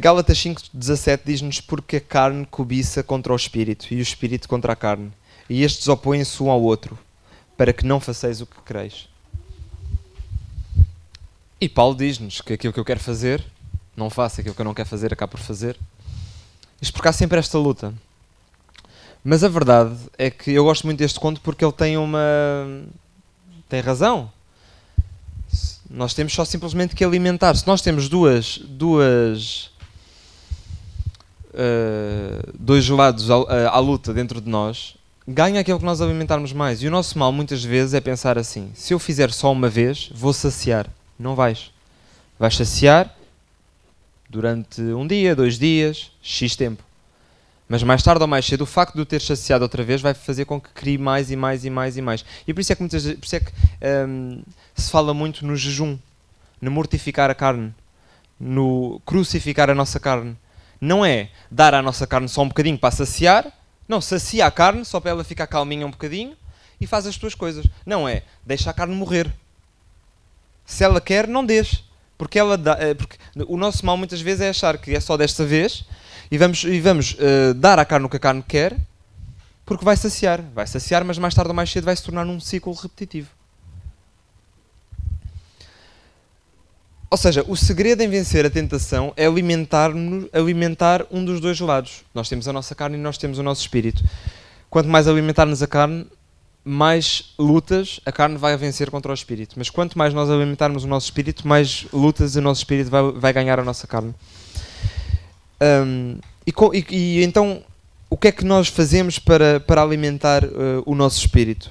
Gálatas 0.00 0.36
5,17 0.38 1.20
diz-nos 1.24 1.60
porque 1.60 1.98
a 1.98 2.00
carne 2.00 2.44
cobiça 2.46 3.04
contra 3.04 3.32
o 3.32 3.36
espírito 3.36 3.86
e 3.92 3.98
o 3.98 4.02
espírito 4.02 4.48
contra 4.48 4.72
a 4.72 4.76
carne, 4.76 5.12
e 5.48 5.62
estes 5.62 5.86
opõem-se 5.86 6.42
um 6.42 6.50
ao 6.50 6.60
outro, 6.60 6.98
para 7.56 7.72
que 7.72 7.86
não 7.86 8.00
façais 8.00 8.40
o 8.40 8.46
que 8.46 8.60
quereis. 8.62 9.08
E 11.60 11.68
Paulo 11.68 11.94
diz-nos 11.94 12.40
que 12.40 12.52
aquilo 12.52 12.72
que 12.72 12.80
eu 12.80 12.84
quero 12.84 12.98
fazer, 12.98 13.44
não 13.96 14.10
faço, 14.10 14.40
aquilo 14.40 14.56
que 14.56 14.60
eu 14.60 14.64
não 14.64 14.74
quero 14.74 14.88
fazer, 14.88 15.12
acabo 15.12 15.32
por 15.32 15.40
fazer. 15.40 15.78
Isto 16.82 16.92
porque 16.92 17.08
há 17.08 17.12
sempre 17.12 17.38
esta 17.38 17.56
luta. 17.56 17.94
Mas 19.28 19.42
a 19.42 19.48
verdade 19.48 19.96
é 20.16 20.30
que 20.30 20.52
eu 20.52 20.62
gosto 20.62 20.86
muito 20.86 21.00
deste 21.00 21.18
conto 21.18 21.40
porque 21.40 21.64
ele 21.64 21.72
tem 21.72 21.96
uma. 21.96 22.20
tem 23.68 23.80
razão. 23.80 24.30
Nós 25.90 26.14
temos 26.14 26.32
só 26.32 26.44
simplesmente 26.44 26.94
que 26.94 27.04
alimentar. 27.04 27.56
Se 27.56 27.66
nós 27.66 27.82
temos 27.82 28.08
duas. 28.08 28.58
duas. 28.58 29.72
Uh, 31.52 32.52
dois 32.56 32.88
lados 32.88 33.28
à, 33.28 33.34
à, 33.70 33.78
luta 33.80 34.14
dentro 34.14 34.40
de 34.40 34.48
nós, 34.48 34.94
ganha 35.26 35.60
aquilo 35.60 35.80
que 35.80 35.84
nós 35.84 36.00
alimentarmos 36.00 36.52
mais. 36.52 36.80
E 36.80 36.86
o 36.86 36.90
nosso 36.90 37.18
mal 37.18 37.32
muitas 37.32 37.64
vezes 37.64 37.94
é 37.94 38.00
pensar 38.00 38.38
assim: 38.38 38.70
se 38.74 38.94
eu 38.94 38.98
fizer 39.00 39.32
só 39.32 39.50
uma 39.50 39.68
vez, 39.68 40.08
vou 40.14 40.32
saciar. 40.32 40.88
Não 41.18 41.34
vais. 41.34 41.72
Vais 42.38 42.56
saciar 42.56 43.12
durante 44.30 44.80
um 44.80 45.04
dia, 45.04 45.34
dois 45.34 45.58
dias, 45.58 46.12
X 46.22 46.54
tempo. 46.54 46.85
Mas 47.68 47.82
mais 47.82 48.02
tarde 48.02 48.22
ou 48.22 48.28
mais 48.28 48.46
cedo, 48.46 48.62
o 48.62 48.66
facto 48.66 48.94
de 48.94 49.00
o 49.00 49.06
ter 49.06 49.20
saciado 49.20 49.64
outra 49.64 49.82
vez 49.82 50.00
vai 50.00 50.14
fazer 50.14 50.44
com 50.44 50.60
que 50.60 50.70
crie 50.70 50.98
mais 50.98 51.30
e 51.30 51.36
mais 51.36 51.64
e 51.64 51.70
mais 51.70 51.96
e 51.96 52.02
mais. 52.02 52.24
E 52.46 52.54
por 52.54 52.60
isso 52.60 52.72
é 52.72 52.76
que, 52.76 52.82
muitas, 52.82 53.02
por 53.02 53.24
isso 53.24 53.36
é 53.36 53.40
que 53.40 53.52
um, 54.08 54.42
se 54.74 54.90
fala 54.90 55.12
muito 55.12 55.44
no 55.44 55.56
jejum, 55.56 55.98
no 56.60 56.70
mortificar 56.70 57.28
a 57.28 57.34
carne, 57.34 57.74
no 58.38 59.00
crucificar 59.04 59.68
a 59.68 59.74
nossa 59.74 59.98
carne. 59.98 60.36
Não 60.80 61.04
é 61.04 61.30
dar 61.50 61.74
à 61.74 61.82
nossa 61.82 62.06
carne 62.06 62.28
só 62.28 62.42
um 62.42 62.48
bocadinho 62.48 62.78
para 62.78 62.92
saciar, 62.92 63.50
não, 63.88 64.00
sacia 64.00 64.46
a 64.46 64.50
carne 64.50 64.84
só 64.84 65.00
para 65.00 65.10
ela 65.10 65.24
ficar 65.24 65.46
calminha 65.46 65.86
um 65.86 65.90
bocadinho 65.90 66.36
e 66.80 66.86
faz 66.86 67.06
as 67.06 67.16
tuas 67.16 67.34
coisas. 67.34 67.66
Não 67.84 68.08
é, 68.08 68.22
deixa 68.44 68.70
a 68.70 68.72
carne 68.72 68.94
morrer. 68.94 69.32
Se 70.64 70.84
ela 70.84 71.00
quer, 71.00 71.26
não 71.26 71.44
deixe. 71.44 71.84
Porque, 72.18 72.38
ela 72.38 72.56
dá, 72.56 72.76
eh, 72.80 72.94
porque 72.94 73.16
o 73.46 73.56
nosso 73.56 73.84
mal 73.84 73.96
muitas 73.96 74.20
vezes 74.20 74.40
é 74.40 74.48
achar 74.48 74.78
que 74.78 74.94
é 74.94 75.00
só 75.00 75.16
desta 75.16 75.44
vez 75.44 75.84
e 76.30 76.38
vamos, 76.38 76.64
e 76.64 76.80
vamos 76.80 77.12
uh, 77.12 77.54
dar 77.54 77.78
à 77.78 77.84
carne 77.84 78.06
o 78.06 78.08
que 78.08 78.16
a 78.16 78.20
carne 78.20 78.42
quer, 78.46 78.76
porque 79.64 79.84
vai 79.84 79.96
saciar. 79.96 80.40
Vai 80.54 80.66
saciar, 80.66 81.04
mas 81.04 81.18
mais 81.18 81.34
tarde 81.34 81.50
ou 81.50 81.54
mais 81.54 81.70
cedo 81.70 81.84
vai 81.84 81.96
se 81.96 82.02
tornar 82.02 82.24
num 82.24 82.40
ciclo 82.40 82.72
repetitivo. 82.72 83.28
Ou 87.08 87.16
seja, 87.16 87.44
o 87.46 87.56
segredo 87.56 88.02
em 88.02 88.08
vencer 88.08 88.44
a 88.44 88.50
tentação 88.50 89.12
é 89.16 89.26
alimentar, 89.26 89.92
alimentar 90.32 91.06
um 91.10 91.24
dos 91.24 91.40
dois 91.40 91.60
lados. 91.60 92.04
Nós 92.12 92.28
temos 92.28 92.48
a 92.48 92.52
nossa 92.52 92.74
carne 92.74 92.96
e 92.96 93.00
nós 93.00 93.16
temos 93.16 93.38
o 93.38 93.42
nosso 93.42 93.60
espírito. 93.60 94.04
Quanto 94.68 94.88
mais 94.88 95.06
alimentarmos 95.06 95.62
a 95.62 95.66
carne, 95.68 96.06
mais 96.64 97.32
lutas 97.38 98.00
a 98.04 98.10
carne 98.10 98.36
vai 98.36 98.56
vencer 98.56 98.90
contra 98.90 99.12
o 99.12 99.14
espírito. 99.14 99.54
Mas 99.56 99.70
quanto 99.70 99.96
mais 99.96 100.12
nós 100.12 100.28
alimentarmos 100.28 100.82
o 100.82 100.88
nosso 100.88 101.06
espírito, 101.06 101.46
mais 101.46 101.86
lutas 101.92 102.34
o 102.34 102.40
nosso 102.40 102.60
espírito 102.62 102.90
vai, 102.90 103.12
vai 103.12 103.32
ganhar 103.32 103.60
a 103.60 103.64
nossa 103.64 103.86
carne. 103.86 104.12
Um, 105.60 106.18
e, 106.46 106.52
e, 106.72 107.20
e, 107.20 107.24
então, 107.24 107.62
o 108.08 108.16
que 108.16 108.28
é 108.28 108.32
que 108.32 108.44
nós 108.44 108.68
fazemos 108.68 109.18
para, 109.18 109.60
para 109.60 109.82
alimentar 109.82 110.44
uh, 110.44 110.82
o 110.84 110.94
nosso 110.94 111.18
espírito? 111.18 111.70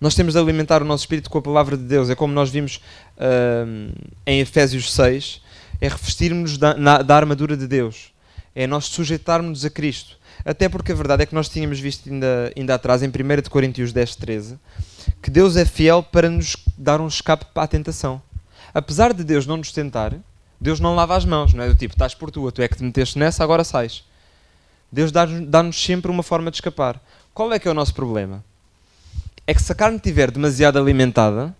Nós 0.00 0.14
temos 0.14 0.34
de 0.34 0.40
alimentar 0.40 0.82
o 0.82 0.84
nosso 0.84 1.04
espírito 1.04 1.30
com 1.30 1.38
a 1.38 1.42
palavra 1.42 1.76
de 1.76 1.84
Deus. 1.84 2.10
É 2.10 2.14
como 2.14 2.34
nós 2.34 2.50
vimos 2.50 2.80
uh, 3.16 3.92
em 4.26 4.40
Efésios 4.40 4.92
6, 4.92 5.40
é 5.80 5.88
revestirmos 5.88 6.58
da, 6.58 7.02
da 7.02 7.16
armadura 7.16 7.56
de 7.56 7.68
Deus. 7.68 8.12
É 8.54 8.66
nós 8.66 8.86
sujeitarmos 8.86 9.64
a 9.64 9.70
Cristo. 9.70 10.18
Até 10.44 10.68
porque 10.68 10.90
a 10.90 10.94
verdade 10.94 11.22
é 11.22 11.26
que 11.26 11.34
nós 11.34 11.48
tínhamos 11.48 11.78
visto 11.78 12.10
ainda, 12.10 12.52
ainda 12.56 12.74
atrás, 12.74 13.02
em 13.02 13.08
1 13.08 13.48
Coríntios 13.48 13.92
10, 13.92 14.16
13, 14.16 14.58
que 15.22 15.30
Deus 15.30 15.56
é 15.56 15.64
fiel 15.64 16.02
para 16.02 16.28
nos 16.28 16.56
dar 16.76 17.00
um 17.00 17.06
escape 17.06 17.46
para 17.54 17.62
a 17.62 17.68
tentação. 17.68 18.20
Apesar 18.74 19.12
de 19.12 19.22
Deus 19.22 19.46
não 19.46 19.56
nos 19.56 19.70
tentar, 19.70 20.14
Deus 20.62 20.78
não 20.78 20.94
lava 20.94 21.16
as 21.16 21.24
mãos, 21.24 21.52
não 21.52 21.64
é 21.64 21.68
do 21.68 21.74
tipo, 21.74 21.92
estás 21.92 22.14
por 22.14 22.30
tua, 22.30 22.52
tu 22.52 22.62
é 22.62 22.68
que 22.68 22.76
te 22.76 22.84
meteste 22.84 23.18
nessa, 23.18 23.42
agora 23.42 23.64
sais. 23.64 24.04
Deus 24.92 25.10
dá-nos 25.10 25.82
sempre 25.82 26.08
uma 26.08 26.22
forma 26.22 26.52
de 26.52 26.58
escapar. 26.58 27.02
Qual 27.34 27.52
é 27.52 27.58
que 27.58 27.66
é 27.66 27.70
o 27.70 27.74
nosso 27.74 27.92
problema? 27.92 28.44
É 29.44 29.52
que 29.52 29.60
se 29.60 29.72
a 29.72 29.74
carne 29.74 29.96
estiver 29.96 30.30
demasiado 30.30 30.78
alimentada, 30.78 31.52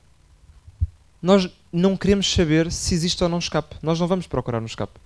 nós 1.20 1.50
não 1.72 1.96
queremos 1.96 2.32
saber 2.32 2.70
se 2.70 2.94
existe 2.94 3.20
ou 3.24 3.28
não 3.28 3.40
escape. 3.40 3.74
Nós 3.82 3.98
não 3.98 4.06
vamos 4.06 4.28
procurar 4.28 4.62
um 4.62 4.66
escape. 4.66 5.00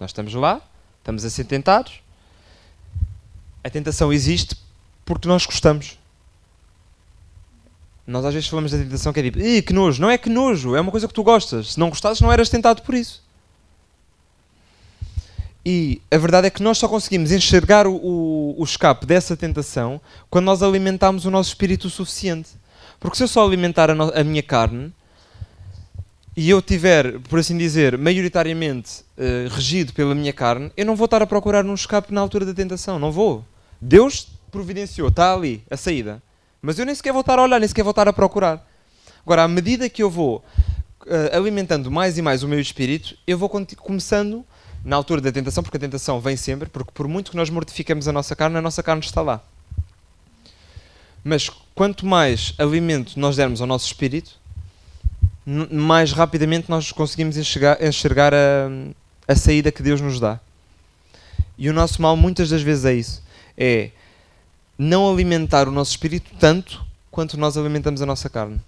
Nós 0.00 0.10
estamos 0.10 0.32
lá, 0.32 0.62
estamos 1.00 1.22
a 1.22 1.28
ser 1.28 1.44
tentados, 1.44 2.00
a 3.62 3.68
tentação 3.68 4.10
existe 4.10 4.56
porque 5.04 5.28
nós 5.28 5.44
gostamos. 5.44 5.98
Nós 8.06 8.24
às 8.24 8.32
vezes 8.32 8.48
falamos 8.48 8.72
da 8.72 8.78
tentação 8.78 9.12
que 9.12 9.20
é 9.20 9.22
tipo, 9.24 9.38
que 9.38 9.72
nojo. 9.74 10.00
Não 10.00 10.08
é 10.08 10.16
que 10.16 10.30
nojo, 10.30 10.74
é 10.74 10.80
uma 10.80 10.90
coisa 10.90 11.06
que 11.06 11.12
tu 11.12 11.22
gostas. 11.22 11.74
Se 11.74 11.78
não 11.78 11.90
gostasses, 11.90 12.22
não 12.22 12.32
eras 12.32 12.48
tentado 12.48 12.80
por 12.80 12.94
isso. 12.94 13.21
E 15.64 16.02
a 16.10 16.18
verdade 16.18 16.48
é 16.48 16.50
que 16.50 16.62
nós 16.62 16.78
só 16.78 16.88
conseguimos 16.88 17.30
enxergar 17.30 17.86
o, 17.86 17.94
o, 17.94 18.54
o 18.58 18.64
escape 18.64 19.06
dessa 19.06 19.36
tentação 19.36 20.00
quando 20.28 20.46
nós 20.46 20.62
alimentamos 20.62 21.24
o 21.24 21.30
nosso 21.30 21.50
espírito 21.50 21.86
o 21.86 21.90
suficiente. 21.90 22.50
Porque 22.98 23.16
se 23.16 23.22
eu 23.22 23.28
só 23.28 23.44
alimentar 23.46 23.90
a, 23.90 23.94
no, 23.94 24.12
a 24.12 24.24
minha 24.24 24.42
carne 24.42 24.92
e 26.36 26.50
eu 26.50 26.60
tiver, 26.60 27.20
por 27.20 27.38
assim 27.38 27.56
dizer, 27.56 27.96
maioritariamente 27.96 29.02
uh, 29.16 29.48
regido 29.54 29.92
pela 29.92 30.14
minha 30.14 30.32
carne, 30.32 30.72
eu 30.76 30.86
não 30.86 30.96
vou 30.96 31.04
estar 31.04 31.22
a 31.22 31.26
procurar 31.26 31.64
um 31.64 31.74
escape 31.74 32.12
na 32.12 32.20
altura 32.20 32.44
da 32.44 32.54
tentação. 32.54 32.98
Não 32.98 33.12
vou. 33.12 33.44
Deus 33.80 34.28
providenciou, 34.50 35.08
está 35.08 35.34
ali, 35.34 35.62
a 35.70 35.76
saída. 35.76 36.22
Mas 36.60 36.78
eu 36.78 36.86
nem 36.86 36.94
sequer 36.94 37.12
vou 37.12 37.20
estar 37.20 37.38
a 37.38 37.42
olhar, 37.42 37.58
nem 37.58 37.68
sequer 37.68 37.82
vou 37.82 37.90
estar 37.90 38.08
a 38.08 38.12
procurar. 38.12 38.66
Agora, 39.24 39.44
à 39.44 39.48
medida 39.48 39.88
que 39.88 40.02
eu 40.02 40.10
vou 40.10 40.44
uh, 41.06 41.36
alimentando 41.36 41.90
mais 41.90 42.18
e 42.18 42.22
mais 42.22 42.42
o 42.42 42.48
meu 42.48 42.60
espírito, 42.60 43.16
eu 43.26 43.38
vou 43.38 43.48
começando 43.48 44.44
na 44.84 44.96
altura 44.96 45.20
da 45.20 45.30
tentação, 45.30 45.62
porque 45.62 45.76
a 45.76 45.80
tentação 45.80 46.20
vem 46.20 46.36
sempre, 46.36 46.68
porque 46.68 46.90
por 46.92 47.06
muito 47.06 47.30
que 47.30 47.36
nós 47.36 47.50
mortificamos 47.50 48.08
a 48.08 48.12
nossa 48.12 48.34
carne, 48.34 48.56
a 48.56 48.62
nossa 48.62 48.82
carne 48.82 49.02
está 49.02 49.20
lá. 49.20 49.40
Mas 51.24 51.48
quanto 51.74 52.04
mais 52.04 52.54
alimento 52.58 53.18
nós 53.18 53.36
dermos 53.36 53.60
ao 53.60 53.66
nosso 53.66 53.86
espírito, 53.86 54.40
mais 55.70 56.12
rapidamente 56.12 56.68
nós 56.68 56.90
conseguimos 56.90 57.36
enxergar, 57.36 57.82
enxergar 57.82 58.34
a, 58.34 58.68
a 59.28 59.36
saída 59.36 59.70
que 59.70 59.82
Deus 59.82 60.00
nos 60.00 60.18
dá. 60.18 60.40
E 61.56 61.68
o 61.68 61.72
nosso 61.72 62.02
mal 62.02 62.16
muitas 62.16 62.50
das 62.50 62.62
vezes 62.62 62.84
é 62.84 62.94
isso 62.94 63.22
é 63.56 63.90
não 64.78 65.10
alimentar 65.10 65.68
o 65.68 65.70
nosso 65.70 65.92
espírito 65.92 66.30
tanto 66.38 66.84
quanto 67.10 67.38
nós 67.38 67.56
alimentamos 67.56 68.00
a 68.02 68.06
nossa 68.06 68.28
carne. 68.28 68.60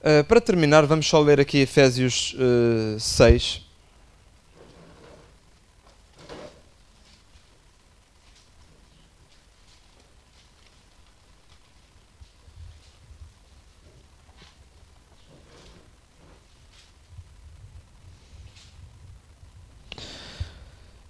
Uh, 0.00 0.22
para 0.24 0.40
terminar, 0.40 0.86
vamos 0.86 1.06
só 1.06 1.20
ler 1.20 1.40
aqui 1.40 1.58
Efésios 1.58 2.34
uh, 2.34 3.00
6. 3.00 3.63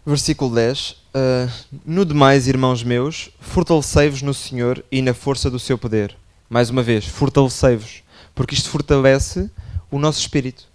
Versículo 0.06 0.54
10: 0.54 0.90
uh, 0.90 0.96
ah, 1.14 1.48
No 1.84 2.04
demais, 2.04 2.46
irmãos 2.46 2.82
meus, 2.82 3.30
fortalecei-vos 3.40 4.20
no 4.20 4.34
Senhor 4.34 4.84
e 4.92 5.00
na 5.00 5.14
força 5.14 5.50
do 5.50 5.58
seu 5.58 5.78
poder. 5.78 6.14
Mais 6.48 6.68
uma 6.68 6.82
vez, 6.82 7.06
fortalecei-vos, 7.06 8.02
porque 8.34 8.54
isto 8.54 8.68
fortalece 8.68 9.50
o 9.90 9.98
nosso 9.98 10.20
espírito. 10.20 10.68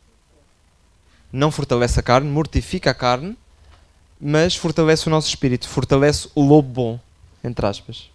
Não 1.32 1.51
fortalece 1.51 1.99
a 1.99 2.03
carne, 2.03 2.27
mortifica 2.27 2.89
a 2.89 2.93
carne, 2.93 3.38
mas 4.19 4.55
fortalece 4.55 5.05
o 5.05 5.11
nosso 5.11 5.30
espírito, 5.30 5.67
fortalece 5.69 6.27
o 6.34 6.41
lobo 6.41 6.67
bom, 6.67 6.99
entre 7.43 7.67
aspas. 7.67 8.09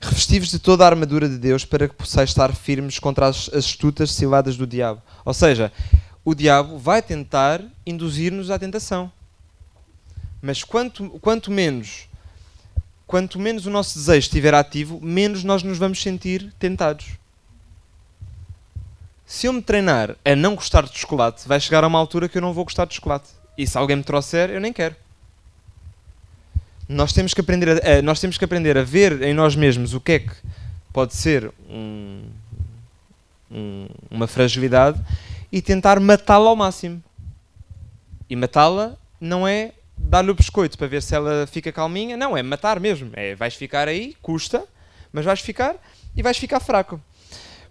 Revesti-vos 0.00 0.48
de 0.48 0.58
toda 0.58 0.84
a 0.84 0.88
armadura 0.88 1.28
de 1.28 1.36
Deus 1.36 1.66
para 1.66 1.86
que 1.86 1.94
possais 1.94 2.30
estar 2.30 2.54
firmes 2.54 2.98
contra 2.98 3.26
as 3.26 3.50
astutas 3.52 4.10
ciladas 4.12 4.56
do 4.56 4.66
diabo. 4.66 5.02
Ou 5.22 5.34
seja, 5.34 5.70
o 6.24 6.34
diabo 6.34 6.78
vai 6.78 7.02
tentar 7.02 7.62
induzir-nos 7.86 8.50
à 8.50 8.58
tentação. 8.58 9.12
Mas 10.44 10.62
quanto, 10.62 11.08
quanto 11.20 11.50
menos 11.50 12.06
quanto 13.06 13.38
menos 13.38 13.66
o 13.66 13.70
nosso 13.70 13.98
desejo 13.98 14.26
estiver 14.26 14.54
ativo, 14.54 15.00
menos 15.00 15.44
nós 15.44 15.62
nos 15.62 15.78
vamos 15.78 16.02
sentir 16.02 16.52
tentados. 16.58 17.06
Se 19.26 19.46
eu 19.46 19.52
me 19.52 19.62
treinar 19.62 20.16
a 20.24 20.34
não 20.34 20.54
gostar 20.54 20.82
de 20.84 20.98
chocolate, 20.98 21.46
vai 21.46 21.60
chegar 21.60 21.84
a 21.84 21.86
uma 21.86 21.98
altura 21.98 22.28
que 22.28 22.36
eu 22.36 22.42
não 22.42 22.52
vou 22.52 22.64
gostar 22.64 22.86
de 22.86 22.94
chocolate. 22.94 23.28
E 23.56 23.66
se 23.66 23.78
alguém 23.78 23.96
me 23.96 24.02
trouxer, 24.02 24.50
eu 24.50 24.60
nem 24.60 24.72
quero. 24.72 24.96
Nós 26.88 27.12
temos 27.12 27.32
que 27.32 27.40
aprender 27.40 27.86
a, 27.86 28.02
nós 28.02 28.20
temos 28.20 28.36
que 28.36 28.44
aprender 28.44 28.76
a 28.76 28.82
ver 28.82 29.22
em 29.22 29.32
nós 29.32 29.56
mesmos 29.56 29.94
o 29.94 30.00
que 30.00 30.12
é 30.12 30.18
que 30.18 30.34
pode 30.92 31.14
ser 31.14 31.50
um, 31.70 32.24
um, 33.50 33.86
uma 34.10 34.26
fragilidade 34.26 35.00
e 35.50 35.62
tentar 35.62 36.00
matá-la 36.00 36.50
ao 36.50 36.56
máximo. 36.56 37.02
E 38.28 38.36
matá-la 38.36 38.96
não 39.20 39.46
é 39.46 39.72
dar-lhe 39.96 40.30
o 40.30 40.34
biscoito 40.34 40.76
para 40.78 40.86
ver 40.86 41.02
se 41.02 41.14
ela 41.14 41.46
fica 41.46 41.72
calminha. 41.72 42.16
Não, 42.16 42.36
é 42.36 42.42
matar 42.42 42.78
mesmo. 42.80 43.10
É, 43.14 43.34
vais 43.34 43.54
ficar 43.54 43.88
aí, 43.88 44.14
custa, 44.22 44.64
mas 45.12 45.24
vais 45.24 45.40
ficar 45.40 45.76
e 46.16 46.22
vais 46.22 46.36
ficar 46.36 46.60
fraco. 46.60 47.00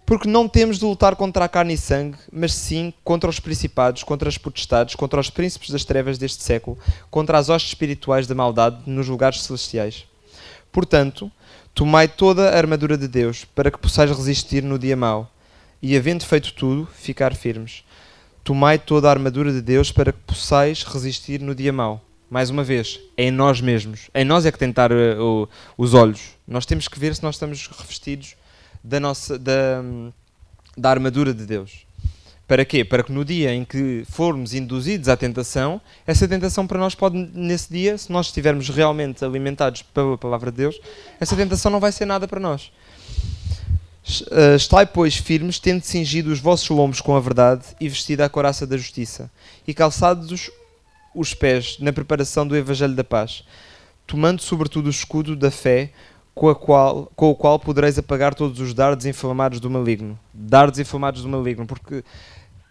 Porque 0.06 0.28
não 0.28 0.46
temos 0.46 0.78
de 0.78 0.84
lutar 0.84 1.16
contra 1.16 1.46
a 1.46 1.48
carne 1.48 1.72
e 1.72 1.78
sangue, 1.78 2.18
mas 2.30 2.52
sim 2.52 2.92
contra 3.02 3.30
os 3.30 3.40
principados, 3.40 4.02
contra 4.02 4.28
as 4.28 4.36
potestades, 4.36 4.94
contra 4.94 5.18
os 5.18 5.30
príncipes 5.30 5.70
das 5.70 5.84
trevas 5.84 6.18
deste 6.18 6.42
século, 6.42 6.78
contra 7.10 7.38
as 7.38 7.48
hostes 7.48 7.70
espirituais 7.70 8.26
da 8.26 8.34
maldade 8.34 8.82
nos 8.86 9.08
lugares 9.08 9.42
celestiais. 9.42 10.04
Portanto, 10.70 11.32
tomai 11.74 12.06
toda 12.06 12.50
a 12.50 12.56
armadura 12.58 12.98
de 12.98 13.08
Deus, 13.08 13.46
para 13.46 13.70
que 13.70 13.78
possais 13.78 14.10
resistir 14.10 14.62
no 14.62 14.78
dia 14.78 14.94
mau, 14.94 15.30
e 15.80 15.96
havendo 15.96 16.26
feito 16.26 16.52
tudo, 16.52 16.86
ficar 16.94 17.34
firmes. 17.34 17.82
Tomai 18.42 18.78
toda 18.78 19.08
a 19.08 19.10
armadura 19.10 19.52
de 19.52 19.62
Deus, 19.62 19.90
para 19.90 20.12
que 20.12 20.18
possais 20.18 20.82
resistir 20.82 21.40
no 21.40 21.54
dia 21.54 21.72
mau 21.72 22.03
mais 22.30 22.50
uma 22.50 22.64
vez, 22.64 23.00
é 23.16 23.24
em 23.24 23.30
nós 23.30 23.60
mesmos. 23.60 24.10
Em 24.14 24.24
nós 24.24 24.46
é 24.46 24.52
que 24.52 24.58
tentar 24.58 24.90
uh, 24.92 25.48
os 25.76 25.94
olhos. 25.94 26.36
Nós 26.46 26.66
temos 26.66 26.88
que 26.88 26.98
ver 26.98 27.14
se 27.14 27.22
nós 27.22 27.36
estamos 27.36 27.68
revestidos 27.68 28.34
da, 28.82 28.98
nossa, 28.98 29.38
da, 29.38 29.82
da 30.76 30.90
armadura 30.90 31.32
de 31.32 31.46
Deus. 31.46 31.84
Para 32.46 32.64
quê? 32.64 32.84
Para 32.84 33.02
que 33.02 33.10
no 33.10 33.24
dia 33.24 33.54
em 33.54 33.64
que 33.64 34.04
formos 34.10 34.52
induzidos 34.52 35.08
à 35.08 35.16
tentação, 35.16 35.80
essa 36.06 36.28
tentação 36.28 36.66
para 36.66 36.78
nós 36.78 36.94
pode, 36.94 37.16
nesse 37.16 37.72
dia, 37.72 37.96
se 37.96 38.12
nós 38.12 38.26
estivermos 38.26 38.68
realmente 38.68 39.24
alimentados 39.24 39.82
pela 39.82 40.18
palavra 40.18 40.50
de 40.50 40.58
Deus, 40.58 40.78
essa 41.18 41.34
tentação 41.34 41.70
não 41.70 41.80
vai 41.80 41.90
ser 41.90 42.04
nada 42.04 42.28
para 42.28 42.38
nós. 42.38 42.70
Uh, 44.30 44.56
estai, 44.56 44.84
pois, 44.84 45.16
firmes, 45.16 45.58
tendo 45.58 45.82
cingido 45.82 46.30
os 46.30 46.38
vossos 46.38 46.68
lombos 46.68 47.00
com 47.00 47.16
a 47.16 47.20
verdade 47.20 47.64
e 47.80 47.88
vestida 47.88 48.26
a 48.26 48.28
coraça 48.28 48.66
da 48.66 48.76
justiça, 48.76 49.30
e 49.66 49.72
calçados 49.72 50.50
os 51.14 51.34
pés 51.34 51.78
na 51.78 51.92
preparação 51.92 52.46
do 52.46 52.56
Evangelho 52.56 52.94
da 52.94 53.04
Paz, 53.04 53.44
tomando 54.06 54.42
sobretudo 54.42 54.86
o 54.86 54.90
escudo 54.90 55.36
da 55.36 55.50
fé, 55.50 55.92
com, 56.34 56.52
qual, 56.54 57.10
com 57.14 57.30
o 57.30 57.34
qual 57.34 57.58
podereis 57.58 57.98
apagar 57.98 58.34
todos 58.34 58.58
os 58.58 58.74
dardos 58.74 59.06
inflamados 59.06 59.60
do 59.60 59.70
maligno. 59.70 60.18
Dardos 60.32 60.80
inflamados 60.80 61.22
do 61.22 61.28
maligno, 61.28 61.66
porque, 61.66 62.02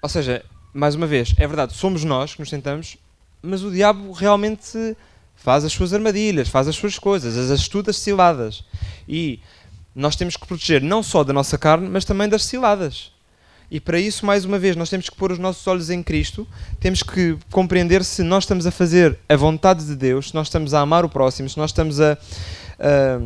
ou 0.02 0.10
seja, 0.10 0.44
mais 0.74 0.96
uma 0.96 1.08
vez, 1.08 1.34
é 1.38 1.48
verdade, 1.48 1.74
somos 1.74 2.04
nós 2.04 2.34
que 2.34 2.42
nos 2.42 2.50
tentamos, 2.50 2.98
mas 3.42 3.64
o 3.64 3.72
diabo 3.72 4.12
realmente 4.12 4.98
faz 5.36 5.64
as 5.64 5.72
suas 5.72 5.94
armadilhas, 5.94 6.50
faz 6.50 6.68
as 6.68 6.76
suas 6.76 7.00
coisas, 7.00 7.38
as 7.38 7.50
astutas 7.50 7.98
ciladas. 7.98 8.66
E 9.08 9.40
nós 9.96 10.16
temos 10.16 10.36
que 10.36 10.46
proteger 10.46 10.82
não 10.82 11.02
só 11.02 11.24
da 11.24 11.32
nossa 11.32 11.58
carne, 11.58 11.90
mas 11.90 12.06
também 12.06 12.28
das 12.28 12.44
ciladas. 12.44 13.13
E 13.74 13.80
para 13.80 14.00
isso, 14.00 14.24
mais 14.24 14.46
uma 14.46 14.60
vez, 14.60 14.76
nós 14.76 14.88
temos 14.88 15.10
que 15.10 15.16
pôr 15.16 15.32
os 15.32 15.40
nossos 15.40 15.66
olhos 15.66 15.90
em 15.90 16.04
Cristo, 16.04 16.48
temos 16.80 17.02
que 17.02 17.36
compreender 17.52 18.04
se 18.04 18.22
nós 18.22 18.44
estamos 18.44 18.68
a 18.68 18.72
fazer 18.72 19.18
a 19.28 19.36
vontade 19.36 19.84
de 19.84 19.96
Deus, 19.96 20.28
se 20.28 20.36
nós 20.36 20.46
estamos 20.46 20.76
a 20.76 20.80
amar 20.80 21.04
o 21.04 21.10
próximo, 21.10 21.50
se 21.50 21.58
nós 21.58 21.72
estamos 21.72 22.00
a, 22.00 22.14
a, 22.14 23.20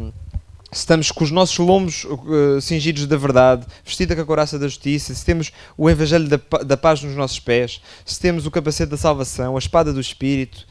se 0.72 0.80
estamos 0.80 1.12
com 1.12 1.26
os 1.26 1.32
nossos 1.32 1.58
lombos 1.58 2.06
uh, 2.06 2.62
cingidos 2.62 3.06
da 3.08 3.18
verdade, 3.18 3.66
vestida 3.84 4.16
com 4.16 4.22
a 4.22 4.26
coraça 4.26 4.58
da 4.58 4.70
justiça, 4.70 5.14
se 5.14 5.26
temos 5.26 5.52
o 5.78 5.90
evangelho 5.90 6.30
da, 6.30 6.40
da 6.64 6.78
paz 6.78 7.04
nos 7.04 7.14
nossos 7.14 7.42
pés, 7.42 7.82
se 8.06 8.18
temos 8.18 8.46
o 8.46 8.52
capacete 8.52 8.90
da 8.90 8.96
salvação, 8.96 9.58
a 9.58 9.60
espada 9.60 9.92
do 9.92 10.00
Espírito. 10.00 10.66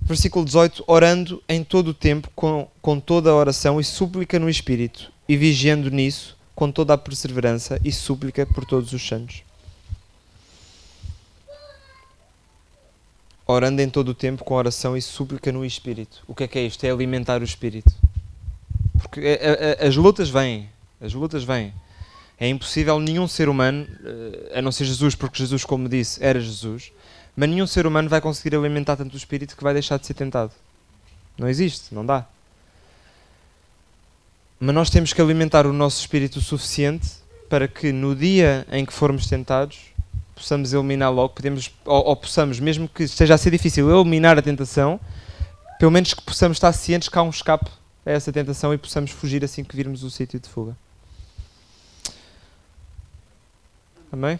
Versículo 0.00 0.44
18: 0.44 0.84
Orando 0.86 1.42
em 1.48 1.64
todo 1.64 1.88
o 1.88 1.94
tempo, 1.94 2.30
com, 2.36 2.68
com 2.80 3.00
toda 3.00 3.30
a 3.30 3.34
oração 3.34 3.80
e 3.80 3.84
súplica 3.84 4.38
no 4.38 4.48
Espírito, 4.48 5.10
e 5.28 5.36
vigiando 5.36 5.90
nisso, 5.90 6.38
com 6.60 6.70
toda 6.70 6.92
a 6.92 6.98
perseverança 6.98 7.80
e 7.82 7.90
súplica 7.90 8.44
por 8.44 8.66
todos 8.66 8.92
os 8.92 9.08
santos. 9.08 9.42
Orando 13.46 13.80
em 13.80 13.88
todo 13.88 14.10
o 14.10 14.14
tempo, 14.14 14.44
com 14.44 14.54
oração 14.54 14.94
e 14.94 15.00
súplica 15.00 15.50
no 15.50 15.64
Espírito. 15.64 16.22
O 16.28 16.34
que 16.34 16.44
é 16.44 16.48
que 16.48 16.58
é 16.58 16.62
isto? 16.62 16.84
É 16.84 16.90
alimentar 16.90 17.40
o 17.40 17.44
Espírito 17.44 17.90
porque 19.10 19.40
a, 19.42 19.84
a, 19.84 19.88
as 19.88 19.96
lutas 19.96 20.30
vêm. 20.30 20.68
As 21.00 21.12
lutas 21.14 21.42
vêm. 21.42 21.72
É 22.38 22.48
impossível 22.48 23.00
nenhum 23.00 23.26
ser 23.26 23.48
humano, 23.48 23.86
eh, 24.04 24.58
a 24.58 24.62
não 24.62 24.70
ser 24.70 24.84
Jesus, 24.84 25.14
porque 25.14 25.38
Jesus, 25.38 25.64
como 25.64 25.88
disse, 25.88 26.22
era 26.22 26.38
Jesus, 26.38 26.92
mas 27.36 27.48
nenhum 27.48 27.66
ser 27.66 27.86
humano 27.86 28.08
vai 28.08 28.20
conseguir 28.20 28.56
alimentar 28.56 28.96
tanto 28.96 29.14
o 29.14 29.16
espírito 29.16 29.56
que 29.56 29.62
vai 29.62 29.74
deixar 29.74 29.98
de 29.98 30.06
ser 30.06 30.14
tentado. 30.14 30.52
Não 31.36 31.48
existe, 31.48 31.94
não 31.94 32.06
dá. 32.06 32.26
Mas 34.60 34.74
nós 34.74 34.90
temos 34.90 35.14
que 35.14 35.22
alimentar 35.22 35.66
o 35.66 35.72
nosso 35.72 35.98
espírito 36.00 36.38
o 36.38 36.42
suficiente 36.42 37.08
para 37.48 37.66
que 37.66 37.92
no 37.92 38.14
dia 38.14 38.66
em 38.70 38.84
que 38.84 38.92
formos 38.92 39.26
tentados 39.26 39.78
possamos 40.34 40.72
eliminar 40.72 41.12
logo, 41.12 41.34
podemos, 41.34 41.70
ou, 41.84 42.08
ou 42.08 42.16
possamos, 42.16 42.60
mesmo 42.60 42.88
que 42.88 43.02
esteja 43.02 43.34
a 43.34 43.38
ser 43.38 43.50
difícil 43.50 43.90
eliminar 43.90 44.38
a 44.38 44.42
tentação, 44.42 45.00
pelo 45.78 45.90
menos 45.90 46.14
que 46.14 46.22
possamos 46.22 46.56
estar 46.56 46.72
cientes 46.72 47.08
que 47.08 47.18
há 47.18 47.22
um 47.22 47.30
escape 47.30 47.70
a 48.04 48.10
essa 48.10 48.32
tentação 48.32 48.72
e 48.72 48.78
possamos 48.78 49.10
fugir 49.10 49.42
assim 49.44 49.64
que 49.64 49.74
virmos 49.74 50.02
o 50.02 50.10
sítio 50.10 50.38
de 50.38 50.48
fuga. 50.48 50.76
Amém? 54.12 54.38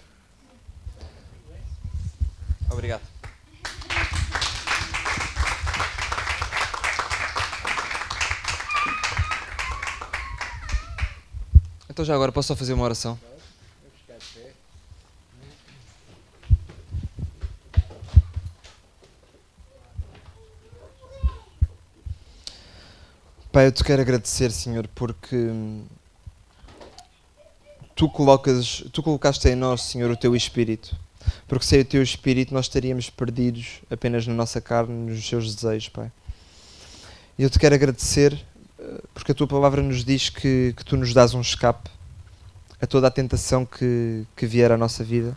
Obrigado. 2.70 3.09
Então 12.00 12.06
já 12.06 12.14
agora 12.14 12.32
posso 12.32 12.48
só 12.48 12.56
fazer 12.56 12.72
uma 12.72 12.84
oração? 12.84 13.18
Pai, 23.52 23.66
eu 23.66 23.72
te 23.72 23.84
quero 23.84 24.00
agradecer, 24.00 24.50
Senhor, 24.50 24.88
porque 24.94 25.36
tu 27.94 28.08
colocas, 28.08 28.82
tu 28.94 29.02
colocaste 29.02 29.46
em 29.48 29.54
nós, 29.54 29.82
Senhor, 29.82 30.10
o 30.10 30.16
teu 30.16 30.34
espírito. 30.34 30.96
Porque 31.46 31.66
sem 31.66 31.80
o 31.80 31.84
teu 31.84 32.02
espírito 32.02 32.54
nós 32.54 32.64
estaríamos 32.64 33.10
perdidos 33.10 33.82
apenas 33.90 34.26
na 34.26 34.32
nossa 34.32 34.58
carne, 34.58 35.10
nos 35.10 35.28
seus 35.28 35.54
desejos, 35.54 35.90
Pai. 35.90 36.10
E 37.38 37.42
eu 37.42 37.50
te 37.50 37.58
quero 37.58 37.74
agradecer 37.74 38.42
porque 39.20 39.32
a 39.32 39.34
tua 39.34 39.46
palavra 39.46 39.82
nos 39.82 40.02
diz 40.02 40.30
que, 40.30 40.72
que 40.74 40.82
tu 40.82 40.96
nos 40.96 41.12
dás 41.12 41.34
um 41.34 41.42
escape 41.42 41.90
a 42.80 42.86
toda 42.86 43.06
a 43.06 43.10
tentação 43.10 43.66
que, 43.66 44.24
que 44.34 44.46
vier 44.46 44.72
à 44.72 44.78
nossa 44.78 45.04
vida. 45.04 45.36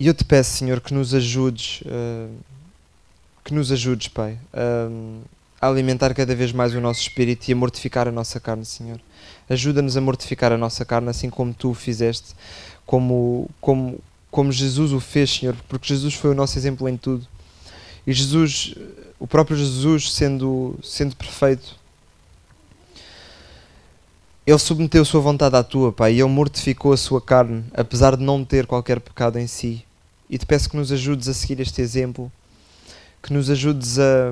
E 0.00 0.06
eu 0.06 0.14
te 0.14 0.24
peço, 0.24 0.56
Senhor, 0.56 0.80
que 0.80 0.94
nos 0.94 1.12
ajudes. 1.12 1.82
Uh, 1.82 2.34
que 3.44 3.52
nos 3.52 3.70
ajudes, 3.70 4.08
Pai, 4.08 4.38
a 5.60 5.68
alimentar 5.68 6.14
cada 6.14 6.34
vez 6.34 6.52
mais 6.52 6.74
o 6.74 6.80
nosso 6.80 7.02
espírito 7.02 7.50
e 7.50 7.52
a 7.52 7.56
mortificar 7.56 8.08
a 8.08 8.10
nossa 8.10 8.40
carne, 8.40 8.64
Senhor. 8.64 8.98
Ajuda-nos 9.50 9.98
a 9.98 10.00
mortificar 10.00 10.52
a 10.52 10.56
nossa 10.56 10.86
carne, 10.86 11.10
assim 11.10 11.28
como 11.28 11.52
tu 11.52 11.72
o 11.72 11.74
fizeste, 11.74 12.34
como, 12.86 13.50
como, 13.60 14.00
como 14.30 14.50
Jesus 14.50 14.92
o 14.92 15.00
fez, 15.00 15.34
Senhor, 15.34 15.54
porque 15.68 15.86
Jesus 15.86 16.14
foi 16.14 16.30
o 16.30 16.34
nosso 16.34 16.56
exemplo 16.56 16.88
em 16.88 16.96
tudo. 16.96 17.28
E 18.06 18.12
Jesus, 18.14 18.74
o 19.24 19.26
próprio 19.26 19.56
Jesus, 19.56 20.12
sendo, 20.12 20.78
sendo 20.82 21.16
perfeito, 21.16 21.76
ele 24.46 24.58
submeteu 24.58 25.02
sua 25.02 25.22
vontade 25.22 25.56
à 25.56 25.62
tua, 25.62 25.90
Pai, 25.90 26.12
e 26.12 26.20
ele 26.20 26.28
mortificou 26.28 26.92
a 26.92 26.96
sua 26.98 27.22
carne, 27.22 27.64
apesar 27.72 28.18
de 28.18 28.22
não 28.22 28.44
ter 28.44 28.66
qualquer 28.66 29.00
pecado 29.00 29.38
em 29.38 29.46
si. 29.46 29.82
E 30.28 30.36
te 30.36 30.44
peço 30.44 30.68
que 30.68 30.76
nos 30.76 30.92
ajudes 30.92 31.26
a 31.26 31.32
seguir 31.32 31.58
este 31.58 31.80
exemplo 31.80 32.30
que 33.22 33.32
nos 33.32 33.48
ajudes 33.48 33.98
a, 33.98 34.30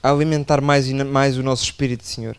a 0.00 0.12
alimentar 0.12 0.60
mais 0.60 0.88
e 0.88 0.94
mais 0.94 1.36
o 1.36 1.42
nosso 1.42 1.64
espírito, 1.64 2.04
Senhor. 2.04 2.36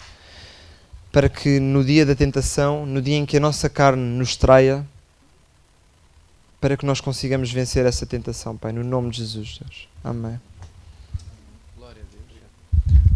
Para 1.12 1.28
que 1.28 1.60
no 1.60 1.84
dia 1.84 2.06
da 2.06 2.16
tentação, 2.16 2.86
no 2.86 3.02
dia 3.02 3.18
em 3.18 3.26
que 3.26 3.36
a 3.36 3.42
nossa 3.42 3.68
carne 3.68 4.02
nos 4.02 4.38
traia, 4.38 4.88
para 6.62 6.78
que 6.78 6.86
nós 6.86 7.02
consigamos 7.02 7.52
vencer 7.52 7.86
essa 7.86 8.06
tentação, 8.06 8.56
Pai, 8.56 8.72
no 8.72 8.86
nome 8.86 9.10
de 9.10 9.18
Jesus, 9.18 9.60
Deus. 9.60 9.90
Amém. 10.02 10.40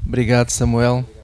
Obrigado, 0.09 0.49
Samuel. 0.49 1.05